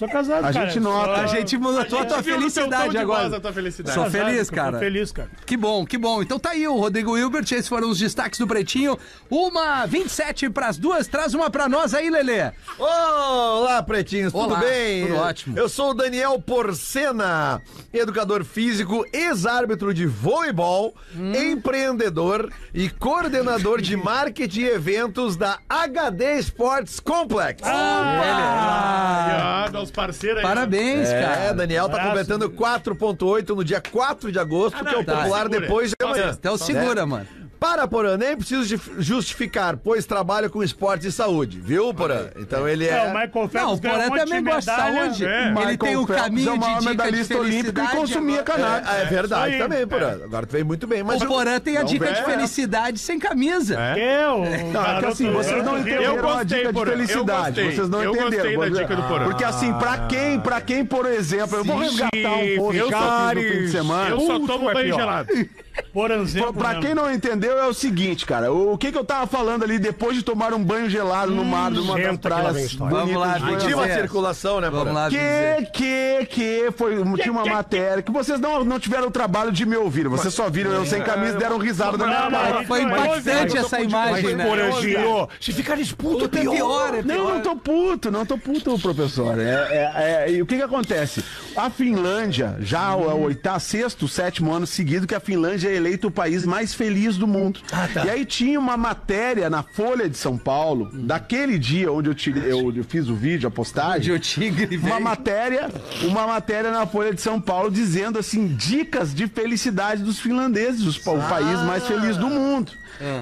Sou 0.00 0.08
casado, 0.08 0.46
A 0.46 0.50
cara. 0.50 0.66
gente 0.66 0.80
nota. 0.80 1.20
A 1.20 1.26
gente 1.26 1.58
notou 1.58 1.98
a 1.98 2.04
tua 2.06 2.16
tom 2.16 2.22
felicidade 2.22 2.88
de 2.92 2.96
agora. 2.96 3.36
a 3.36 3.38
tua 3.38 3.52
felicidade. 3.52 3.94
Sou 3.94 4.04
Casado, 4.04 4.24
feliz, 4.24 4.48
cara. 4.48 4.78
feliz, 4.78 5.12
cara. 5.12 5.28
Que 5.44 5.58
bom, 5.58 5.84
que 5.84 5.98
bom. 5.98 6.22
Então 6.22 6.38
tá 6.38 6.52
aí 6.52 6.66
o 6.66 6.74
Rodrigo 6.74 7.18
Hilbert, 7.18 7.42
esses 7.42 7.68
foram 7.68 7.90
os 7.90 7.98
destaques 7.98 8.38
do 8.38 8.46
Pretinho. 8.46 8.98
Uma 9.28 9.84
27 9.84 10.48
pras 10.48 10.78
duas, 10.78 11.06
traz 11.06 11.34
uma 11.34 11.50
pra 11.50 11.68
nós 11.68 11.92
aí, 11.92 12.08
Lelê. 12.08 12.50
Olá, 12.78 13.82
pretinhos, 13.82 14.32
tudo 14.32 14.52
Olá, 14.52 14.60
bem? 14.60 15.06
tudo 15.06 15.16
ótimo. 15.18 15.58
Eu 15.58 15.68
sou 15.68 15.90
o 15.90 15.94
Daniel 15.94 16.40
Porcena, 16.40 17.60
educador 17.92 18.42
físico, 18.42 19.04
ex-árbitro 19.12 19.92
de 19.92 20.06
voleibol, 20.06 20.94
Hum. 21.14 21.34
empreendedor 21.34 22.50
e 22.72 22.88
coordenador 22.88 23.82
de 23.82 23.96
marketing 23.98 24.60
e 24.62 24.68
eventos 24.68 25.36
da 25.36 25.58
HD 25.68 26.38
Sports 26.38 27.00
Complex. 27.00 27.60
Ah, 27.66 29.64
Ah, 29.66 29.68
os 29.90 29.94
parceiros 29.94 30.38
aí. 30.38 30.42
Parabéns, 30.42 31.08
É, 31.08 31.20
cara. 31.20 31.52
Daniel 31.52 31.88
tá 31.88 32.02
completando 32.02 32.48
4.8 32.50 33.48
no 33.50 33.64
dia 33.64 33.80
4 33.80 34.30
de 34.32 34.38
agosto, 34.38 34.76
Ah, 34.78 34.82
não, 34.82 34.90
que 34.90 34.94
é 34.94 34.98
o 34.98 35.02
então 35.02 35.16
popular 35.16 35.42
segura. 35.42 35.60
depois 35.60 35.90
de 35.90 35.96
amanhã. 36.06 36.36
Então 36.38 36.56
segura, 36.56 37.04
mano. 37.06 37.26
Para, 37.60 37.86
Porã, 37.86 38.16
nem 38.16 38.34
preciso 38.34 38.80
justificar, 38.98 39.76
pois 39.76 40.06
trabalho 40.06 40.48
com 40.48 40.62
esporte 40.62 41.06
e 41.08 41.12
saúde, 41.12 41.60
viu, 41.60 41.92
Porã? 41.92 42.28
Então 42.38 42.66
ele 42.66 42.90
Não, 42.90 42.96
é... 42.96 43.02
o 43.02 43.08
Michael 43.08 43.30
Phelps 43.32 43.52
Não, 43.52 43.74
o 43.74 43.80
Porã 43.80 44.06
um 44.06 44.16
também 44.16 44.42
gosta 44.42 44.70
de 44.72 44.76
saúde. 44.78 45.26
É. 45.26 45.52
Ele 45.62 45.76
tem 45.76 45.96
o 45.96 46.06
caminho 46.06 46.48
é 46.48 46.52
o 46.52 46.56
maior 46.56 46.72
de 46.72 46.80
dica 46.80 46.90
de 46.94 46.96
medalhista 47.04 47.38
olímpico 47.38 47.80
e 47.80 47.88
consumia 47.88 48.42
cannabis. 48.42 48.88
É, 48.90 49.02
é 49.02 49.04
verdade 49.04 49.58
também, 49.58 49.86
Porã. 49.86 50.18
Agora 50.24 50.46
tu 50.46 50.52
veio 50.52 50.64
muito 50.64 50.86
bem, 50.86 51.02
mas 51.02 51.20
O 51.20 51.24
eu- 51.24 51.28
Porã 51.28 51.60
tem 51.60 51.76
a 51.76 51.80
Não 51.80 51.86
dica 51.86 52.10
de 52.10 52.24
felicidade 52.24 52.98
sem 52.98 53.18
camisa. 53.18 53.78
Eu, 53.94 54.38
Não, 54.72 54.86
é 54.86 54.98
que 55.00 55.06
assim, 55.06 55.30
vocês 55.30 55.62
não 55.62 55.78
entenderam 55.78 56.16
Eu 56.16 56.28
a 56.30 56.42
dica 56.42 56.66
de 56.68 56.72
Porã, 56.72 56.90
eu 56.92 56.96
felicidade. 56.96 57.62
Vocês 57.62 57.88
não 57.90 58.02
Eu 58.02 58.14
entenderam. 58.14 58.54
gostei 58.54 58.56
da 58.56 58.80
dica 58.80 58.96
do 58.96 59.02
Porã. 59.02 59.24
Porque 59.24 59.44
assim, 59.44 59.72
pra 59.74 59.98
quem, 60.06 60.40
pra 60.40 60.60
quem, 60.62 60.82
por 60.82 61.04
exemplo, 61.04 61.58
eu 61.58 61.64
vou 61.64 61.76
resgatar 61.76 62.16
um 62.16 62.40
eu 62.40 62.72
eu 62.72 62.88
fiz 62.88 63.34
no 63.34 63.40
fim 63.52 63.60
de 63.64 63.70
semana. 63.70 64.10
Eu 64.10 64.20
só 64.20 64.40
tomo 64.46 64.70
é 64.70 64.72
banho 64.72 64.94
gelado. 64.94 65.28
Por 65.92 66.10
exemplo, 66.10 66.54
Pra 66.54 66.76
quem 66.76 66.94
não 66.94 67.12
entendeu, 67.12 67.58
é 67.58 67.66
o 67.66 67.72
seguinte, 67.74 68.26
cara. 68.26 68.52
O 68.52 68.76
que 68.76 68.92
que 68.92 68.98
eu 68.98 69.04
tava 69.04 69.26
falando 69.26 69.62
ali 69.64 69.78
depois 69.78 70.16
de 70.16 70.22
tomar 70.22 70.52
um 70.52 70.62
banho 70.62 70.88
gelado 70.90 71.32
no 71.32 71.44
mar, 71.44 71.70
numa 71.70 71.94
das 71.98 72.02
que 72.02 72.02
lá 72.02 72.08
vem 72.10 72.16
praias. 72.16 72.74
Vamos 72.74 73.14
lá. 73.16 73.36
Tinha 73.58 73.76
uma 73.76 73.88
circulação, 73.88 74.60
né, 74.60 74.70
Vamos 74.70 74.92
lá. 74.92 75.08
Que, 75.08 75.66
que, 75.72 76.26
que 76.26 76.72
foi, 76.76 76.96
tinha 77.16 77.32
uma 77.32 77.44
matéria 77.44 78.02
que 78.02 78.10
vocês 78.12 78.38
não, 78.38 78.64
não 78.64 78.78
tiveram 78.78 79.08
o 79.08 79.10
trabalho 79.10 79.52
de 79.52 79.64
me 79.64 79.76
ouvir. 79.76 80.08
Vocês 80.08 80.32
só 80.34 80.48
viram 80.50 80.70
eu 80.72 80.84
sem 80.86 81.02
camisa 81.02 81.36
e 81.36 81.38
deram 81.38 81.58
risada 81.58 81.96
da 81.96 82.06
minha 82.06 82.30
cara. 82.30 82.64
Foi 82.64 82.82
impactante 82.82 83.56
essa 83.56 83.80
imagem, 83.80 84.34
né? 84.36 84.46
Poranjinho, 84.46 85.28
se 85.40 85.52
ficar 85.52 85.76
disputo, 85.76 86.20
Puta, 86.20 86.38
é 86.38 86.42
pior, 86.42 86.94
é 86.94 87.02
Não, 87.02 87.34
não 87.34 87.40
tô 87.40 87.56
puto, 87.56 88.10
não 88.10 88.26
tô 88.26 88.36
puto, 88.36 88.78
professor. 88.78 89.38
É, 89.38 89.44
é- 89.44 90.24
é- 90.26 90.32
e 90.32 90.42
o 90.42 90.46
que 90.46 90.56
que 90.56 90.62
acontece? 90.62 91.24
A 91.56 91.70
Finlândia, 91.70 92.56
já 92.60 92.92
é 92.92 92.96
o 92.96 93.20
oitavo, 93.22 93.60
sexto, 93.60 94.08
sétimo 94.08 94.52
ano 94.52 94.66
seguido 94.66 95.06
que 95.06 95.14
a 95.14 95.20
Finlândia 95.20 95.69
é 95.70 95.76
eleita 95.76 96.06
o 96.06 96.10
país 96.10 96.44
mais 96.44 96.74
feliz 96.74 97.16
do 97.16 97.26
mundo. 97.26 97.60
E 98.04 98.10
aí 98.10 98.24
tinha 98.24 98.58
uma 98.58 98.76
matéria 98.76 99.48
na 99.48 99.62
Folha 99.62 100.08
de 100.08 100.16
São 100.16 100.36
Paulo, 100.36 100.90
daquele 100.92 101.58
dia 101.58 101.90
onde 101.92 102.08
eu, 102.10 102.14
tirei, 102.14 102.52
eu, 102.52 102.72
eu 102.74 102.84
fiz 102.84 103.08
o 103.08 103.14
vídeo, 103.14 103.48
a 103.48 103.50
postagem. 103.50 104.18
Tigre 104.18 104.76
Uma 104.78 105.00
matéria, 105.00 105.70
uma 106.02 106.26
matéria 106.26 106.70
na 106.70 106.86
Folha 106.86 107.14
de 107.14 107.20
São 107.20 107.40
Paulo 107.40 107.70
dizendo 107.70 108.18
assim, 108.18 108.46
dicas 108.48 109.14
de 109.14 109.26
felicidade 109.26 110.02
dos 110.02 110.18
finlandeses, 110.20 110.82
os 110.86 110.98
pa- 110.98 111.12
o 111.12 111.28
país 111.28 111.58
mais 111.60 111.86
feliz 111.86 112.16
do 112.16 112.28
mundo. 112.28 112.72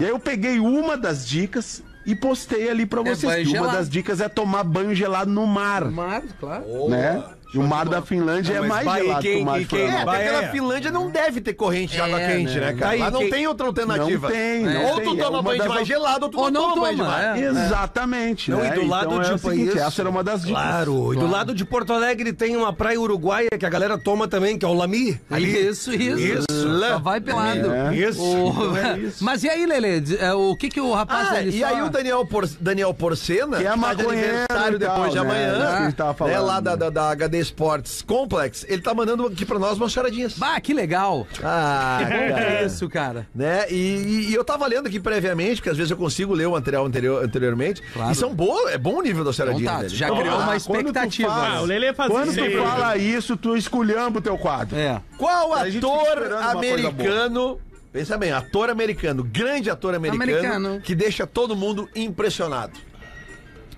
E 0.00 0.04
aí 0.04 0.10
eu 0.10 0.18
peguei 0.18 0.58
uma 0.58 0.96
das 0.96 1.26
dicas 1.26 1.82
e 2.06 2.14
postei 2.14 2.68
ali 2.70 2.86
pra 2.86 3.00
É 3.02 3.04
vocês. 3.14 3.48
que 3.48 3.58
uma 3.58 3.68
das 3.68 3.88
dicas 3.88 4.20
é 4.20 4.28
tomar 4.28 4.64
banho 4.64 4.94
gelado 4.94 5.30
no 5.30 5.46
mar, 5.46 5.84
Mar, 5.90 6.22
claro. 6.40 6.64
né? 6.88 7.22
E 7.52 7.58
o 7.58 7.62
mar 7.62 7.88
da 7.88 8.02
Finlândia 8.02 8.54
é 8.54 8.60
mas 8.60 8.68
mais 8.68 8.84
vai, 8.84 9.02
gelado 9.02 9.22
quem- 9.22 9.36
que 9.36 9.42
o 9.42 9.46
mar 9.46 9.58
de 9.58 9.64
quem- 9.64 9.78
É, 9.78 9.82
Florianópolis. 9.86 10.18
até 10.18 10.24
porque 10.28 10.32
Vai, 10.34 10.42
na 10.42 10.48
é. 10.48 10.52
Finlândia 10.52 10.90
não 10.90 11.10
deve 11.10 11.40
ter 11.40 11.52
corrente 11.54 11.94
de 11.94 12.00
água 12.00 12.20
É, 12.20 12.26
quente, 12.36 12.54
né? 12.54 12.60
né, 12.60 12.72
cara? 12.74 12.90
Daí 12.90 12.98
Lá 13.00 13.10
não 13.10 13.20
quem- 13.20 13.30
tem 13.30 13.46
outra 13.46 13.66
alternativa. 13.66 14.28
Não 14.28 14.34
tem, 14.36 14.62
não 14.64 14.84
Ou 14.84 14.94
tem. 14.96 15.04
tu 15.04 15.14
É 15.14 15.16
toma 15.24 15.30
uma 15.30 15.42
banho 15.42 15.62
de 15.62 15.66
das- 15.68 15.76
mar 15.76 15.84
gelado, 15.84 16.24
ou 16.26 16.30
tu 16.30 16.38
Ou 16.38 16.50
não 16.50 16.60
não 16.60 16.68
toma 16.70 16.82
banho 16.82 16.96
de 16.96 17.02
toma, 17.02 17.10
mar. 17.16 17.38
é. 17.38 17.40
Exatamente. 17.44 18.50
Não, 18.50 18.58
né? 18.58 18.68
e 18.68 18.80
do 18.80 18.86
lado 18.86 19.06
então, 19.06 19.20
é 19.22 19.24
de 19.24 19.32
o 19.32 19.38
seguinte, 19.38 19.70
país- 19.72 19.76
essa 19.82 20.02
era 20.02 20.10
uma 20.10 20.22
das 20.22 20.42
dicas. 20.42 20.62
Claro, 20.62 21.14
e 21.14 21.16
do 21.16 21.26
lado 21.26 21.54
de 21.54 21.64
Porto 21.64 21.92
Alegre 21.92 22.32
tem 22.32 22.56
uma 22.56 22.72
praia 22.72 23.00
uruguaia 23.00 23.48
que 23.58 23.64
a 23.64 23.68
galera 23.70 23.96
toma 23.96 24.28
também, 24.28 24.58
que 24.58 24.64
é 24.64 24.68
o 24.68 24.74
Lami. 24.74 25.18
Ali. 25.30 25.68
Isso, 25.68 25.92
isso. 25.92 26.18
Isso. 26.18 26.78
Só 26.88 26.98
vai 26.98 27.20
pelado. 27.20 27.70
É. 27.72 27.94
Isso. 27.94 28.20
O- 28.22 28.76
é 28.76 28.98
isso. 28.98 29.24
Mas 29.24 29.42
e 29.42 29.48
aí, 29.48 29.64
Lele? 29.64 30.16
É, 30.20 30.32
O 30.34 30.54
que 30.56 30.68
que 30.68 30.80
o 30.80 30.92
rapaz 30.92 31.28
Ah, 31.32 31.42
e 31.42 31.60
só- 31.60 31.66
aí 31.66 31.82
o 31.82 31.88
Daniel, 31.88 32.26
Por... 32.26 32.46
Daniel 32.60 32.92
Porcena, 32.92 33.56
Que 33.58 33.66
é 33.66 33.74
maconheiro 33.76 34.28
aniversário 34.38 34.76
e 34.76 34.78
depois 34.78 35.10
de 35.10 35.14
né? 35.16 35.20
amanhã, 35.22 35.48
É 35.48 35.56
isso 35.56 35.58
que 35.58 35.72
a 35.72 35.84
gente 35.84 35.94
tava 35.94 36.10
né, 36.10 36.14
falando. 36.18 36.46
lá 36.46 36.60
da, 36.60 36.76
da, 36.76 36.90
da 36.90 37.14
HD 37.38 37.40
Sports 37.40 38.02
Complex, 38.02 38.64
ele 38.68 38.82
tá 38.82 38.92
mandando 38.94 39.26
aqui 39.26 39.44
pra 39.44 39.58
nós 39.58 39.76
umas 39.76 39.92
charadinhas. 39.92 40.34
Bah, 40.38 40.60
que 40.60 40.74
legal. 40.74 41.26
Ah, 41.42 41.98
Que 42.00 42.04
cara. 42.10 42.60
é 42.60 42.66
isso, 42.66 42.88
cara. 42.88 43.26
né? 43.34 43.66
E, 43.70 43.74
e- 43.74 44.30
e 44.30 44.34
eu 44.34 44.44
tava 44.44 44.66
lendo 44.66 44.86
aqui 44.86 44.98
previamente, 45.00 45.56
porque 45.56 45.70
às 45.70 45.76
vezes 45.76 45.90
eu 45.90 45.96
consigo 45.96 46.34
ler 46.34 46.46
o 46.46 46.52
material 46.52 46.84
anterior, 46.86 47.24
anteriormente. 47.24 47.82
Claro. 47.92 48.12
E 48.12 48.14
são 48.14 48.34
boas, 48.34 48.72
é 48.72 48.78
bom 48.78 48.98
o 48.98 49.02
nível 49.02 49.24
da 49.24 49.32
charadinha 49.32 49.62
Então 49.62 49.74
tá, 49.76 49.82
dele. 49.82 49.94
já 49.96 50.06
Então, 50.06 50.18
criou 50.18 50.36
lá. 50.36 50.44
uma 50.44 50.56
expectativa. 50.56 51.28
fala- 51.30 51.48
Ah, 51.56 51.62
o 51.62 51.64
Lelê 51.64 51.92
faz 51.94 52.10
Quando 52.10 52.30
isso 52.30 52.44
tu 52.44 52.62
fala 52.62 52.96
isso, 52.96 53.36
tu 53.36 53.56
esculhamba 53.56 54.18
o 54.18 54.22
teu 54.22 54.36
quadro. 54.38 54.76
É. 54.76 55.00
Qual 55.16 55.52
A 55.54 55.62
ator 55.62 56.32
americano, 56.50 57.58
pensa 57.92 58.16
bem, 58.16 58.32
ator 58.32 58.70
americano, 58.70 59.22
grande 59.24 59.70
ator 59.70 59.94
americano, 59.94 60.22
Americano. 60.32 60.80
que 60.80 60.94
deixa 60.94 61.26
todo 61.26 61.56
mundo 61.56 61.88
impressionado? 61.94 62.72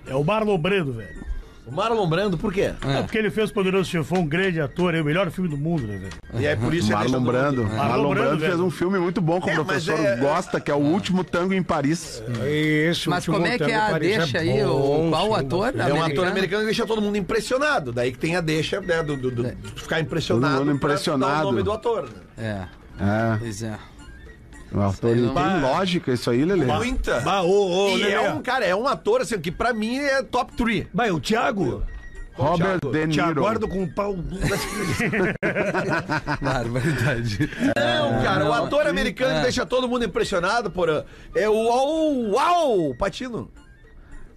É 0.07 0.15
o 0.15 0.23
Marlon 0.23 0.57
Brando, 0.57 0.93
velho. 0.93 1.30
O 1.65 1.71
Marlon 1.71 2.07
Brando, 2.07 2.37
por 2.37 2.51
quê? 2.51 2.71
É. 2.85 3.01
porque 3.03 3.17
ele 3.17 3.29
fez 3.29 3.51
Poderoso 3.51 3.89
Chefão, 3.89 4.19
um 4.21 4.27
grande 4.27 4.59
ator, 4.59 4.95
é 4.95 5.01
o 5.01 5.05
melhor 5.05 5.29
filme 5.29 5.47
do 5.49 5.55
mundo, 5.57 5.83
né, 5.87 5.97
velho? 5.97 6.41
E 6.43 6.45
é 6.45 6.55
por 6.55 6.73
isso 6.73 6.87
que 6.87 6.93
Marlon 6.93 7.21
Brando. 7.23 7.63
mundo- 7.63 7.75
Marlon, 7.75 8.09
Brando, 8.09 8.39
fez 8.39 8.51
velho. 8.53 8.65
um 8.65 8.71
filme 8.71 8.97
muito 8.99 9.21
bom 9.21 9.39
que 9.39 9.47
o 9.47 9.51
É, 9.51 9.55
professor 9.55 9.99
é- 9.99 10.15
gosta, 10.17 10.59
que 10.59 10.71
é 10.71 10.73
o 10.73 10.79
último 10.79 11.23
tango 11.23 11.53
em 11.53 11.61
Paris. 11.63 12.21
Isso, 12.89 13.09
Mas 13.09 13.27
o 13.27 13.31
como 13.31 13.45
é 13.45 13.57
que 13.57 13.63
é 13.71 13.75
a 13.75 13.89
Paris 13.91 14.17
deixa 14.17 14.37
é 14.39 14.41
aí? 14.41 14.63
bom, 14.63 15.07
O, 15.07 15.09
qual 15.11 15.27
sim, 15.27 15.33
ator? 15.35 15.73
É 15.79 15.93
um 15.93 16.03
ator 16.03 16.27
americano 16.27 16.61
que 16.61 16.65
deixa 16.65 16.85
todo 16.85 17.01
mundo 17.01 17.17
impressionado. 17.17 17.91
Daí 17.91 18.11
que 18.11 18.17
tem 18.17 18.35
a 18.35 18.41
deixa 18.41 18.81
né, 18.81 19.03
do, 19.03 19.15
do- 19.15 19.31
do- 19.31 19.43
de 19.55 19.81
ficar 19.81 19.99
impressionado. 20.01 20.57
Todo 20.57 20.65
mundo 20.67 20.79
pra 20.79 20.87
dar 20.89 20.93
impressionado. 20.95 21.41
o 21.47 21.51
nome 21.51 21.63
do 21.63 21.71
ator. 21.71 22.09
É, 22.37 22.41
né? 22.53 22.69
É, 22.99 23.37
pois 23.39 23.63
é. 23.63 23.77
Ele 25.03 25.21
não- 25.21 25.33
tem 25.33 25.59
lógica 25.61 26.13
isso 26.13 26.29
aí, 26.31 26.45
Lelê. 26.45 26.65
Muita. 26.65 27.19
Bah, 27.21 27.41
ô, 27.41 27.89
ô, 27.91 27.97
e 27.97 28.03
Lelê. 28.03 28.13
é 28.13 28.31
um 28.31 28.41
cara, 28.41 28.65
é 28.65 28.75
um 28.75 28.87
ator 28.87 29.21
assim, 29.21 29.39
que 29.39 29.51
pra 29.51 29.73
mim 29.73 29.97
é 29.99 30.23
top 30.23 30.53
3. 30.53 30.87
Vai, 30.93 31.11
o 31.11 31.19
Thiago. 31.19 31.83
Robert 32.33 32.79
De 32.79 33.07
Te 33.07 33.21
Niro. 33.21 33.41
aguardo 33.41 33.67
com 33.67 33.83
o 33.83 33.93
pau. 33.93 34.15
Barbaridade. 36.41 37.49
Não, 37.75 38.23
cara, 38.23 38.45
o 38.45 38.53
ator 38.53 38.87
americano 38.87 39.35
que 39.35 39.41
deixa 39.43 39.65
todo 39.65 39.87
mundo 39.87 40.05
impressionado 40.05 40.71
por 40.71 40.89
é 41.35 41.49
o 41.49 41.53
Uau, 41.53 42.13
Uau 42.31 42.95
Patino. 42.95 43.51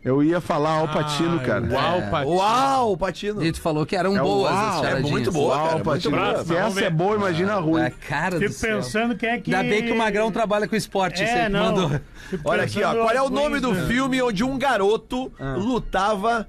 Eu 0.04 0.22
ia 0.22 0.38
falar 0.38 0.80
Al 0.80 0.88
Pacino, 0.88 1.40
cara. 1.40 1.64
Uau, 1.66 2.10
Patino. 2.10 2.34
Uau, 2.36 2.96
Patino. 2.96 3.42
E 3.42 3.50
tu 3.52 3.60
falou 3.60 3.86
que 3.86 3.96
eram 3.96 4.14
É 4.14 4.20
boas 4.20 4.52
uau, 4.52 4.68
as 4.68 4.76
é 4.76 4.82
charadinhas. 4.82 5.10
muito 5.10 5.32
boa, 5.32 5.54
Al 5.56 5.62
cara, 5.62 5.72
muito 5.76 5.84
Pacino. 5.86 6.16
boa. 6.16 6.44
Se 6.44 6.54
essa 6.56 6.80
é 6.84 6.90
boa, 6.90 7.16
imagina 7.16 7.54
a 7.54 7.58
ruim. 7.58 7.82
A 7.82 7.90
cara 7.90 8.34
do 8.38 8.40
Fico 8.42 8.52
céu. 8.52 8.76
pensando 8.76 9.16
quem 9.16 9.28
é 9.30 9.38
que... 9.40 9.54
Ainda 9.54 9.68
bem 9.70 9.82
que 9.82 9.92
o 9.92 9.96
Magrão 9.96 10.30
trabalha 10.30 10.68
com 10.68 10.76
esporte. 10.76 11.22
É, 11.22 11.48
não. 11.48 11.64
mandou. 11.74 12.00
Olha 12.44 12.64
aqui, 12.64 12.82
ó. 12.82 12.92
Qual 12.94 13.10
é 13.10 13.22
o 13.22 13.30
nome 13.30 13.60
do 13.60 13.72
né? 13.72 13.86
filme 13.86 14.20
onde 14.20 14.44
um 14.44 14.58
garoto 14.58 15.32
lutava 15.56 16.46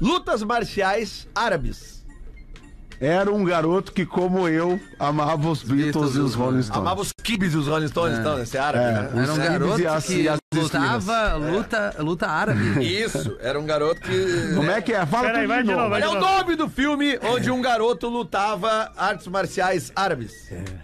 lutas 0.00 0.42
marciais 0.42 1.28
árabes? 1.34 1.99
Era 3.00 3.32
um 3.32 3.42
garoto 3.44 3.92
que, 3.92 4.04
como 4.04 4.46
eu, 4.46 4.78
amava 4.98 5.48
os 5.48 5.62
Beatles, 5.62 6.16
e 6.16 6.18
os 6.18 6.34
Rolling 6.34 6.62
Stones. 6.62 6.80
Amava 6.82 7.00
os 7.00 7.12
kibes 7.12 7.54
e 7.54 7.56
os 7.56 7.66
Rolling 7.66 7.88
Stones, 7.88 8.18
então, 8.18 8.38
esse 8.42 8.58
é 8.58 8.60
árabe, 8.60 8.84
É. 8.84 8.92
né? 8.92 9.22
Era 9.22 9.32
um 9.32 9.36
garoto 9.38 9.80
e 9.80 9.86
as- 9.86 10.04
que 10.06 10.20
e 10.20 10.28
as 10.28 10.38
lutava 10.54 11.34
luta, 11.36 11.94
luta 12.00 12.26
árabe. 12.28 12.84
Isso, 12.84 13.38
era 13.40 13.58
um 13.58 13.64
garoto 13.64 14.02
que. 14.02 14.52
Como 14.54 14.70
é 14.70 14.82
que 14.82 14.92
é? 14.92 15.06
Fala 15.06 15.28
Peraí, 15.28 15.40
tudo 15.42 15.48
vai 15.48 15.62
de 15.62 15.68
de 15.68 15.70
novo. 15.70 15.78
novo, 15.82 15.90
vai 15.90 16.02
de 16.02 16.08
o 16.08 16.12
novo. 16.14 16.26
nome 16.26 16.56
do 16.56 16.68
filme 16.68 17.18
onde 17.22 17.50
um 17.50 17.62
garoto 17.62 18.06
lutava 18.08 18.92
artes 18.96 19.26
marciais 19.28 19.90
árabes. 19.96 20.32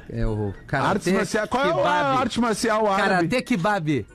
É 0.09 0.27
o 0.27 0.55
karate 0.67 0.89
Artes 0.91 1.13
marciais. 1.13 1.49
Qual 1.51 1.65
é 1.65 1.87
a 1.87 1.91
arte 2.19 2.41
marcial 2.41 2.91
árabe? 2.91 3.29
Karate 3.29 3.43
kebab. 3.43 4.07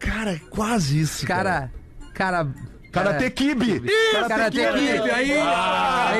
Cara, 0.00 0.40
quase 0.50 0.98
isso. 1.00 1.24
Cara, 1.26 1.70
cara, 2.14 2.48
Karate 3.04 3.30
Kid. 3.30 3.82
Karate 4.28 4.56
Kid, 4.58 5.10
aí. 5.10 5.38
Ah. 5.40 6.12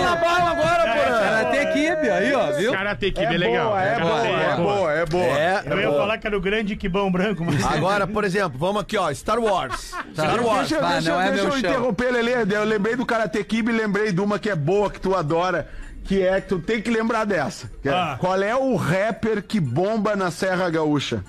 na 0.00 0.16
bala 0.16 0.50
agora, 0.50 0.82
porra. 0.82 1.20
Karate 1.20 1.72
Kid, 1.72 2.10
aí, 2.10 2.32
ó, 2.34 2.52
viu? 2.52 2.72
Karate 2.72 3.10
Kid 3.12 3.24
é, 3.26 3.34
É 3.34 3.38
legal. 3.38 3.68
boa, 3.68 3.82
é 3.82 4.00
boa, 4.00 4.26
é 4.26 4.56
boa, 4.56 4.92
é 4.92 5.06
boa. 5.06 5.24
É, 5.38 5.62
Eu 5.66 5.80
ia 5.80 5.90
falar 5.90 6.18
que 6.18 6.26
era 6.26 6.36
o 6.36 6.40
grande 6.40 6.76
quibão 6.76 7.10
branco, 7.10 7.44
mas... 7.44 7.64
Agora, 7.64 8.06
por 8.06 8.24
exemplo, 8.24 8.58
vamos 8.58 8.82
aqui, 8.82 8.96
ó. 8.96 9.12
Star 9.14 9.38
Wars. 9.38 9.94
Star 10.12 10.42
Wars. 10.44 10.68
Deixa, 10.68 10.86
deixa- 10.86 11.10
não 11.10 11.20
é 11.20 11.30
deixa 11.30 11.44
meu 11.44 11.52
eu 11.52 11.58
interromper, 11.58 12.10
Lelê. 12.12 12.32
Eu 12.56 12.64
lembrei 12.64 12.96
do 12.96 13.06
Karate 13.06 13.42
Kid 13.44 13.68
e 13.68 13.72
lembrei 13.72 14.12
de 14.12 14.20
uma 14.20 14.38
que 14.38 14.50
é 14.50 14.54
boa, 14.56 14.90
que 14.90 15.00
tu 15.00 15.14
adora. 15.14 15.68
Que 16.04 16.22
é 16.26 16.40
que 16.40 16.48
tu 16.48 16.58
tem 16.58 16.82
que 16.82 16.90
lembrar 16.90 17.24
dessa. 17.24 17.70
Que 17.80 17.88
é, 17.88 17.92
Ah. 17.92 18.16
Qual 18.18 18.40
é 18.42 18.54
o 18.56 18.74
rapper 18.74 19.42
que 19.42 19.60
bomba 19.60 20.16
na 20.16 20.30
Serra 20.32 20.68
Gaúcha? 20.68 21.22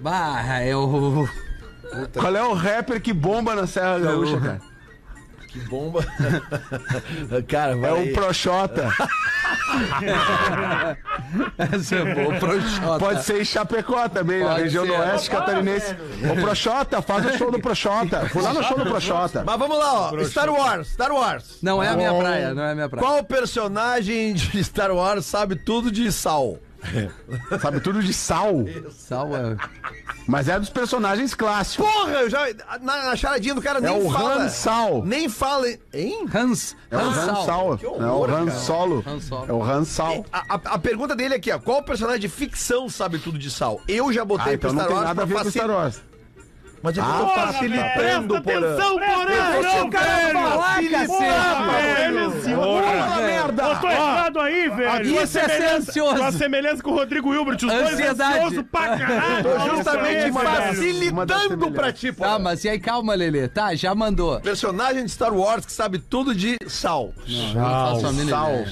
Bah, 0.00 0.62
eu. 0.64 1.26
Qual 2.18 2.36
é 2.36 2.42
o 2.42 2.52
rapper 2.54 3.00
que 3.00 3.12
bomba 3.12 3.54
na 3.54 3.66
Serra 3.66 3.98
Gaúcha, 3.98 4.40
cara? 4.40 4.60
Que 5.48 5.60
bomba. 5.60 6.04
Cara, 7.46 7.76
vai 7.76 7.90
É 7.90 7.92
o 7.92 8.12
Proxota. 8.12 8.90
Essa 11.58 11.96
é 11.96 12.14
boa, 12.14 12.34
Proxota. 12.40 12.98
Pode 12.98 13.22
ser 13.22 13.40
em 13.40 13.44
Chapecó 13.44 14.08
também, 14.08 14.40
na 14.42 14.50
Pode 14.50 14.62
região 14.64 14.84
ser. 14.84 14.92
do 14.92 14.98
oeste 14.98 15.30
catarinense. 15.30 15.96
O 16.32 16.40
Proxota, 16.40 17.00
faz 17.02 17.26
o 17.26 17.38
show 17.38 17.50
do 17.52 17.60
Proxota. 17.60 18.28
Fui 18.30 18.42
lá 18.42 18.52
no 18.52 18.64
show 18.64 18.76
do 18.78 18.84
Proxota. 18.84 19.44
Mas 19.46 19.58
vamos 19.58 19.78
lá, 19.78 20.10
ó. 20.10 20.24
Star 20.24 20.50
Wars. 20.50 20.88
Star 20.88 21.12
Wars. 21.12 21.58
Não 21.62 21.80
é 21.82 21.88
a 21.88 21.96
minha 21.96 22.12
praia, 22.12 22.52
não 22.52 22.62
é 22.64 22.72
a 22.72 22.74
minha 22.74 22.88
praia. 22.88 23.06
Qual 23.06 23.22
personagem 23.24 24.34
de 24.34 24.64
Star 24.64 24.90
Wars 24.92 25.24
sabe 25.24 25.54
tudo 25.54 25.90
de 25.90 26.10
Sal? 26.10 26.58
Sabe 27.60 27.80
tudo 27.80 28.02
de 28.02 28.12
sal. 28.12 28.52
Sal 28.90 29.28
é. 29.36 29.56
Mas 30.26 30.48
é 30.48 30.58
dos 30.58 30.70
personagens 30.70 31.34
clássicos. 31.34 31.86
Porra, 31.86 32.12
eu 32.12 32.30
já. 32.30 32.46
Na, 32.80 33.06
na 33.06 33.16
charadinha 33.16 33.54
do 33.54 33.60
cara 33.62 33.78
É 33.78 33.82
nem 33.82 34.06
o 34.06 34.10
fala. 34.10 34.34
Han 34.44 34.48
Sal. 34.48 35.04
Nem 35.04 35.28
fala. 35.28 35.66
Hein? 35.92 36.26
Hans. 36.34 36.76
É 36.90 36.96
o 36.96 37.00
Hans 37.00 37.16
Han 37.16 37.44
Sal. 37.44 37.78
É 37.82 37.86
o 38.06 38.24
Han. 38.24 38.50
Solo. 38.50 39.04
Han 39.06 39.20
Solo. 39.20 39.46
É 39.48 39.52
o 39.52 39.62
Han 39.62 39.84
Sal. 39.84 40.24
A, 40.32 40.54
a- 40.54 40.60
a 40.74 40.78
pergunta 40.78 41.14
dele 41.14 41.34
aqui, 41.34 41.50
ó. 41.52 41.58
Qual 41.58 41.82
personagem 41.82 42.20
de 42.20 42.28
ficção 42.28 42.88
sabe 42.88 43.18
tudo 43.18 43.38
de 43.38 43.50
Sal? 43.50 43.80
Eu 43.86 44.12
já 44.12 44.24
botei 44.24 44.52
Ah, 44.52 44.54
então 44.54 44.70
pro 44.70 44.78
não 44.78 44.84
Star 44.84 44.88
tem 44.88 44.96
Wars 44.96 45.08
nada 45.08 45.22
a 45.22 45.24
ver 45.24 45.34
com 45.44 45.50
Star 45.50 45.70
Wars. 45.70 46.02
Mas 46.84 46.98
é 46.98 47.00
eu 47.00 47.04
Ah, 47.04 47.08
tô 47.18 47.24
porra, 47.24 47.46
facilitando, 47.46 47.90
Presta 47.94 48.42
porra. 48.42 48.58
atenção, 48.58 48.98
Porã! 48.98 49.60
Deixa 49.62 49.84
o 49.84 49.90
cara 49.90 50.32
falar, 50.34 50.82
cacete. 50.90 52.54
Porra, 52.54 53.16
merda! 53.22 53.62
Eu 53.62 53.76
tô 53.80 53.88
errado 53.88 54.40
aí, 54.40 54.68
velho. 54.68 55.22
Isso 55.22 55.38
é 55.38 55.48
ser 55.48 55.64
ansioso. 55.76 56.16
Uma 56.20 56.30
semelhança 56.32 56.82
com 56.82 56.90
o 56.90 56.94
Rodrigo 56.94 57.32
Hilbert, 57.34 57.54
os 57.56 57.62
dois 57.62 57.92
Ansiedade. 57.94 58.34
ansiosos 58.38 58.64
pra 58.70 58.98
caralho. 58.98 59.42
Tô 59.44 59.76
justamente 59.76 60.30
das 60.30 60.42
facilitando 60.66 61.70
pra 61.72 61.90
ti, 61.92 62.12
pô. 62.12 62.22
Tá, 62.24 62.38
mas 62.38 62.62
e 62.64 62.68
aí, 62.68 62.78
calma, 62.78 63.14
Lelê. 63.14 63.48
Tá, 63.48 63.74
já 63.74 63.94
mandou. 63.94 64.38
Personagem 64.40 65.06
de 65.06 65.10
Star 65.10 65.32
Wars 65.32 65.64
que 65.64 65.72
sabe 65.72 65.98
tudo 65.98 66.34
de 66.34 66.58
Sal. 66.66 67.12
A 67.58 67.94
Sal. 67.98 68.12
ideia. 68.12 68.66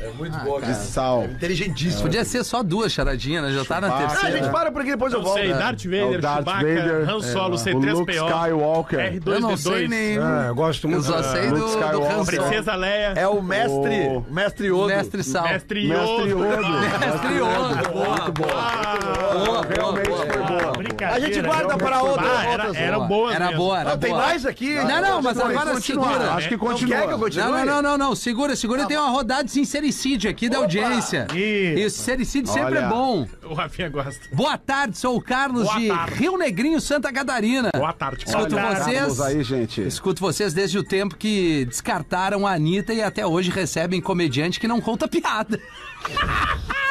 É 0.00 0.10
muito 0.12 0.36
bom, 0.40 0.60
De 0.60 0.74
sal. 0.74 1.24
Inteligentíssimo. 1.24 2.02
Podia 2.02 2.24
ser 2.24 2.44
só 2.44 2.62
duas 2.62 2.92
charadinhas, 2.92 3.44
né? 3.44 3.52
Já 3.52 3.64
tá 3.64 3.80
na 3.80 3.88
Ah, 3.94 3.98
terceira. 3.98 4.36
gente, 4.38 4.50
para 4.50 4.70
porque 4.70 4.90
depois 4.90 5.10
eu 5.12 5.20
Não 5.20 5.24
volto. 5.26 5.38
sei, 5.40 5.52
Darth 5.54 5.84
É 5.84 5.88
Vader, 5.88 6.20
Chewbacca, 6.20 6.44
Vader, 6.44 7.08
Han 7.08 7.20
Solo, 7.22 7.45
o 7.54 7.58
C3PO, 7.58 7.92
Luke 7.92 8.12
Skywalker. 8.12 9.12
R2D2. 9.14 9.32
Eu 9.34 9.40
não 9.40 9.56
sei 9.56 9.88
nem. 9.88 10.18
É, 10.18 10.48
eu 10.48 10.54
gosto 10.54 10.84
Eu 10.86 10.90
muito. 10.90 11.04
só 11.06 11.16
da- 11.16 11.22
sei 11.22 11.48
do, 11.48 11.58
do 11.58 11.66
Skywalker. 11.66 12.10
Han 12.10 12.24
Solo. 12.24 12.26
Princesa 12.26 12.74
Leia, 12.74 13.12
É 13.16 13.26
o 13.28 13.42
mestre, 13.42 14.08
O- 14.08 14.24
mestre 14.32 14.66
Yodo. 14.68 14.86
Mestre 14.88 15.22
Sal. 15.22 15.44
Mestre 15.44 15.88
Mestre 15.88 16.28
Yoda. 16.28 16.28
Yodo. 16.28 16.68
Mestre 17.00 17.34
Yoda. 17.34 17.88
Boa, 17.90 18.30
boa. 18.30 19.46
Boa, 19.46 19.66
Realmente 19.66 20.08
foi 20.08 20.26
boa. 20.42 20.55
Boa. 20.96 21.10
A 21.16 21.20
gente 21.20 21.40
guarda 21.42 21.76
para 21.76 22.02
outras. 22.02 22.30
Ah, 22.30 22.44
era, 22.46 22.76
era 22.76 22.98
boa 23.00 23.32
Era 23.34 23.44
mesmo. 23.46 23.58
boa, 23.60 23.80
era 23.80 23.92
Ah, 23.92 23.96
tem 23.98 24.10
boa. 24.10 24.22
mais 24.22 24.46
aqui? 24.46 24.74
Não, 24.74 25.00
não, 25.02 25.22
mas 25.22 25.36
Continua, 25.36 25.60
agora 25.60 25.74
continua. 25.74 26.04
segura. 26.08 26.32
Acho 26.34 26.48
que 26.48 26.56
Não 26.56 26.60
quer 26.74 26.78
que 26.78 27.12
eu 27.12 27.18
continua. 27.18 27.18
continue? 27.18 27.44
Não, 27.44 27.52
não, 27.52 27.64
não, 27.66 27.82
não, 27.82 27.98
não. 28.08 28.14
Segura, 28.16 28.56
segura. 28.56 28.86
Tem 28.86 28.96
uma 28.96 29.10
rodada 29.10 29.44
de 29.44 29.50
sincericídio 29.50 30.30
aqui 30.30 30.48
da 30.48 30.58
audiência. 30.58 31.26
Isso. 31.32 31.36
E 31.38 31.90
sincericídio 31.90 32.52
sempre 32.52 32.76
Olha. 32.78 32.86
é 32.86 32.88
bom. 32.88 33.26
O 33.44 33.54
Rafinha 33.54 33.88
gosta. 33.88 34.20
Boa 34.32 34.56
tarde, 34.58 34.98
sou 34.98 35.16
o 35.16 35.20
Carlos 35.22 35.64
Boa 35.64 35.78
de 35.78 35.88
tarde. 35.88 36.14
Rio 36.14 36.36
Negrinho, 36.36 36.80
Santa 36.80 37.12
Catarina. 37.12 37.70
Boa 37.74 37.92
tarde. 37.92 38.24
Escuto 38.26 38.50
Boa 38.56 38.62
tarde. 38.74 38.84
vocês. 38.84 39.20
Aí, 39.20 39.42
gente. 39.42 39.80
Escuto 39.82 40.20
vocês 40.20 40.52
desde 40.54 40.78
o 40.78 40.82
tempo 40.84 41.16
que 41.16 41.64
descartaram 41.66 42.46
a 42.46 42.52
Anitta 42.52 42.92
e 42.92 43.02
até 43.02 43.26
hoje 43.26 43.50
recebem 43.50 44.00
comediante 44.00 44.58
que 44.60 44.66
não 44.68 44.80
conta 44.80 45.06
piada. 45.08 45.60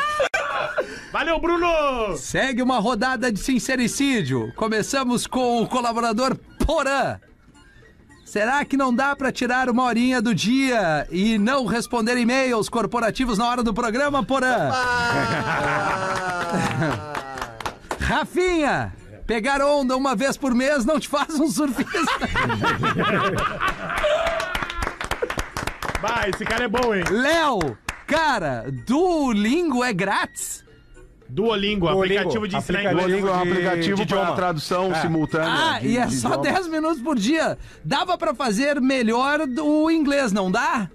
Valeu, 1.15 1.39
Bruno! 1.39 2.17
Segue 2.17 2.61
uma 2.61 2.77
rodada 2.77 3.31
de 3.31 3.39
sincericídio. 3.39 4.51
Começamos 4.53 5.25
com 5.25 5.63
o 5.63 5.67
colaborador 5.67 6.35
Porã. 6.65 7.21
Será 8.25 8.65
que 8.65 8.75
não 8.75 8.93
dá 8.93 9.15
pra 9.15 9.31
tirar 9.31 9.69
uma 9.69 9.83
horinha 9.83 10.21
do 10.21 10.35
dia 10.35 11.07
e 11.09 11.37
não 11.37 11.65
responder 11.65 12.17
e-mails 12.17 12.67
corporativos 12.67 13.37
na 13.37 13.47
hora 13.47 13.63
do 13.63 13.73
programa, 13.73 14.25
Porã? 14.25 14.71
Rafinha, 17.97 18.93
pegar 19.25 19.61
onda 19.61 19.95
uma 19.95 20.17
vez 20.17 20.35
por 20.35 20.53
mês 20.53 20.83
não 20.83 20.99
te 20.99 21.07
faz 21.07 21.39
um 21.39 21.47
surfista. 21.47 22.27
Vai, 26.01 26.29
esse 26.31 26.43
cara 26.43 26.65
é 26.65 26.67
bom, 26.67 26.93
hein? 26.93 27.05
Léo, 27.09 27.77
cara, 28.05 28.65
Duolingo 28.85 29.81
é 29.81 29.93
grátis? 29.93 30.64
Duolingo, 31.27 31.87
Duolingo, 31.87 32.03
aplicativo 32.19 32.47
de 32.47 32.55
ensinar 32.57 32.79
inglês. 32.83 32.97
Duolingo 33.07 33.27
é 33.27 33.31
um 33.31 33.43
de- 33.43 33.49
aplicativo 33.51 34.05
de 34.05 34.05
para 34.05 34.31
tradução 34.33 34.93
simultânea. 35.01 35.49
Ah, 35.75 35.79
de- 35.79 35.87
e 35.87 35.97
é 35.97 36.07
só 36.09 36.27
idioma. 36.35 36.43
10 36.43 36.67
minutos 36.67 37.01
por 37.01 37.15
dia. 37.17 37.57
Dava 37.83 38.17
pra 38.17 38.33
fazer 38.35 38.79
melhor 38.79 39.39
o 39.61 39.89
inglês, 39.89 40.31
não 40.31 40.51
dá? 40.51 40.89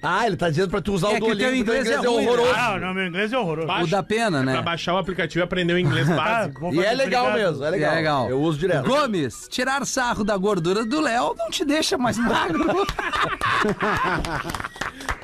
Ah, 0.00 0.24
ele 0.28 0.36
tá 0.36 0.48
dizendo 0.48 0.70
pra 0.70 0.80
tu 0.80 0.92
usar 0.92 1.08
É 1.08 1.10
o 1.10 1.14
que 1.14 1.20
Duolingo, 1.22 1.40
teu 1.40 1.48
teu 1.50 1.56
inglês 1.82 1.88
é 1.88 1.96
ruim, 1.96 2.24
horroroso. 2.28 2.54
Ah, 2.56 2.78
não, 2.78 2.94
meu 2.94 3.06
inglês 3.08 3.32
é 3.32 3.38
horroroso. 3.38 3.66
Baixa. 3.66 3.84
O 3.84 3.86
da 3.88 4.00
pena, 4.00 4.42
Pra 4.44 4.52
né? 4.52 4.62
baixar 4.62 4.94
o 4.94 4.96
aplicativo 4.96 5.40
e 5.40 5.42
aprender 5.42 5.72
o 5.72 5.78
inglês 5.78 6.06
básico. 6.14 6.60
vou 6.60 6.72
E 6.72 6.84
é 6.84 6.94
legal 6.94 7.32
mesmo, 7.32 7.64
é 7.64 7.70
legal. 7.70 7.92
É 7.92 7.96
legal. 7.96 8.30
Eu 8.30 8.40
uso 8.40 8.56
direto. 8.60 8.86
Gomes, 8.88 9.48
tirar 9.50 9.84
sarro 9.84 10.22
da 10.22 10.36
gordura 10.36 10.84
do 10.84 11.00
Léo 11.00 11.34
não 11.36 11.50
te 11.50 11.64
deixa 11.64 11.98
mais 11.98 12.16
magro. 12.16 12.64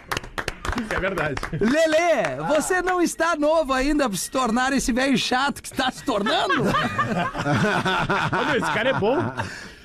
É 0.91 1.01
verdade. 1.01 1.35
Lelê, 1.53 2.37
você 2.49 2.83
não 2.83 3.01
está 3.01 3.37
novo 3.37 3.73
ainda 3.73 4.09
pra 4.09 4.19
se 4.19 4.31
tornar 4.31 4.73
esse 4.73 4.93
velho 4.93 5.17
chato 5.17 5.63
que 5.63 5.69
está 5.69 5.91
se 5.91 6.05
tornando? 6.05 6.65
Olha, 6.65 8.59
esse 8.59 8.73
cara 8.73 8.91
é 8.91 8.95
bom. 8.95 9.19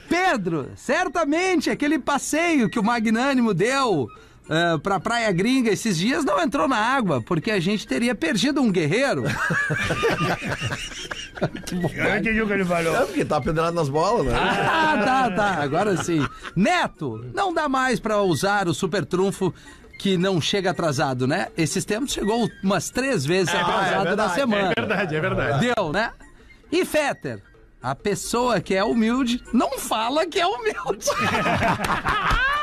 Pedro, 0.08 0.72
certamente 0.76 1.70
aquele 1.70 2.00
passeio 2.00 2.70
que 2.70 2.80
o 2.80 2.84
Magnânimo 2.84 3.54
deu 3.54 4.08
ah, 4.50 4.80
pra 4.82 5.00
Praia 5.00 5.32
Gringa 5.32 5.70
esses 5.70 5.96
dias 5.96 6.26
não 6.26 6.42
entrou 6.42 6.68
na 6.68 6.76
água, 6.78 7.22
porque 7.22 7.52
a 7.52 7.60
gente 7.60 7.86
teria 7.86 8.16
perdido 8.16 8.60
um 8.60 8.72
guerreiro. 8.72 9.26
Eu 11.94 12.04
não 12.04 12.18
entendi 12.18 12.42
o 12.42 12.48
que 12.48 12.54
ele 12.54 12.66
falou. 12.66 12.96
É 12.96 13.06
porque 13.06 13.24
tá 13.24 13.40
pendurado 13.40 13.76
nas 13.76 13.90
bolas, 13.90 14.26
né? 14.26 14.34
Ah, 14.36 15.02
tá, 15.06 15.32
tá, 15.32 15.64
agora 15.64 15.96
sim. 15.98 16.28
Neto, 16.56 17.24
não 17.34 17.54
dá 17.54 17.70
mais 17.70 18.00
pra 18.00 18.24
usar 18.24 18.68
o 18.68 18.74
super 18.74 19.06
trunfo 19.06 19.54
que 20.00 20.18
não 20.18 20.40
chega 20.40 20.72
atrasado, 20.72 21.28
né? 21.28 21.50
Esses 21.58 21.84
tempos 21.84 22.14
chegou 22.14 22.50
umas 22.64 22.90
três 22.90 23.26
vezes 23.26 23.54
atrasado 23.54 24.06
verdade, 24.06 24.16
na 24.16 24.30
semana. 24.30 24.74
É 24.76 24.80
verdade, 24.80 25.16
é 25.16 25.20
verdade. 25.20 25.74
Deu, 25.76 25.92
né? 25.92 26.14
E 26.72 26.86
Fetter, 26.86 27.44
a 27.84 27.94
pessoa 27.94 28.62
que 28.62 28.74
é 28.74 28.84
humilde 28.84 29.44
não 29.54 29.78
fala 29.78 30.26
que 30.26 30.40
é 30.40 30.48
humilde. 30.48 31.06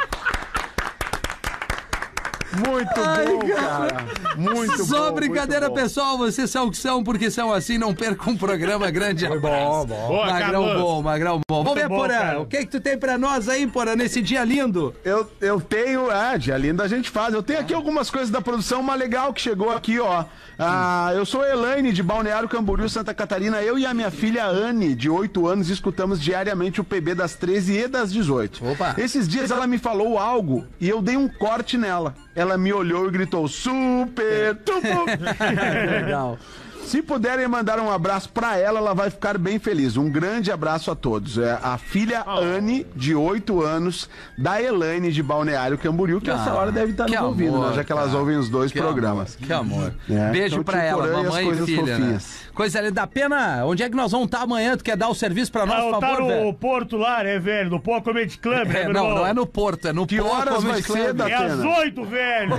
Muito 2.57 2.95
bom, 2.95 3.55
cara. 3.55 4.07
Muito 4.37 4.79
bom. 4.79 4.85
Só 4.85 5.03
muito 5.05 5.15
brincadeira, 5.17 5.69
bom. 5.69 5.75
pessoal. 5.75 6.19
Vocês 6.19 6.51
são 6.51 6.67
o 6.67 6.71
que 6.71 6.77
são, 6.77 7.03
porque 7.03 7.31
são 7.31 7.53
assim. 7.53 7.79
Não 7.79 7.95
percam 7.95 8.33
um 8.33 8.37
programa 8.37 8.91
grande. 8.91 9.27
Foi 9.27 9.39
bom, 9.39 9.85
bom. 9.87 10.07
Boa, 10.09 10.27
magrão 10.27 10.65
Carlos. 10.65 10.83
bom, 10.83 11.03
magrão 11.03 11.41
bom. 11.49 11.65
Vamos 11.65 11.79
ver, 11.81 11.89
bom, 11.89 11.97
Porã. 11.97 12.19
cara. 12.19 12.41
O 12.41 12.47
que 12.47 12.59
que 12.59 12.67
tu 12.67 12.81
tem 12.81 12.99
pra 12.99 13.19
nós 13.19 13.49
aí, 13.49 13.67
Porã, 13.67 13.95
nesse 13.95 14.21
dia 14.23 14.45
lindo? 14.45 14.95
Eu, 15.05 15.31
eu 15.41 15.61
tenho, 15.61 16.11
é, 16.11 16.39
dia 16.39 16.57
linda 16.57 16.83
a 16.85 16.89
gente 16.89 17.11
faz. 17.11 17.35
Eu 17.35 17.43
tenho 17.43 17.61
aqui 17.61 17.75
algumas 17.75 18.11
coisas 18.11 18.31
da 18.31 18.41
produção, 18.41 18.81
uma 18.81 18.95
legal 18.95 19.33
que 19.33 19.41
chegou 19.41 19.71
aqui, 19.71 19.99
ó. 19.99 20.25
Ah, 20.59 21.11
eu 21.15 21.27
sou 21.27 21.43
a 21.43 21.51
Elaine, 21.51 21.93
de 21.93 22.03
Balneário 22.03 22.49
Camboriú, 22.49 22.89
Santa 22.89 23.13
Catarina. 23.13 23.61
Eu 23.63 23.79
e 23.79 23.85
a 23.85 23.93
minha 23.93 24.11
filha 24.11 24.47
Anne, 24.47 24.95
de 24.95 25.11
8 25.11 25.47
anos, 25.47 25.69
escutamos 25.69 26.21
diariamente 26.21 26.81
o 26.81 26.85
PB 26.85 27.15
das 27.15 27.35
13 27.35 27.77
e 27.77 27.89
das 27.89 28.13
18. 28.13 28.67
Opa. 28.71 28.95
Esses 28.97 29.29
dias 29.29 29.51
ela 29.51 29.67
me 29.67 29.77
falou 29.79 30.19
algo 30.19 30.67
e 30.81 30.89
eu 30.89 31.03
dei 31.03 31.17
um 31.17 31.29
corte 31.29 31.77
nela. 31.77 32.15
Ela 32.47 32.57
me 32.57 32.73
olhou 32.73 33.09
e 33.09 33.11
gritou: 33.11 33.47
Super! 33.49 34.55
Tupo! 34.65 34.81
Legal. 35.91 36.39
Se 36.85 37.03
puderem 37.03 37.49
mandar 37.49 37.81
um 37.81 37.91
abraço 37.91 38.29
pra 38.29 38.57
ela, 38.57 38.79
ela 38.79 38.95
vai 38.95 39.11
ficar 39.11 39.37
bem 39.37 39.59
feliz. 39.59 39.97
Um 39.97 40.09
grande 40.09 40.53
abraço 40.53 40.89
a 40.89 40.95
todos. 40.95 41.37
É 41.37 41.59
a 41.61 41.77
filha 41.77 42.23
Oh. 42.25 42.39
Anne, 42.39 42.87
de 42.95 43.13
8 43.13 43.61
anos, 43.61 44.09
da 44.39 44.63
Elaine 44.63 45.11
de 45.11 45.21
Balneário 45.21 45.77
Camboriú, 45.77 46.21
que 46.21 46.31
essa 46.31 46.51
Ah, 46.51 46.55
hora 46.55 46.71
deve 46.71 46.93
estar 46.93 47.09
nos 47.09 47.21
ouvindo, 47.21 47.57
amor, 47.57 47.71
né? 47.71 47.75
Já 47.75 47.83
que 47.83 47.91
elas 47.91 48.07
cara. 48.07 48.19
ouvem 48.19 48.37
os 48.37 48.49
dois 48.49 48.71
Que 48.71 48.79
programas. 48.81 49.35
amor, 49.37 49.47
que 49.49 49.53
amor. 49.53 49.95
É, 50.09 50.31
Beijo 50.31 50.61
então, 50.61 50.63
pra 50.65 50.79
tio 50.79 50.89
ela, 50.89 51.23
mamãe 51.25 51.43
e 51.43 51.47
coisas 51.47 51.67
filha, 51.67 51.99
né? 51.99 52.19
Coisa 52.57 52.79
ali 52.79 52.91
da 52.91 53.07
pena. 53.07 53.67
Onde 53.67 53.83
é 53.83 53.89
que 53.91 53.95
nós 53.95 54.11
vamos 54.11 54.27
estar 54.29 54.41
amanhã? 54.41 54.77
Tu 54.79 54.83
quer 54.83 54.97
dar 54.97 55.09
o 55.09 55.15
serviço 55.15 55.53
pra 55.53 55.67
nós, 55.67 55.79
Ah, 55.79 55.91
por 55.91 56.01
tá 56.01 56.07
favor, 56.09 56.21
no 56.23 56.27
velho? 56.29 56.55
Porto 56.55 56.97
lá, 56.97 57.23
né, 57.23 57.39
velho? 57.39 57.69
No 57.69 57.79
Pô 57.79 58.01
Comedy 58.01 58.39
Club, 58.39 58.67
né, 58.69 58.81
É, 58.81 58.89
não, 58.89 59.03
irmão? 59.05 59.15
não 59.17 59.27
é 59.27 59.35
no 59.35 59.47
Porto, 59.47 59.89
é 59.89 59.93
no 59.93 60.07
Que 60.07 60.17
Pô 60.17 60.27
horas 60.27 60.55
Comedy 60.55 60.73
vai 60.73 60.83
Club. 60.83 60.99
ser, 60.99 61.13
da- 61.13 61.29
É 61.31 61.35
às 61.35 61.51
Datena? 61.59 61.79
oito, 61.81 62.05
velho! 62.05 62.53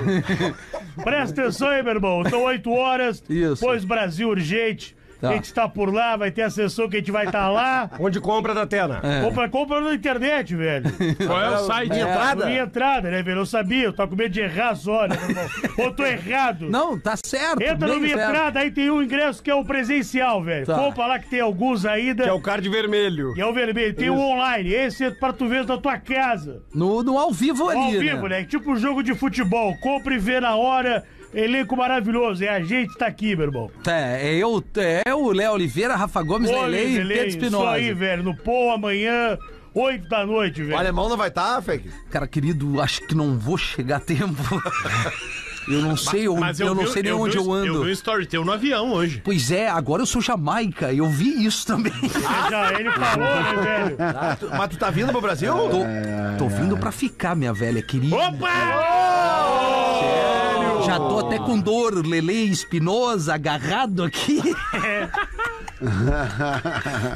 Presta 1.03 1.41
atenção 1.41 1.67
aí, 1.69 1.81
meu 1.81 1.93
irmão. 1.93 2.23
São 2.29 2.43
oito 2.43 2.71
horas. 2.71 3.23
Isso. 3.29 3.59
Pois 3.59 3.83
Brasil 3.83 4.29
Urgente. 4.29 4.95
Tá. 5.19 5.29
A 5.29 5.33
gente 5.33 5.53
tá 5.53 5.67
por 5.67 5.91
lá, 5.93 6.15
vai 6.15 6.29
ter 6.31 6.43
a 6.43 6.49
sessão 6.49 6.87
que 6.87 6.97
a 6.97 6.99
gente 6.99 7.11
vai 7.11 7.25
estar 7.25 7.49
lá. 7.49 7.89
Onde 7.99 8.19
compra 8.19 8.53
da 8.53 8.67
Tena? 8.67 8.99
É. 9.03 9.21
Compra, 9.21 9.49
compra 9.49 9.81
na 9.81 9.93
internet, 9.93 10.55
velho. 10.55 10.85
Qual 11.25 11.41
é 11.41 11.49
o 11.55 11.57
site? 11.59 11.89
Minha 11.89 12.03
entrada? 12.03 12.45
Minha 12.45 12.63
entrada, 12.63 13.11
né, 13.11 13.23
velho? 13.23 13.39
Eu 13.39 13.45
sabia, 13.45 13.83
eu 13.85 13.93
tava 13.93 14.09
com 14.09 14.15
medo 14.15 14.31
de 14.31 14.41
errar 14.41 14.73
né, 15.07 15.17
meu 15.19 15.29
irmão? 15.29 15.45
Ou 15.79 15.91
tô 15.91 16.05
errado? 16.05 16.69
Não, 16.69 16.99
tá 16.99 17.15
certo. 17.25 17.61
Entra 17.61 17.87
no 17.87 17.99
minha 17.99 18.15
certo. 18.15 18.29
entrada, 18.29 18.59
aí 18.59 18.71
tem 18.71 18.91
um 18.91 19.01
ingresso 19.01 19.41
que 19.41 19.49
é 19.49 19.55
o 19.55 19.65
presencial, 19.65 20.43
velho. 20.43 20.65
Tá. 20.65 20.75
Compra 20.75 21.07
lá 21.07 21.19
que 21.19 21.29
tem 21.29 21.39
alguns 21.39 21.85
ainda. 21.85 22.23
Que 22.23 22.29
é 22.29 22.33
o 22.33 22.41
card 22.41 22.67
vermelho. 22.69 23.33
Que 23.33 23.41
é 23.41 23.45
o 23.45 23.53
vermelho. 23.53 23.95
Tem 23.95 24.09
o 24.09 24.17
online. 24.17 24.71
Esse 24.71 25.05
é 25.05 25.11
pra 25.11 25.33
tu 25.33 25.47
ver 25.47 25.65
na 25.65 25.77
tua 25.77 25.97
casa. 25.97 26.61
No, 26.73 27.01
no 27.01 27.17
ao 27.17 27.31
vivo 27.31 27.69
ali, 27.69 27.79
Ao 27.79 27.91
né? 27.91 27.99
vivo, 27.99 28.27
né? 28.27 28.43
Tipo 28.43 28.71
um 28.71 28.77
jogo 28.77 29.01
de 29.01 29.15
futebol. 29.15 29.75
Compre 29.77 30.15
e 30.15 30.19
vê 30.19 30.39
na 30.39 30.55
hora. 30.55 31.03
Elenco 31.33 31.75
maravilhoso. 31.75 32.43
É 32.43 32.49
a 32.49 32.61
gente 32.61 32.97
tá 32.97 33.07
aqui, 33.07 33.35
meu 33.35 33.45
irmão. 33.47 33.71
É, 33.87 34.29
é 34.29 34.35
eu, 34.35 34.63
é 35.05 35.13
o 35.13 35.31
Léo 35.31 35.53
Oliveira, 35.53 35.95
Rafa 35.95 36.21
Gomes, 36.23 36.49
Ô, 36.49 36.61
Lele 36.65 36.95
e 37.01 37.07
Pedro 37.07 37.27
Isso 37.27 37.37
Espinosa. 37.37 37.71
aí, 37.71 37.93
velho. 37.93 38.23
No 38.23 38.35
Pô 38.35 38.71
amanhã, 38.71 39.37
8 39.73 40.07
da 40.07 40.25
noite, 40.25 40.63
velho. 40.63 40.75
O 40.75 40.79
alemão 40.79 41.09
não 41.09 41.17
vai 41.17 41.27
estar, 41.29 41.61
Fake? 41.61 41.89
Cara, 42.09 42.27
querido, 42.27 42.81
acho 42.81 43.01
que 43.05 43.13
não 43.15 43.37
vou 43.37 43.57
chegar 43.57 43.97
a 43.97 43.99
tempo. 43.99 44.33
Eu 45.69 45.81
não 45.81 45.97
sei, 45.97 46.27
eu, 46.27 46.35
Mas 46.37 46.61
eu, 46.61 46.73
não 46.73 46.85
vi- 46.85 46.91
sei 46.91 47.03
nem 47.03 47.11
vi 47.11 47.19
onde 47.19 47.37
um- 47.37 47.43
eu 47.43 47.51
ando. 47.51 47.65
Eu 47.67 47.83
vi 47.83 47.89
um 47.89 47.91
story 47.91 48.25
teu 48.25 48.45
no 48.45 48.53
avião 48.53 48.93
hoje. 48.93 49.21
Pois 49.21 49.51
é, 49.51 49.67
agora 49.67 50.01
eu 50.01 50.05
sou 50.05 50.21
Jamaica, 50.21 50.93
eu 50.93 51.09
vi 51.09 51.45
isso 51.45 51.67
também. 51.67 51.91
Já 52.49 52.79
ele 52.79 52.89
falou, 52.91 53.25
né, 53.27 53.61
velho? 53.83 53.95
Ah, 53.99 54.37
tu- 54.39 54.47
mas 54.49 54.69
tu 54.69 54.77
tá 54.77 54.89
vindo 54.89 55.11
pro 55.11 55.19
Brasil? 55.19 55.53
Tô, 55.53 55.81
tô 56.37 56.47
vindo 56.47 56.77
pra 56.77 56.89
ficar, 56.89 57.35
minha 57.35 57.51
velha 57.53 57.81
querida. 57.81 58.15
Já 60.87 60.97
tô 60.97 61.19
até 61.19 61.37
com 61.37 61.59
dor, 61.59 62.05
Lele 62.05 62.49
Espinosa 62.49 63.33
agarrado 63.35 64.03
aqui. 64.03 64.41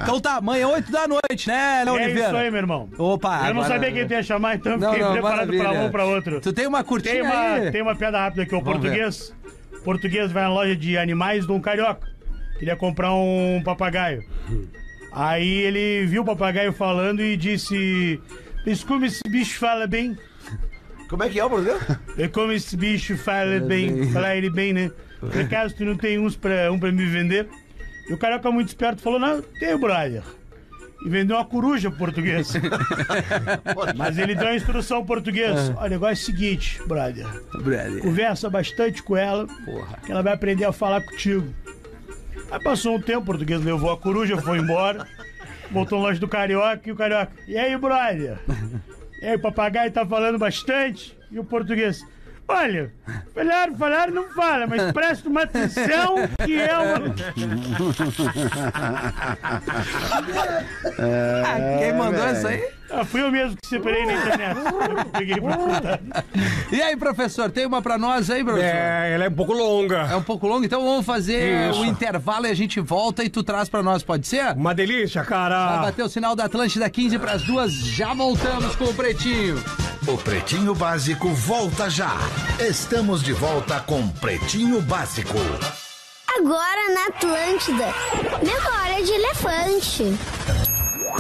então 0.04 0.20
tá, 0.20 0.36
amanhã 0.38 0.68
8 0.68 0.92
da 0.92 1.08
noite, 1.08 1.48
né, 1.48 1.84
Léo 1.86 1.98
É 1.98 2.04
Oliveira? 2.04 2.28
isso 2.28 2.38
aí, 2.38 2.52
meu 2.52 2.60
irmão. 2.60 2.90
Opa, 2.98 3.38
Eu 3.48 3.54
não 3.56 3.62
agora- 3.64 3.68
sabia 3.68 3.92
quem 3.92 4.08
tu 4.08 4.14
ia 4.14 4.24
chamar, 4.24 4.56
então 4.56 4.78
Não, 4.78 4.90
fiquei 4.92 5.04
não, 5.06 5.14
preparado 5.14 5.48
pra 5.48 5.58
maravilha. 5.58 5.80
um 5.82 5.84
ou 5.86 5.90
pra 5.92 6.06
outro. 6.06 6.42
Tu 6.42 6.54
tem 6.54 6.68
uma 6.68 6.84
curtinha 6.84 7.14
Tem 7.16 7.24
uma, 7.24 7.42
aí? 7.54 7.72
tem 7.72 7.82
uma 7.82 7.96
piada 7.96 8.20
rápida 8.20 8.44
aqui. 8.44 8.56
O 8.56 8.62
Vamos 8.62 8.80
português, 8.82 9.34
português 9.84 10.32
vai 10.32 10.44
na 10.44 10.50
loja 10.50 10.76
de 10.76 10.98
animais 10.98 11.46
de 11.46 11.52
um 11.52 11.60
carioca. 11.60 12.08
Queria 12.60 12.76
comprar 12.76 13.14
um 13.14 13.62
papagaio. 13.64 14.24
Aí 15.12 15.50
ele 15.50 16.06
viu 16.06 16.22
o 16.22 16.26
papagaio 16.26 16.72
falando 16.72 17.22
e 17.22 17.36
disse: 17.36 18.20
Mas 18.66 18.84
como 18.84 19.06
esse 19.06 19.22
bicho 19.28 19.58
fala 19.60 19.88
bem? 19.88 20.16
Como 21.12 21.24
é 21.24 21.30
que 21.30 21.38
é 21.38 21.44
o 21.44 21.50
português? 21.50 21.78
É 22.18 22.28
como 22.30 22.54
esse 22.54 22.78
bicho 22.78 23.18
fala 23.18 23.60
bem. 23.60 24.10
Falar 24.14 24.38
ele 24.38 24.50
bem, 24.50 24.72
né? 24.72 24.90
Por 25.20 25.42
acaso 25.42 25.76
tu 25.76 25.84
não 25.84 25.98
tem 25.98 26.18
uns 26.18 26.38
pra, 26.38 26.72
um 26.72 26.80
pra 26.80 26.90
me 26.90 27.06
vender? 27.06 27.50
E 28.10 28.14
o 28.14 28.18
carioca 28.18 28.50
muito 28.50 28.70
esperto 28.70 29.02
falou: 29.02 29.20
Não, 29.20 29.42
tem, 29.42 29.78
brother. 29.78 30.24
E 31.06 31.10
vendeu 31.10 31.36
uma 31.36 31.44
coruja 31.44 31.90
pro 31.90 32.00
português. 32.00 32.54
Mas 33.98 34.18
ele 34.18 34.36
deu 34.36 34.48
a 34.48 34.56
instrução 34.56 34.98
ao 34.98 35.06
português. 35.06 35.70
Olha, 35.76 35.88
o 35.88 35.90
negócio 35.90 36.12
é 36.12 36.14
o 36.14 36.26
seguinte, 36.34 36.82
brother. 36.88 37.28
Brother. 37.62 38.02
Conversa 38.02 38.50
bastante 38.50 39.04
com 39.04 39.18
ela, 39.18 39.46
que 40.06 40.12
ela 40.14 40.24
vai 40.24 40.32
aprender 40.32 40.64
a 40.64 40.72
falar 40.72 41.02
contigo. 41.02 41.54
Aí 42.50 42.64
passou 42.64 42.96
um 42.96 43.02
tempo, 43.02 43.20
o 43.20 43.26
português 43.26 43.62
levou 43.62 43.92
a 43.92 43.98
coruja, 43.98 44.38
foi 44.38 44.60
embora. 44.60 45.06
Voltou 45.72 46.00
na 46.00 46.06
loja 46.06 46.20
do 46.22 46.28
Carioca 46.28 46.82
e 46.86 46.92
o 46.92 46.96
Carioca. 46.96 47.34
E 47.48 47.58
aí, 47.58 47.78
brother? 47.78 48.40
E 49.22 49.28
aí, 49.28 49.36
o 49.36 49.40
papagaio 49.40 49.92
tá 49.92 50.06
falando 50.06 50.40
bastante? 50.40 51.16
E 51.30 51.38
o 51.38 51.44
português. 51.44 52.04
Olha, 52.48 52.92
falar, 53.34 53.72
falar 53.78 54.12
não 54.12 54.30
fala, 54.32 54.68
mas 54.68 54.92
presta 54.92 55.30
uma 55.30 55.44
atenção 55.44 56.16
que 56.46 56.60
é 56.60 56.78
uma. 56.78 57.16
Ah, 61.44 61.78
quem 61.80 61.94
mandou 61.94 62.26
essa 62.26 62.50
aí? 62.50 62.81
Ah, 62.94 63.06
fui 63.06 63.22
eu 63.22 63.32
mesmo 63.32 63.56
que 63.62 63.68
separei 63.70 64.06
na 64.06 64.14
internet. 64.14 64.58
Eu 64.58 65.06
peguei 65.12 65.42
pra 65.42 65.58
contar. 65.58 66.00
E 66.72 66.82
aí, 66.82 66.98
professor, 66.98 67.50
tem 67.50 67.66
uma 67.66 67.82
pra 67.82 67.98
nós 67.98 68.30
aí, 68.30 68.44
professor? 68.44 68.66
É, 68.66 69.14
ela 69.14 69.26
é 69.26 69.30
um 69.30 69.34
pouco 69.34 69.54
longa. 69.54 70.08
É 70.12 70.16
um 70.16 70.24
pouco 70.24 70.48
longa, 70.48 70.66
então 70.66 70.84
vamos 70.84 71.06
fazer 71.06 71.70
Isso. 71.70 71.82
o 71.82 71.86
intervalo 71.86 72.48
e 72.48 72.50
a 72.50 72.54
gente 72.54 72.80
volta 72.80 73.24
e 73.24 73.30
tu 73.30 73.44
traz 73.44 73.70
pra 73.70 73.82
nós, 73.82 74.04
pode 74.04 74.28
ser? 74.28 74.54
Uma 74.56 74.74
delícia, 74.76 75.22
Vai 75.22 75.30
cara. 75.30 75.78
bater 75.78 76.04
o 76.04 76.10
sinal 76.10 76.36
da 76.36 76.46
Atlântida 76.46 76.90
15 76.90 77.18
pras 77.20 77.42
duas, 77.44 77.72
já 77.72 78.14
voltamos 78.14 78.76
com 78.76 78.86
o 78.86 78.94
Pretinho. 78.94 79.64
O 80.08 80.18
Pretinho 80.18 80.74
Básico 80.76 81.30
volta 81.30 81.90
já. 81.90 82.12
Estamos 82.60 83.22
de 83.24 83.34
volta 83.34 83.80
com 83.82 84.08
Pretinho 84.10 84.82
Básico. 84.82 85.38
Agora 86.38 86.94
na 86.94 87.06
Atlântida. 87.08 87.86
Memória 88.42 89.06
de 89.06 89.12
elefante. 89.12 90.18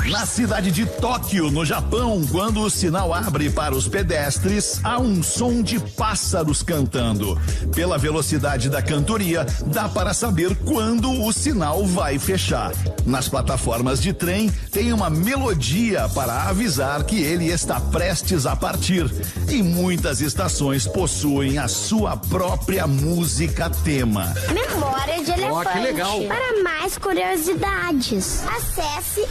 Na 0.09 0.25
cidade 0.25 0.71
de 0.71 0.85
Tóquio, 0.85 1.51
no 1.51 1.63
Japão, 1.63 2.25
quando 2.31 2.61
o 2.61 2.69
sinal 2.69 3.13
abre 3.13 3.49
para 3.49 3.75
os 3.75 3.87
pedestres, 3.87 4.79
há 4.83 4.99
um 4.99 5.21
som 5.21 5.61
de 5.61 5.79
pássaros 5.79 6.63
cantando. 6.63 7.39
Pela 7.75 7.97
velocidade 7.97 8.67
da 8.69 8.81
cantoria, 8.81 9.45
dá 9.67 9.87
para 9.87 10.13
saber 10.13 10.55
quando 10.65 11.23
o 11.23 11.31
sinal 11.31 11.85
vai 11.85 12.17
fechar. 12.17 12.71
Nas 13.05 13.29
plataformas 13.29 14.01
de 14.01 14.11
trem, 14.11 14.49
tem 14.71 14.91
uma 14.91 15.09
melodia 15.09 16.09
para 16.09 16.43
avisar 16.43 17.03
que 17.03 17.21
ele 17.21 17.45
está 17.45 17.79
prestes 17.79 18.45
a 18.45 18.55
partir. 18.55 19.09
E 19.47 19.61
muitas 19.61 20.19
estações 20.19 20.87
possuem 20.87 21.59
a 21.59 21.67
sua 21.67 22.17
própria 22.17 22.87
música 22.87 23.69
tema. 23.69 24.33
Memória 24.51 25.23
de 25.23 25.31
elefante. 25.31 25.51
Ó, 25.51 25.63
que 25.63 25.79
legal. 25.79 26.21
Para 26.23 26.63
mais 26.63 26.97
curiosidades, 26.97 28.43
acesse 28.47 29.27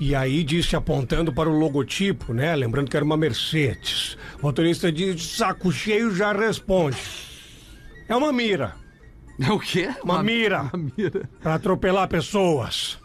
E 0.00 0.16
aí 0.16 0.42
disse 0.42 0.74
apontando 0.74 1.32
para 1.32 1.48
o 1.48 1.56
logotipo, 1.56 2.34
né? 2.34 2.56
Lembrando 2.56 2.90
que 2.90 2.96
era 2.96 3.06
uma 3.06 3.16
Mercedes. 3.16 4.18
O 4.40 4.46
motorista 4.46 4.90
de 4.90 5.16
saco 5.16 5.70
cheio 5.70 6.12
já 6.12 6.32
responde. 6.32 6.98
É 8.08 8.16
uma 8.16 8.32
mira. 8.32 8.74
É 9.40 9.52
o 9.52 9.60
quê? 9.60 9.94
Uma, 10.02 10.24
mira. 10.24 10.62
Uma 10.62 10.90
mira. 10.96 11.30
Para 11.40 11.54
atropelar 11.54 12.08
pessoas. 12.08 12.98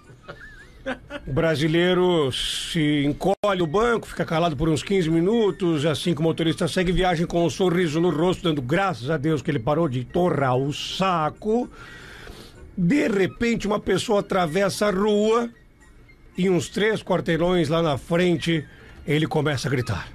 O 1.28 1.32
brasileiro 1.34 2.32
se 2.32 3.04
encolhe 3.06 3.62
o 3.62 3.68
banco, 3.68 4.08
fica 4.08 4.26
calado 4.26 4.56
por 4.56 4.70
uns 4.70 4.82
15 4.82 5.10
minutos, 5.10 5.86
assim 5.86 6.14
que 6.14 6.22
o 6.22 6.24
motorista 6.24 6.68
segue 6.68 6.92
viagem 6.92 7.26
com 7.26 7.46
um 7.46 7.50
sorriso 7.50 8.00
no 8.00 8.10
rosto, 8.10 8.44
dando 8.44 8.62
graças 8.62 9.10
a 9.10 9.18
Deus 9.18 9.42
que 9.42 9.52
ele 9.52 9.60
parou 9.60 9.88
de 9.88 10.04
torrar 10.04 10.56
o 10.56 10.74
saco. 10.74 11.70
De 12.78 13.08
repente, 13.08 13.68
uma 13.68 13.80
pessoa 13.80 14.22
atravessa 14.22 14.88
a 14.88 14.92
rua 14.92 15.50
e 16.38 16.50
uns 16.50 16.70
três 16.70 17.04
quarteirões 17.04 17.68
lá 17.70 17.82
na 17.82 17.98
frente, 17.98 18.66
ele 19.06 19.28
começa 19.28 19.68
a 19.68 19.72
gritar. 19.72 20.08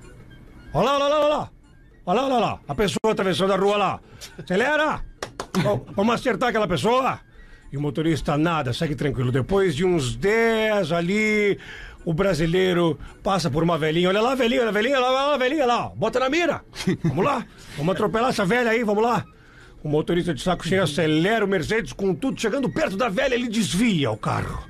Olha 0.72 0.92
lá, 0.92 0.94
olha 0.94 1.08
lá, 1.08 1.20
olha 1.20 1.28
lá. 1.28 1.50
Olha 2.06 2.38
lá. 2.38 2.60
A 2.66 2.74
pessoa 2.74 3.12
atravessando 3.12 3.52
a 3.52 3.56
rua 3.56 3.76
lá. 3.76 4.00
Acelera! 4.38 5.04
Vamos 5.94 6.14
acertar 6.14 6.48
aquela 6.48 6.66
pessoa. 6.66 7.20
E 7.74 7.76
o 7.76 7.80
motorista 7.80 8.38
nada, 8.38 8.72
segue 8.72 8.94
tranquilo. 8.94 9.32
Depois 9.32 9.74
de 9.74 9.84
uns 9.84 10.14
10 10.14 10.92
ali, 10.92 11.58
o 12.04 12.14
brasileiro 12.14 12.96
passa 13.20 13.50
por 13.50 13.64
uma 13.64 13.76
velhinha. 13.76 14.10
Olha 14.10 14.20
lá, 14.20 14.36
velhinha, 14.36 14.60
olha 14.60 14.68
a 14.68 14.72
velhinha, 14.72 15.00
lá, 15.00 15.10
lá, 15.10 15.36
velhinha 15.36 15.66
lá. 15.66 15.88
Bota 15.88 16.20
na 16.20 16.30
mira. 16.30 16.64
Vamos 17.02 17.24
lá. 17.24 17.44
Vamos 17.76 17.92
atropelar 17.96 18.30
essa 18.30 18.44
velha 18.44 18.70
aí, 18.70 18.84
vamos 18.84 19.02
lá. 19.02 19.24
O 19.82 19.88
motorista 19.88 20.32
de 20.32 20.40
saco 20.40 20.64
cheio 20.64 20.84
acelera 20.84 21.44
o 21.44 21.48
Mercedes 21.48 21.92
com 21.92 22.14
tudo. 22.14 22.40
Chegando 22.40 22.70
perto 22.70 22.96
da 22.96 23.08
velha, 23.08 23.34
ele 23.34 23.48
desvia 23.48 24.08
o 24.08 24.16
carro. 24.16 24.68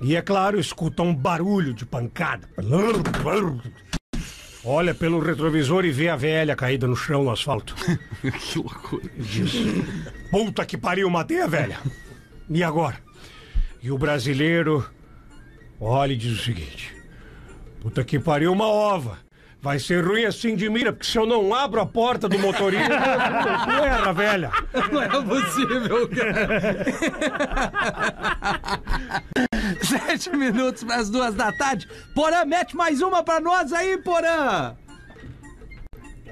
E 0.00 0.16
é 0.16 0.22
claro, 0.22 0.58
escuta 0.58 1.02
um 1.02 1.14
barulho 1.14 1.74
de 1.74 1.84
pancada. 1.84 2.48
Olha 4.64 4.94
pelo 4.94 5.20
retrovisor 5.20 5.84
e 5.84 5.92
vê 5.92 6.08
a 6.08 6.16
velha 6.16 6.56
caída 6.56 6.86
no 6.86 6.96
chão 6.96 7.22
no 7.22 7.30
asfalto. 7.30 7.74
que 8.40 8.58
loucura. 8.58 9.10
Diz: 9.18 9.52
Puta 10.30 10.64
que 10.64 10.78
pariu, 10.78 11.10
matei 11.10 11.42
a 11.42 11.46
velha. 11.46 11.78
E 12.48 12.62
agora? 12.62 12.96
E 13.82 13.90
o 13.90 13.98
brasileiro 13.98 14.88
olha 15.80 16.12
e 16.12 16.16
diz 16.16 16.38
o 16.38 16.42
seguinte: 16.42 16.94
Puta 17.80 18.04
que 18.04 18.18
pariu, 18.18 18.52
uma 18.52 18.66
ova. 18.66 19.18
Vai 19.60 19.78
ser 19.78 20.04
ruim 20.04 20.26
assim 20.26 20.54
de 20.54 20.68
mira, 20.68 20.92
porque 20.92 21.06
se 21.06 21.16
eu 21.16 21.24
não 21.24 21.54
abro 21.54 21.80
a 21.80 21.86
porta 21.86 22.28
do 22.28 22.38
motorista, 22.38 22.86
tu 23.64 23.70
erra, 23.70 24.12
velha. 24.12 24.50
Não 24.92 25.02
é 25.02 25.08
possível, 25.08 26.08
cara. 26.10 26.84
Sete 29.82 30.36
minutos 30.36 30.84
para 30.84 30.96
as 30.96 31.08
duas 31.08 31.34
da 31.34 31.50
tarde. 31.50 31.88
Porã, 32.14 32.44
mete 32.44 32.76
mais 32.76 33.00
uma 33.00 33.22
para 33.22 33.40
nós 33.40 33.72
aí, 33.72 33.96
Porã. 33.96 34.76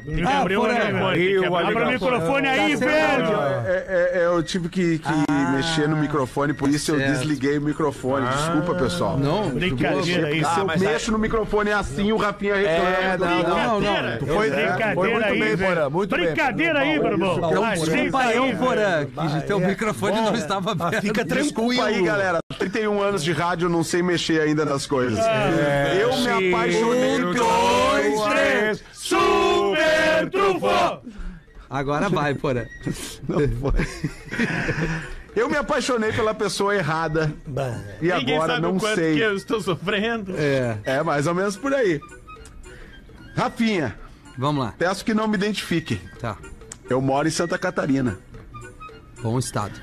Tem 0.04 0.16
que 0.16 0.22
abrir 0.22 0.56
o 0.56 0.62
microfone, 0.62 1.18
que 1.18 1.44
abrir 1.44 1.66
Abra 1.68 1.84
o 1.86 1.92
microfone 1.92 2.48
aí, 2.48 2.78
Tá 2.78 2.86
velho. 2.86 3.40
É, 3.66 3.84
é, 3.88 4.18
é, 4.22 4.26
eu 4.26 4.42
tive 4.42 4.68
que, 4.68 4.98
que 4.98 5.32
mexer 5.52 5.88
no 5.88 5.96
microfone, 5.96 6.52
por 6.52 6.68
isso 6.68 6.92
eu 6.92 6.98
certo. 6.98 7.12
desliguei 7.12 7.58
o 7.58 7.62
microfone. 7.62 8.26
Desculpa, 8.26 8.74
pessoal. 8.74 9.18
Não, 9.18 9.50
Brincadeira 9.50 10.22
Porque 10.28 10.38
isso. 10.38 10.54
Se 10.54 10.60
eu 10.60 10.70
Ah, 10.70 10.76
mexo 10.78 11.12
no 11.12 11.18
microfone 11.18 11.70
assim, 11.72 12.12
o 12.12 12.16
Rapinha 12.16 12.54
reclama. 12.54 12.88
É, 12.88 13.16
não, 13.18 13.42
não, 13.42 13.80
não. 13.80 14.18
Tu 14.18 14.26
foi, 14.26 14.50
Brincadeira 14.50 14.94
foi 14.94 15.10
muito 15.12 15.24
aí, 15.26 15.40
bem. 15.40 15.56
Porã. 15.56 15.90
Muito 15.90 16.16
bem. 16.16 16.24
Brincadeira 16.26 16.78
aí, 16.80 16.98
desculpa 16.98 18.18
aí, 18.18 18.36
eu, 18.36 18.44
velho. 18.44 18.58
Porã, 18.58 19.06
que 19.06 19.46
teu 19.46 19.60
microfone 19.60 20.20
não 20.20 20.34
estava 20.34 20.72
aberto. 20.72 21.00
Fica 21.00 21.24
tranquilo. 21.24 21.42
Desculpa 21.42 21.84
aí, 21.84 22.02
galera. 22.02 22.38
31 22.58 23.00
anos 23.00 23.24
de 23.24 23.32
rádio, 23.32 23.66
eu 23.66 23.70
não 23.70 23.82
sei 23.82 24.02
mexer 24.02 24.40
ainda 24.40 24.64
nas 24.64 24.86
coisas. 24.86 25.18
eu 26.00 26.16
me 26.38 26.50
apaixonei 26.50 27.22
Um, 27.24 27.32
dois, 27.34 28.22
três. 28.30 28.84
Super 28.92 29.41
trufo! 30.32 30.66
Agora 31.70 32.08
vai, 32.08 32.34
Porã. 32.34 32.64
Não 33.28 33.38
foi. 33.48 33.86
Eu 35.34 35.48
me 35.48 35.56
apaixonei 35.56 36.12
pela 36.12 36.34
pessoa 36.34 36.74
errada. 36.74 37.32
E 38.02 38.08
Ninguém 38.12 38.34
agora 38.36 38.54
sabe 38.54 38.62
não 38.66 38.76
o 38.76 38.80
quanto 38.80 38.94
sei. 38.96 39.14
que 39.14 39.20
eu 39.20 39.34
estou 39.34 39.60
sofrendo. 39.60 40.34
É, 40.36 40.78
É 40.84 41.02
mais 41.02 41.26
ou 41.26 41.34
menos 41.34 41.56
por 41.56 41.72
aí. 41.72 41.98
Rafinha, 43.34 43.96
vamos 44.36 44.62
lá. 44.64 44.74
peço 44.76 45.04
que 45.04 45.14
não 45.14 45.26
me 45.26 45.36
identifique. 45.36 45.98
Tá. 46.20 46.36
Eu 46.90 47.00
moro 47.00 47.26
em 47.26 47.30
Santa 47.30 47.56
Catarina, 47.56 48.18
Bom 49.22 49.38
estado. 49.38 49.80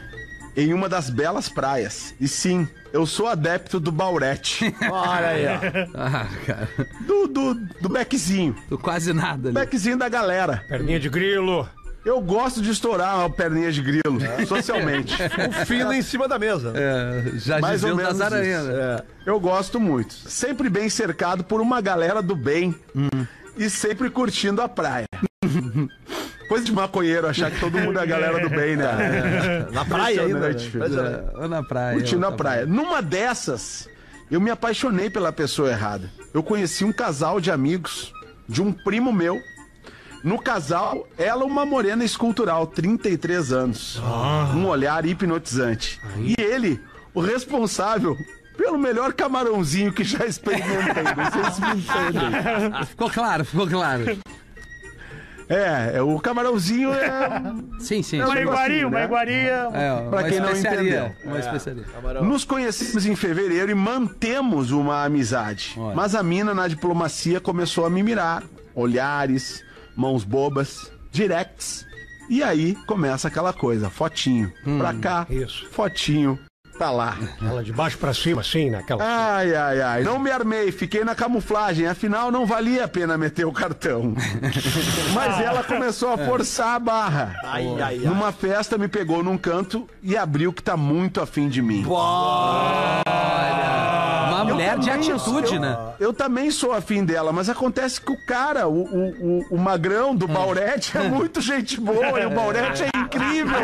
Em 0.59 0.73
uma 0.73 0.89
das 0.89 1.09
belas 1.09 1.47
praias. 1.49 2.13
E 2.19 2.27
sim, 2.27 2.67
eu 2.91 3.05
sou 3.05 3.27
adepto 3.27 3.79
do 3.79 3.91
Baurete. 3.91 4.73
Olha 4.91 5.27
aí, 5.27 5.45
ó. 5.45 5.59
Ah, 5.95 6.27
cara. 6.45 6.69
Do, 7.05 7.27
do, 7.27 7.53
do 7.81 7.89
beckzinho. 7.89 8.55
Tô 8.67 8.77
quase 8.77 9.13
nada 9.13 9.49
ali. 9.49 9.53
Beckzinho 9.55 9.97
da 9.97 10.09
galera. 10.09 10.63
Perninha 10.67 10.99
de 10.99 11.09
grilo. 11.09 11.67
Eu 12.05 12.21
gosto 12.21 12.61
de 12.61 12.71
estourar 12.71 13.25
a 13.25 13.29
perninha 13.29 13.71
de 13.71 13.81
grilo, 13.81 14.19
socialmente. 14.47 15.13
O 15.61 15.65
fino 15.65 15.91
em 15.93 16.01
cima 16.01 16.27
da 16.29 16.39
mesa. 16.39 16.71
É, 16.73 17.31
já 17.35 17.59
Mais 17.59 17.83
ou 17.83 17.93
menos 17.95 18.13
isso. 18.13 18.29
né? 18.29 18.41
É. 18.45 19.03
Eu 19.25 19.37
gosto 19.39 19.79
muito. 19.81 20.13
Sempre 20.13 20.69
bem 20.69 20.89
cercado 20.89 21.43
por 21.43 21.59
uma 21.59 21.81
galera 21.81 22.21
do 22.21 22.35
bem. 22.37 22.73
E 23.57 23.69
sempre 23.69 24.09
curtindo 24.09 24.61
a 24.61 24.69
praia. 24.69 25.05
Coisa 26.49 26.65
de 26.65 26.71
maconheiro 26.73 27.27
achar 27.27 27.51
que 27.51 27.59
todo 27.59 27.77
mundo 27.77 27.99
é 27.99 28.01
a 28.01 28.05
galera 28.05 28.39
do 28.39 28.49
bem, 28.49 28.75
né? 28.75 29.67
Na 29.71 29.85
praia 29.85 30.23
ainda. 30.23 30.49
né? 30.49 30.57
Filho. 30.57 30.83
É, 30.83 31.23
ou 31.35 31.47
na 31.47 31.61
praia. 31.63 31.93
Curtindo 31.93 32.25
ou 32.25 32.33
a 32.33 32.35
praia. 32.35 32.65
Numa 32.65 33.01
dessas, 33.03 33.87
eu 34.31 34.41
me 34.41 34.49
apaixonei 34.49 35.09
pela 35.11 35.31
pessoa 35.31 35.69
errada. 35.69 36.09
Eu 36.33 36.41
conheci 36.41 36.83
um 36.83 36.91
casal 36.91 37.39
de 37.39 37.51
amigos 37.51 38.11
de 38.47 38.61
um 38.63 38.73
primo 38.73 39.13
meu. 39.13 39.39
No 40.23 40.41
casal, 40.41 41.07
ela 41.17 41.45
uma 41.45 41.65
morena 41.65 42.03
escultural, 42.03 42.65
33 42.67 43.53
anos. 43.53 44.01
Um 44.55 44.65
olhar 44.65 45.05
hipnotizante. 45.05 46.01
E 46.17 46.35
ele, 46.41 46.81
o 47.13 47.21
responsável 47.21 48.17
pelo 48.57 48.77
melhor 48.77 49.13
camarãozinho 49.13 49.93
que 49.93 50.03
já 50.03 50.25
experimentei. 50.25 51.03
Não 51.15 51.31
sei 51.31 51.51
se 51.51 51.61
me 51.61 51.81
entendem. 51.81 52.83
Ficou 52.89 53.09
claro, 53.09 53.45
ficou 53.45 53.67
claro. 53.67 54.17
É, 55.49 55.97
é, 55.97 56.01
o 56.01 56.19
camarãozinho 56.19 56.93
é. 56.93 57.41
Sim, 57.79 58.03
sim. 58.03 58.19
É 58.19 58.25
um 58.25 58.29
Uma 58.29 58.39
iguaria, 58.39 58.87
uma 58.87 58.99
né? 58.99 59.05
iguaria. 59.05 59.67
É, 59.73 60.09
Pra 60.09 60.19
uma 60.19 60.23
quem 60.29 60.39
não 60.39 60.55
entendeu. 60.55 61.11
Uma 61.25 61.39
especiaria. 61.39 61.83
Nos 62.21 62.45
conhecemos 62.45 63.05
em 63.05 63.15
fevereiro 63.15 63.71
e 63.71 63.75
mantemos 63.75 64.71
uma 64.71 65.03
amizade. 65.03 65.73
Olha. 65.77 65.95
Mas 65.95 66.13
a 66.13 66.21
mina 66.21 66.53
na 66.53 66.67
diplomacia 66.67 67.39
começou 67.39 67.85
a 67.85 67.89
me 67.89 68.03
mirar. 68.03 68.43
Olhares, 68.75 69.63
mãos 69.95 70.23
bobas, 70.23 70.91
directs. 71.11 71.85
E 72.29 72.43
aí 72.43 72.75
começa 72.85 73.27
aquela 73.27 73.51
coisa, 73.51 73.89
fotinho. 73.89 74.53
pra 74.77 74.93
cá, 74.93 75.25
isso. 75.29 75.67
fotinho 75.71 76.37
pra 76.79 76.91
lá. 76.91 77.17
Ela 77.41 77.61
de 77.61 77.73
baixo 77.73 77.97
pra 77.97 78.13
cima, 78.13 78.39
assim, 78.39 78.69
naquela. 78.69 79.03
Ai, 79.03 79.53
ai, 79.53 79.81
ai. 79.81 80.03
Não 80.03 80.17
me 80.17 80.31
armei, 80.31 80.71
fiquei 80.71 81.03
na 81.03 81.13
camuflagem. 81.13 81.85
Afinal, 81.85 82.31
não 82.31 82.45
valia 82.45 82.85
a 82.85 82.87
pena 82.87 83.17
meter 83.17 83.45
o 83.45 83.51
cartão. 83.51 84.15
Mas 85.13 85.41
ela 85.41 85.61
começou 85.61 86.13
a 86.13 86.17
forçar 86.17 86.75
a 86.75 86.79
barra. 86.79 87.35
Ai, 87.43 87.67
ai. 87.81 87.97
Numa 87.97 88.31
festa, 88.31 88.77
me 88.77 88.87
pegou 88.87 89.21
num 89.21 89.37
canto 89.37 89.87
e 90.01 90.15
abriu 90.15 90.53
que 90.53 90.63
tá 90.63 90.77
muito 90.77 91.19
afim 91.19 91.49
de 91.49 91.61
mim. 91.61 91.83
Uma 91.85 93.03
mulher 94.59 94.79
de 94.79 94.89
atitude, 94.91 95.47
sou- 95.49 95.59
né? 95.59 95.77
Eu 95.99 96.13
também 96.13 96.51
sou 96.51 96.71
afim 96.73 97.03
dela, 97.03 97.31
mas 97.31 97.49
acontece 97.49 97.99
que 98.01 98.11
o 98.11 98.17
cara, 98.17 98.67
o, 98.67 98.83
o, 98.83 99.09
o, 99.09 99.45
o 99.51 99.57
magrão 99.57 100.15
do 100.15 100.27
Baurete 100.27 100.97
é 100.97 101.01
muito 101.03 101.41
gente 101.41 101.79
boa 101.79 102.19
e 102.19 102.25
o 102.25 102.29
Baurete 102.29 102.83
é 102.83 102.89
incrível. 102.97 103.57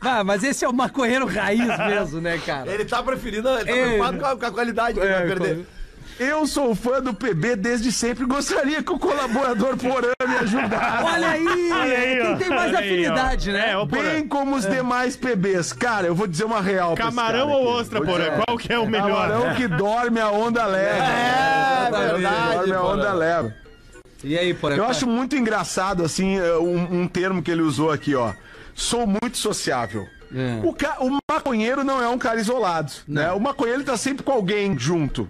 Ah, 0.00 0.22
mas 0.24 0.42
esse 0.44 0.64
é 0.64 0.68
o 0.68 0.72
maconheiro 0.72 1.26
raiz 1.26 1.66
mesmo, 1.78 2.20
né, 2.20 2.38
cara? 2.38 2.70
Ele 2.70 2.84
tá 2.84 3.02
preferindo, 3.02 3.48
ele 3.48 3.64
tá 3.64 3.70
É. 3.70 3.82
preocupado 3.82 4.18
com 4.18 4.26
a, 4.26 4.36
com 4.36 4.46
a 4.46 4.50
qualidade 4.50 4.98
que 5.00 5.04
ele 5.06 5.12
vai 5.14 5.26
perder. 5.26 5.66
Eu 6.18 6.46
sou 6.46 6.74
fã 6.76 7.00
do 7.02 7.12
PB 7.12 7.56
desde 7.56 7.90
sempre. 7.90 8.24
Gostaria 8.24 8.82
que 8.82 8.92
o 8.92 8.98
colaborador 8.98 9.76
Porã 9.76 10.12
me 10.28 10.36
ajudasse. 10.36 11.04
Olha 11.04 11.28
aí, 11.28 11.72
Olha 11.72 11.98
aí, 11.98 12.20
ó. 12.20 12.24
quem 12.26 12.36
tem 12.36 12.48
mais 12.50 12.68
Olha 12.68 12.78
aí, 12.78 12.92
afinidade, 13.02 13.50
né? 13.52 13.70
É, 13.72 13.86
Porã. 13.86 14.02
Bem 14.10 14.28
como 14.28 14.54
os 14.54 14.64
demais 14.64 15.16
PBs. 15.16 15.72
Cara, 15.72 16.06
eu 16.06 16.14
vou 16.14 16.26
dizer 16.28 16.44
uma 16.44 16.60
real. 16.60 16.94
Camarão 16.94 17.50
ou 17.50 17.68
aqui. 17.70 17.80
ostra, 17.80 18.00
dizer- 18.00 18.32
Qual 18.44 18.56
que 18.58 18.72
é 18.72 18.78
o 18.78 18.86
melhor? 18.86 19.28
Camarão 19.28 19.54
que 19.56 19.66
dorme 19.66 20.20
a 20.20 20.30
onda 20.30 20.64
leve. 20.66 21.00
É, 21.00 21.90
verdade, 21.90 22.54
Dorme 22.58 22.72
a 22.72 22.78
Porã. 22.80 22.92
onda 22.92 23.12
leve. 23.12 23.54
E 24.22 24.38
aí, 24.38 24.54
por 24.54 24.72
Eu 24.72 24.84
acho 24.86 25.06
muito 25.06 25.36
engraçado, 25.36 26.04
assim, 26.04 26.38
é, 26.38 26.56
um, 26.56 27.02
um 27.02 27.08
termo 27.08 27.42
que 27.42 27.50
ele 27.50 27.60
usou 27.62 27.90
aqui, 27.90 28.14
ó. 28.14 28.32
Sou 28.74 29.06
muito 29.06 29.36
sociável. 29.36 30.06
É. 30.34 30.60
O, 30.66 30.72
ca- 30.72 30.96
o 31.00 31.18
maconheiro 31.30 31.84
não 31.84 32.02
é 32.02 32.08
um 32.08 32.18
cara 32.18 32.40
isolado, 32.40 32.90
né? 33.06 33.30
O 33.32 33.38
maconheiro 33.40 33.84
tá 33.84 33.96
sempre 33.96 34.22
com 34.24 34.32
alguém 34.32 34.76
junto. 34.78 35.28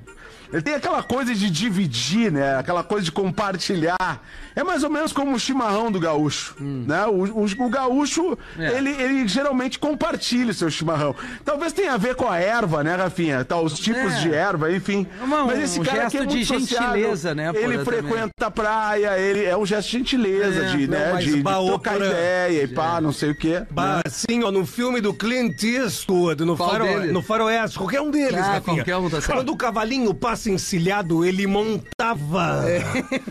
Ele 0.55 0.63
tem 0.63 0.75
aquela 0.75 1.03
coisa 1.03 1.35
de 1.35 1.51
dividir, 1.51 2.31
né? 2.31 2.57
Aquela 2.57 2.85
coisa 2.85 3.05
de 3.05 3.11
compartilhar. 3.13 4.23
É 4.57 4.63
mais 4.63 4.85
ou 4.85 4.91
menos 4.91 5.13
como 5.13 5.35
o 5.35 5.39
chimarrão 5.39 5.91
do 5.91 5.99
gaúcho, 5.99 6.55
né? 6.61 7.05
O, 7.07 7.25
o- 7.41 7.45
o 7.67 7.69
gaúcho, 7.69 8.39
Hum. 8.57 8.63
É. 8.63 8.77
ele, 8.79 8.91
ele 8.91 9.27
geralmente 9.27 9.79
compartilha 9.81 10.53
o 10.53 10.55
seu 10.55 10.71
chimarrão. 10.71 11.15
Talvez 11.45 11.73
tenha 11.73 11.93
a 11.95 11.97
ver 11.97 12.15
com 12.15 12.29
a 12.29 12.39
erva, 12.39 12.85
né, 12.85 12.95
Rafinha? 12.95 13.45
Tá, 13.45 13.61
os 13.61 13.77
tipos 13.81 14.13
É. 14.15 14.21
de 14.21 14.33
erva, 14.33 14.71
enfim. 14.73 15.07
Uma- 15.21 15.45
Mas 15.45 15.59
esse 15.59 15.81
um 15.81 15.83
cara 15.83 16.07
aqui 16.07 16.19
é 16.19 16.21
gesto 16.21 16.29
muito 16.29 16.39
de 16.39 16.47
sociável. 16.47 16.95
gentileza, 17.01 17.35
né, 17.35 17.53
Ele 17.55 17.79
frequenta 17.85 18.47
a 18.47 18.51
praia, 18.51 19.19
ele 19.19 19.45
é 19.45 19.57
um 19.57 19.67
gesto 19.67 19.91
de 19.91 19.99
gentileza, 19.99 20.67
É. 20.67 20.77
de, 20.77 20.87
Não, 20.87 20.99
né, 20.99 21.17
de, 21.17 21.33
de 21.35 21.43
trocar 21.43 21.95
Porã. 21.95 22.07
ideia 22.07 22.63
e 22.63 22.69
pá, 22.69 23.01
não 23.01 23.11
sei 23.13 23.31
o 23.33 23.35
quê. 23.37 23.65
Bah, 23.71 24.03
assim, 24.07 24.45
ó, 24.45 24.53
no 24.53 24.65
filme 24.65 25.01
do 25.01 25.13
Clint 25.13 25.61
Eastwood, 25.65 26.45
no, 26.45 26.57
faro, 26.57 27.13
no 27.13 27.23
Faroeste, 27.23 27.77
qualquer 27.77 28.01
um 28.01 28.11
deles, 28.11 28.39
Ah, 28.39 28.53
Rafinha. 28.55 28.77
qualquer 28.77 28.97
um, 28.99 29.11
tá 29.11 29.21
certo. 29.21 29.33
Quando 29.37 29.51
o 29.51 29.57
cavalinho 29.57 30.15
passa 30.15 30.44
tivesse 30.45 30.51
encilhado, 30.51 31.25
ele 31.25 31.47
montava. 31.47 32.65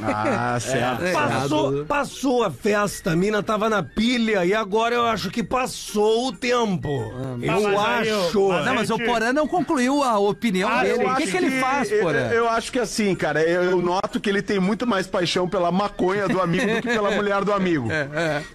Ah, 0.02 0.58
certo. 0.60 1.12
Passou, 1.14 1.86
passou 1.86 2.44
a 2.44 2.52
festa, 2.52 3.12
a 3.12 3.16
mina 3.16 3.44
tava 3.44 3.70
na 3.70 3.84
pilha 3.84 4.46
e 4.46 4.54
agora 4.54 4.96
eu 4.96 5.06
acho 5.06 5.30
que 5.30 5.44
passou 5.44 6.28
o 6.28 6.32
tempo. 6.32 7.12
Tá, 7.46 7.60
eu 7.60 7.80
acho. 7.80 8.50
Não, 8.66 8.76
mas 8.76 8.90
o 8.90 8.98
Porã 8.98 9.32
não 9.34 9.48
concluiu 9.48 10.04
a 10.04 10.18
opinião 10.18 10.70
Ah, 10.70 10.84
dele. 10.84 10.94
eu 11.04 11.10
O 11.10 11.16
que, 11.16 11.24
acho 11.24 11.32
que 11.32 11.38
ele 11.38 11.60
faz, 11.60 11.92
eu, 11.92 12.02
Porã? 12.02 12.20
eu 12.30 12.50
acho 12.50 12.72
que 12.72 12.80
assim, 12.80 13.14
cara, 13.16 13.42
eu, 13.44 13.64
eu 13.64 13.82
noto 13.82 14.20
que 14.20 14.30
ele 14.30 14.42
tem 14.42 14.60
muito 14.60 14.88
mais 14.88 15.06
paixão 15.08 15.48
pela 15.48 15.72
maconha 15.72 16.28
do 16.28 16.42
amigo 16.42 16.66
do 16.76 16.82
que 16.82 16.88
pela 16.88 17.12
mulher 17.16 17.44
do 17.44 17.54
amigo. 17.54 17.88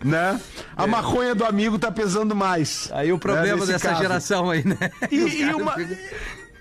Né? 0.04 0.40
A 0.76 0.86
maconha 0.86 1.34
do 1.34 1.44
amigo 1.44 1.78
tá 1.78 1.90
pesando 1.90 2.34
mais. 2.34 2.88
Aí 2.92 3.12
o 3.12 3.18
problema 3.18 3.60
né, 3.64 3.72
dessa 3.72 3.88
caso. 3.90 4.00
geração 4.02 4.50
aí, 4.50 4.64
né? 4.66 4.90
E, 5.10 5.16
e 5.42 5.54
uma. 5.54 5.74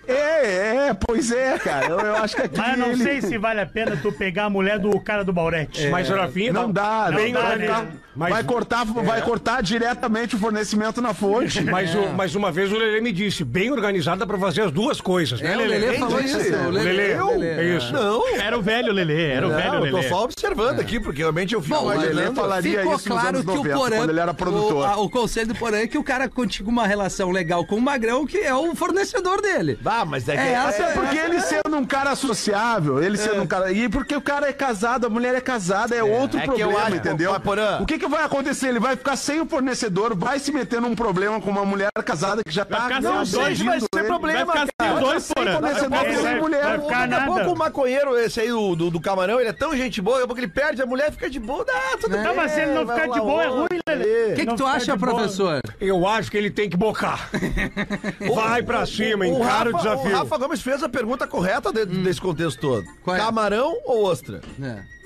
É, 0.07 0.87
é, 0.89 0.93
pois 0.93 1.31
é, 1.31 1.57
cara. 1.59 1.87
Eu, 1.87 1.99
eu 1.99 2.15
acho 2.17 2.35
que 2.35 2.41
aqui. 2.43 2.57
Mas 2.57 2.71
eu 2.71 2.77
não 2.77 2.91
ele- 2.91 3.03
sei 3.03 3.21
se 3.21 3.37
vale 3.37 3.59
a 3.61 3.65
pena 3.65 3.97
tu 4.01 4.11
pegar 4.11 4.45
a 4.45 4.49
mulher 4.49 4.79
do 4.79 4.97
cara 4.99 5.23
do 5.23 5.33
Baurete. 5.33 5.85
É, 5.85 5.89
Mas, 5.89 6.07
Rafinha, 6.09 6.53
não 6.53 6.71
dá, 6.71 7.09
não 7.11 7.19
não 7.23 7.31
dá, 7.31 7.41
vai, 7.41 7.57
né? 7.57 7.67
cortar, 7.67 7.85
vai 8.15 8.43
cortar, 8.43 8.85
vai 8.85 9.21
cortar 9.21 9.61
diretamente 9.63 10.35
o 10.35 10.39
fornecimento 10.39 11.01
na 11.01 11.13
fonte. 11.13 11.61
Mas, 11.77 11.93
o- 11.93 12.07
mas 12.15 12.33
uma 12.35 12.51
vez 12.51 12.71
o 12.71 12.77
Lelê 12.77 13.01
me 13.01 13.11
disse, 13.11 13.43
bem 13.43 13.71
organizado 13.71 14.19
dá 14.19 14.25
pra 14.27 14.37
fazer 14.37 14.61
as 14.61 14.71
duas 14.71 14.99
coisas, 15.01 15.41
né, 15.41 15.51
É, 15.53 15.55
o 15.55 15.59
Lelê? 15.59 15.77
Lelê 15.79 15.97
falou 15.97 16.19
isso, 16.21 16.37
o 16.37 16.67
O 16.67 16.69
Lelê, 16.71 16.91
Lelê, 16.93 17.13
eu? 17.19 17.43
é 17.43 17.77
isso. 17.77 17.93
Não. 17.93 18.27
Era 18.39 18.57
o 18.57 18.61
velho 18.61 18.91
Lelê, 18.93 19.31
era 19.31 19.45
o 19.45 19.49
Não, 19.49 19.57
velho 19.57 19.73
eu 19.85 19.91
tô 19.91 19.97
Lelê. 19.97 20.09
só 20.09 20.23
observando 20.23 20.79
aqui, 20.79 20.99
porque 20.99 21.19
realmente 21.21 21.53
eu 21.53 21.61
fico 21.61 21.75
Bom, 21.77 21.87
Lelê 21.89 22.11
imaginando. 22.11 22.35
falaria 22.41 22.79
Ficou 22.79 22.95
isso 22.95 23.09
nos 23.09 23.19
claro 23.21 23.37
anos 23.37 23.41
que 23.41 23.57
90, 23.57 23.75
o 23.75 23.79
Porã. 23.79 23.97
quando 23.97 24.09
ele 24.09 24.19
era 24.19 24.33
produtor. 24.33 24.75
O, 24.77 24.83
a- 24.83 24.97
o 24.97 25.09
conselho 25.09 25.47
do 25.47 25.55
Porã 25.55 25.77
é 25.77 25.87
que 25.87 25.97
o 25.97 26.03
cara 26.03 26.27
continua 26.29 26.71
uma 26.71 26.87
relação 26.87 27.29
legal 27.31 27.65
com 27.65 27.75
o 27.75 27.81
Magrão, 27.81 28.25
que 28.25 28.37
é 28.37 28.53
o 28.53 28.73
fornecedor 28.75 29.41
dele. 29.41 29.77
Ah, 30.01 30.05
mas 30.05 30.27
é 30.29 30.33
que. 30.35 30.41
É, 30.41 30.51
essa 30.53 30.83
É 30.83 30.91
porque 30.93 31.17
ele 31.17 31.39
sendo 31.41 31.75
um 31.75 31.85
cara 31.85 32.15
sociável, 32.15 33.01
ele 33.01 33.17
sendo 33.17 33.41
um 33.41 33.47
cara. 33.47 33.71
E 33.71 33.89
porque 33.89 34.15
o 34.15 34.21
cara 34.21 34.47
é 34.47 34.53
casado, 34.53 35.07
a 35.07 35.09
mulher 35.09 35.33
é 35.35 35.41
casada, 35.41 35.95
é, 35.95 36.03
outro 36.03 36.37
É 36.39 36.43
que 36.43 36.49
eu 36.49 36.55
problema, 36.69 36.79
acho, 36.87 36.95
entendeu? 36.97 37.33
Pô, 37.33 37.39
Porã. 37.39 37.79
O 37.81 37.85
que, 37.85 37.97
que 37.97 38.07
vai 38.07 38.23
acontecer? 38.23 38.67
Ele 38.67 38.79
vai 38.79 38.95
ficar 38.95 39.15
sem 39.15 39.41
o 39.41 39.45
fornecedor, 39.47 40.15
vai 40.15 40.39
se 40.39 40.51
meter 40.51 40.79
num 40.81 40.93
problema 40.95 41.39
com 41.41 41.49
uma 41.49 41.65
mulher 41.65 41.89
casada 42.05 42.41
que 42.43 42.51
já 42.51 42.63
tá. 42.65 42.81
ficar 42.83 43.01
não, 43.01 43.25
sem 43.25 43.55
se 43.55 43.63
vai 43.63 43.79
ser 43.79 43.87
ele. 43.95 44.03
problema, 44.07 44.45
vai 44.45 44.55
ficar 44.67 44.73
cara. 44.77 44.93
sem 44.95 45.03
dois, 45.03 45.23
Sem 45.23 45.33
Porã. 45.35 45.53
fornecedor, 45.53 45.89
Vai- 45.89 46.13
sem 46.13 46.21
vai- 46.23 46.39
mulher. 46.41 46.63
vai 46.63 46.79
ficar 46.79 47.07
Daqui 47.07 47.23
a 47.23 47.25
pouco 47.25 47.51
o 47.51 47.57
maconheiro, 47.57 48.17
esse 48.17 48.39
aí 48.41 48.49
do, 48.49 48.75
do, 48.75 48.89
do 48.91 48.99
camarão, 49.01 49.39
ele 49.39 49.49
é 49.49 49.53
tão 49.53 49.75
gente 49.75 50.01
boa, 50.01 50.17
daqui 50.17 50.23
a 50.25 50.27
pouco 50.27 50.39
ele 50.41 50.47
perde 50.47 50.81
a 50.81 50.85
mulher, 50.85 51.11
fica 51.11 51.29
de 51.29 51.39
boa. 51.39 51.65
Ah, 51.69 51.97
tudo 51.99 52.15
Não, 52.17 52.23
bem. 52.23 52.35
mas 52.35 52.51
se 52.51 52.61
ele 52.61 52.73
não 52.73 52.85
vai 52.85 52.99
ficar 53.01 53.13
de 53.13 53.19
boa, 53.19 53.43
é 53.43 53.47
outro. 53.49 53.59
ruim, 53.61 53.79
Lelê. 53.89 54.31
O 54.33 54.35
que, 54.35 54.45
que 54.45 54.55
tu 54.55 54.65
acha, 54.65 54.97
professor? 54.97 55.61
Eu 55.79 56.07
acho 56.07 56.29
que 56.29 56.37
ele 56.37 56.49
tem 56.51 56.69
que 56.69 56.77
bocar. 56.77 57.29
Vai 58.35 58.61
pra 58.63 58.85
cima, 58.85 59.25
encara 59.27 59.69
o, 59.75 59.77
desafio. 59.95 60.15
O 60.15 60.19
Rafa 60.19 60.37
Gomes 60.37 60.61
fez 60.61 60.83
a 60.83 60.89
pergunta 60.89 61.27
correta 61.27 61.71
dentro 61.71 61.97
desse 62.03 62.21
contexto 62.21 62.59
todo. 62.59 62.85
Qual 63.03 63.15
é? 63.15 63.19
Camarão 63.19 63.77
ou 63.85 64.05
ostra? 64.05 64.41
É. 64.61 64.96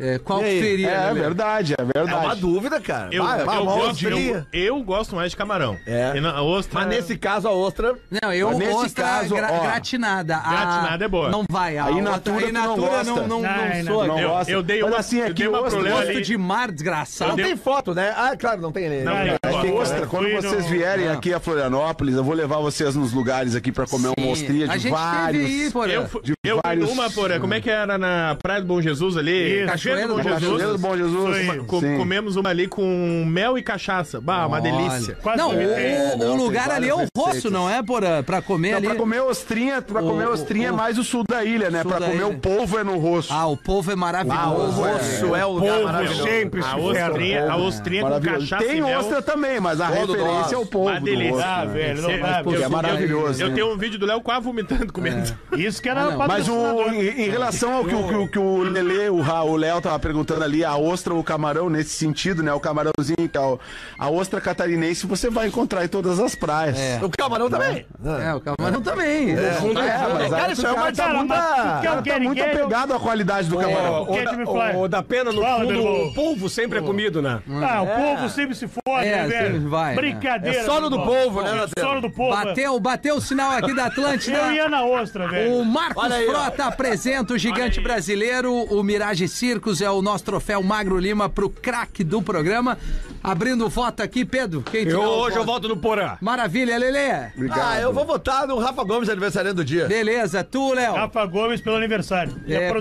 É, 0.00 0.18
qual 0.18 0.40
seria? 0.40 0.88
É 0.90 1.06
Lelê? 1.08 1.20
verdade, 1.20 1.74
é 1.78 1.82
É 1.82 1.84
verdade. 1.84 2.24
uma 2.26 2.34
dúvida, 2.36 2.80
cara. 2.80 3.08
Eu, 3.12 3.22
Vai, 3.24 3.44
vai, 3.44 3.56
eu 3.58 3.62
uma 3.62 3.72
gosto, 3.74 4.08
eu, 4.08 4.46
eu 4.52 4.82
gosto 4.82 5.14
mais 5.14 5.30
de 5.30 5.36
camarão. 5.36 5.76
É. 5.86 6.12
E 6.16 6.20
na, 6.20 6.30
a 6.32 6.42
ostra, 6.42 6.80
Mas 6.80 6.88
nesse 6.88 7.16
caso, 7.18 7.46
a 7.48 7.52
ostra. 7.52 7.94
Não, 8.22 8.32
eu 8.32 8.48
Mas 8.48 8.58
nesse 8.58 8.72
ostra 8.74 9.04
caso, 9.04 9.34
gra- 9.34 9.48
ó, 9.52 9.60
gratinada. 9.62 10.36
A- 10.36 10.50
gratinada 10.50 11.04
é 11.04 11.08
boa. 11.08 11.30
Não 11.30 11.44
vai. 11.50 11.76
A, 11.76 11.84
A 11.84 11.90
in 11.90 11.96
outra- 11.96 12.10
natura 12.12 12.36
a 12.36 12.40
tu 12.40 12.48
in 12.48 12.52
não 12.52 12.76
gosta. 12.76 13.04
não, 13.04 13.16
não, 13.16 13.26
não, 13.28 13.40
Não, 13.42 13.84
sou. 13.84 14.06
não 14.06 14.18
eu, 14.18 14.28
gosta. 14.30 14.52
eu 14.52 14.62
dei 14.62 14.80
Mas 14.80 14.90
uma, 14.90 14.98
assim, 14.98 15.18
eu 15.18 15.24
aqui 15.26 15.34
dei 15.34 15.48
uma 15.48 15.58
ostra- 15.58 15.70
problema 15.72 15.96
Gosto 15.98 16.10
ali. 16.10 16.22
de 16.22 16.36
mar 16.38 16.68
Não 16.68 16.74
desgraçado. 16.74 17.36
tem 17.36 17.56
foto, 17.56 17.94
né? 17.94 18.14
Ah, 18.16 18.34
claro, 18.38 18.60
não 18.60 18.72
tem. 18.72 18.88
Não, 19.04 19.14
Não, 19.14 19.24
não, 19.26 19.36
não. 19.52 19.60
Tem 19.62 19.72
Ostra, 19.72 20.06
quando 20.06 20.30
vocês 20.32 20.66
vierem 20.66 21.08
aqui 21.08 21.34
a 21.34 21.40
Florianópolis, 21.40 22.14
eu 22.16 22.24
vou 22.24 22.34
levar 22.34 22.58
vocês 22.58 22.94
nos 22.96 23.12
lugares 23.12 23.54
aqui 23.54 23.70
pra 23.70 23.86
comer 23.86 24.12
uma 24.16 24.28
ostria 24.28 24.66
de 24.68 24.88
vários. 24.88 25.74
Eu, 25.74 26.08
fui- 26.08 26.22
de 26.22 26.32
eu 26.44 26.54
fui 26.56 26.60
vários- 26.64 26.88
numa, 26.88 27.10
porra, 27.10 27.38
como 27.38 27.52
é 27.54 27.60
que 27.60 27.68
era 27.70 27.98
na 27.98 28.36
Praia 28.42 28.60
do 28.60 28.66
Bom 28.66 28.80
Jesus 28.80 29.16
ali? 29.16 29.64
Isso. 29.64 29.72
Cachoeira 29.90 30.08
do 30.08 30.14
Bom 30.16 30.22
Jesus. 30.22 30.40
Cachoeira 30.40 30.72
do 30.72 30.78
Bom 30.78 30.96
Jesus. 30.96 31.36
Isso 31.40 31.52
aí. 31.52 31.58
Co- 31.60 31.80
Sim. 31.80 31.96
comemos 31.96 32.36
uma 32.36 32.50
ali 32.50 32.66
com 32.68 33.24
mel 33.26 33.58
e 33.58 33.62
cachaça. 33.62 34.20
Bah, 34.20 34.46
uma 34.46 34.60
Olha. 34.60 34.62
delícia. 34.72 35.16
Quase 35.22 35.38
Não, 35.38 35.48
o, 35.48 35.52
vomitei. 35.52 35.94
o- 36.18 36.30
o 36.32 36.36
lugar 36.36 36.70
ali 36.70 36.88
é 36.88 36.94
o 36.94 37.04
rosto, 37.16 37.50
não 37.50 37.68
é, 37.68 37.82
Porã? 37.82 38.22
Pra 38.22 38.40
comer 38.42 38.70
Não, 38.70 38.78
ali. 38.78 38.86
pra 38.88 38.96
comer 38.96 39.20
ostrinha, 39.22 39.82
pra 39.82 40.02
O- 40.02 40.06
comer 40.08 40.28
ostrinha 40.28 40.68
é 40.68 40.72
o- 40.72 40.76
mais 40.76 40.98
o 40.98 41.04
sul 41.04 41.24
da 41.28 41.44
ilha, 41.44 41.70
né? 41.70 41.82
sul 41.82 41.90
Pra 41.90 42.00
comer 42.00 42.14
ilha. 42.16 42.26
o 42.28 42.38
polvo 42.38 42.78
é 42.78 42.84
no 42.84 42.98
rosto. 42.98 43.32
Ah, 43.32 43.46
o 43.46 43.56
polvo 43.56 43.90
é 43.90 43.96
maravilhoso. 43.96 44.80
O 44.80 44.94
osso 44.96 45.34
é 45.36 45.44
o 45.46 45.52
lugar 45.52 45.80
maravilhoso. 45.82 46.22
sempre 46.22 46.62
se 46.62 46.68
A 46.68 46.76
ostrinha, 46.76 47.50
a 47.50 47.56
ostrinha 47.56 48.02
com 48.02 48.20
cachaça 48.20 48.64
Tem 48.64 48.82
ostra 48.82 49.22
também, 49.22 49.60
mas 49.60 49.80
a 49.80 49.86
referência 49.88 50.54
é 50.54 50.58
o 50.58 50.66
polvo. 50.66 50.90
Uma 50.90 51.00
delícia. 51.00 51.30
rosto, 51.32 51.46
Ah, 51.48 51.64
né? 51.64 51.72
velho, 51.72 52.02
não 52.02 52.10
eu- 52.10 52.62
É 52.62 52.68
maravilhoso. 52.68 53.42
Eu 53.42 53.48
né? 53.48 53.54
tenho 53.54 53.72
um 53.72 53.76
vídeo 53.76 53.98
do 53.98 54.06
Léo 54.06 54.20
quase 54.20 54.42
vomitando 54.44 54.92
comendo. 54.92 55.32
Isso 55.56 55.80
que 55.82 55.88
era 55.88 56.04
Ah. 56.04 56.26
Mas 56.26 56.48
em, 56.48 57.28
relação 57.28 57.74
ao 57.74 57.84
que, 57.84 58.38
o- 58.38 58.62
Lele, 58.62 59.08
o, 59.10 59.20
Ra- 59.20 59.44
Léo 59.80 59.82
tava 59.82 59.98
perguntando 59.98 60.44
ali, 60.44 60.64
a 60.64 60.76
ostra 60.76 61.14
ou 61.14 61.20
o 61.20 61.24
camarão, 61.24 61.70
nesse 61.70 61.90
sentido, 61.90 62.42
né? 62.42 62.52
O 62.52 62.60
camarãozinho, 62.60 63.28
que 63.28 63.36
é 63.36 63.40
o- 63.40 63.58
a 63.98 64.10
ostra 64.10 64.40
catarinense, 64.40 65.06
você 65.06 65.30
vai 65.30 65.48
encontrar 65.48 65.84
em 65.84 65.88
todas 65.88 66.20
as 66.20 66.34
praias. 66.34 66.78
É. 66.78 67.00
O 67.02 67.08
camarão 67.10 67.48
também. 67.48 67.86
É, 68.04 68.34
o 68.34 68.40
camarão 68.40 68.82
também. 68.82 69.32
É, 69.32 69.52
fundo 69.54 69.80
é 69.80 69.86
é, 69.88 69.98
mas 70.12 70.30
Cara, 70.30 70.52
isso 70.52 70.66
é 70.66 70.72
uma 70.72 70.92
tá 70.92 71.08
muito, 71.14 71.28
tá 71.34 72.18
muito 72.20 72.42
apegado 72.42 72.94
à 72.94 73.00
qualidade 73.00 73.48
do 73.48 73.56
camarão. 73.56 74.02
O, 74.02 74.82
o, 74.82 74.88
da, 74.88 75.02
pena, 75.02 75.32
no 75.32 75.42
fundo, 75.42 75.82
o 75.82 76.14
polvo 76.14 76.48
sempre 76.48 76.78
é 76.78 76.82
comido, 76.82 77.22
né? 77.22 77.40
Ah, 77.62 77.82
o 77.82 77.86
povo 77.86 78.28
sempre 78.28 78.54
se 78.54 78.68
fode, 78.68 79.06
É, 79.06 79.22
né, 79.22 79.28
velho? 79.28 79.68
vai, 79.68 79.94
né? 79.94 80.00
Brincadeira. 80.00 80.58
É 80.58 80.64
sono 80.64 80.90
do 80.90 80.98
meu 80.98 81.06
povo, 81.06 81.40
irmão. 81.40 81.56
né, 81.56 81.66
É? 81.76 81.80
Sono 81.80 82.00
do 82.00 82.10
povo. 82.10 82.30
Bateu, 82.30 82.78
bateu 82.80 83.16
o 83.16 83.20
sinal 83.20 83.52
aqui 83.52 83.74
da 83.74 83.86
Atlântida. 83.86 84.36
Eu 84.38 84.52
ia 84.52 84.68
na 84.68 84.84
ostra, 84.84 85.26
velho. 85.28 85.54
O 85.54 85.64
Marcos. 85.64 86.00
Frota 86.10 86.64
apresenta 86.66 87.34
o 87.34 87.38
gigante 87.38 87.80
brasileiro. 87.80 88.52
O 88.52 88.82
Mirage 88.82 89.26
Circos 89.70 89.80
é 89.82 89.90
o 89.90 90.02
nosso 90.02 90.24
troféu 90.24 90.62
Magro 90.62 90.98
Lima 90.98 91.28
pro 91.28 91.48
craque 91.48 92.02
do 92.02 92.20
programa. 92.20 92.76
Abrindo 93.22 93.68
voto 93.68 94.02
aqui, 94.02 94.24
Pedro. 94.24 94.62
Quem 94.62 94.86
Eu, 94.86 95.00
hoje 95.00 95.36
eu 95.36 95.44
voto? 95.44 95.46
volto 95.46 95.68
no 95.68 95.76
Porã. 95.76 96.16
Maravilha, 96.20 96.76
Lelê. 96.78 97.10
Ah, 97.52 97.78
eu 97.80 97.92
vou 97.92 98.04
votar 98.04 98.46
no 98.46 98.58
Rafa 98.58 98.82
Gomes, 98.84 99.08
aniversariante 99.08 99.56
do 99.56 99.64
dia. 99.64 99.86
Beleza, 99.86 100.42
tu, 100.42 100.72
Léo. 100.72 100.94
Rafa 100.94 101.24
Gomes 101.26 101.60
pelo 101.60 101.76
aniversário. 101.76 102.40
E 102.46 102.54
É, 102.54 102.68
a 102.68 102.72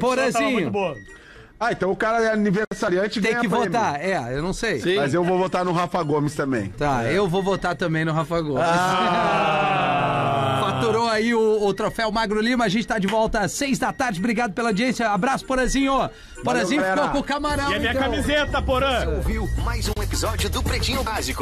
Ah, 1.60 1.74
então 1.74 1.92
o 1.92 1.96
cara 1.96 2.24
é 2.24 2.32
aniversariante 2.32 3.20
Tem 3.20 3.32
ganha 3.32 3.42
que 3.42 3.50
prêmio. 3.50 3.66
votar. 3.66 4.00
É, 4.00 4.16
eu 4.38 4.42
não 4.42 4.54
sei. 4.54 4.80
Sim. 4.80 4.96
Mas 4.96 5.14
eu 5.14 5.24
vou 5.24 5.38
votar 5.38 5.66
no 5.66 5.74
Rafa 5.74 6.02
Gomes 6.04 6.34
também. 6.34 6.70
Tá, 6.70 7.04
eu 7.06 7.28
vou 7.28 7.44
votar 7.44 7.76
também 7.76 8.06
no 8.06 8.14
Rafa 8.14 8.40
Gomes. 8.42 8.64
Ah. 8.66 10.62
Faturou 10.80 11.10
aí 11.10 11.34
o, 11.36 11.66
o 11.66 11.74
troféu 11.74 12.10
Magro 12.12 12.40
Lima. 12.40 12.64
A 12.64 12.70
gente 12.70 12.88
tá 12.88 12.98
de 12.98 13.08
volta 13.08 13.42
às 13.42 13.52
seis 13.52 13.78
da 13.78 13.92
tarde. 13.92 14.20
Obrigado 14.20 14.54
pela 14.54 14.70
audiência. 14.70 15.10
Abraço, 15.10 15.46
Porazinho. 15.46 16.10
Porazinho 16.44 16.82
ficou 16.82 16.96
galera. 16.96 17.12
com 17.14 17.20
o 17.20 17.24
camarão. 17.24 17.72
E 17.72 17.76
a 17.76 17.80
minha 17.80 17.92
então. 17.92 18.04
camiseta, 18.04 18.62
porã. 18.62 19.10
Ouviu 19.18 19.46
mais 19.66 19.90
um 19.90 20.02
episódio 20.02 20.50
do 20.50 20.64
Pretinho 20.64 21.04
Básico. 21.04 21.38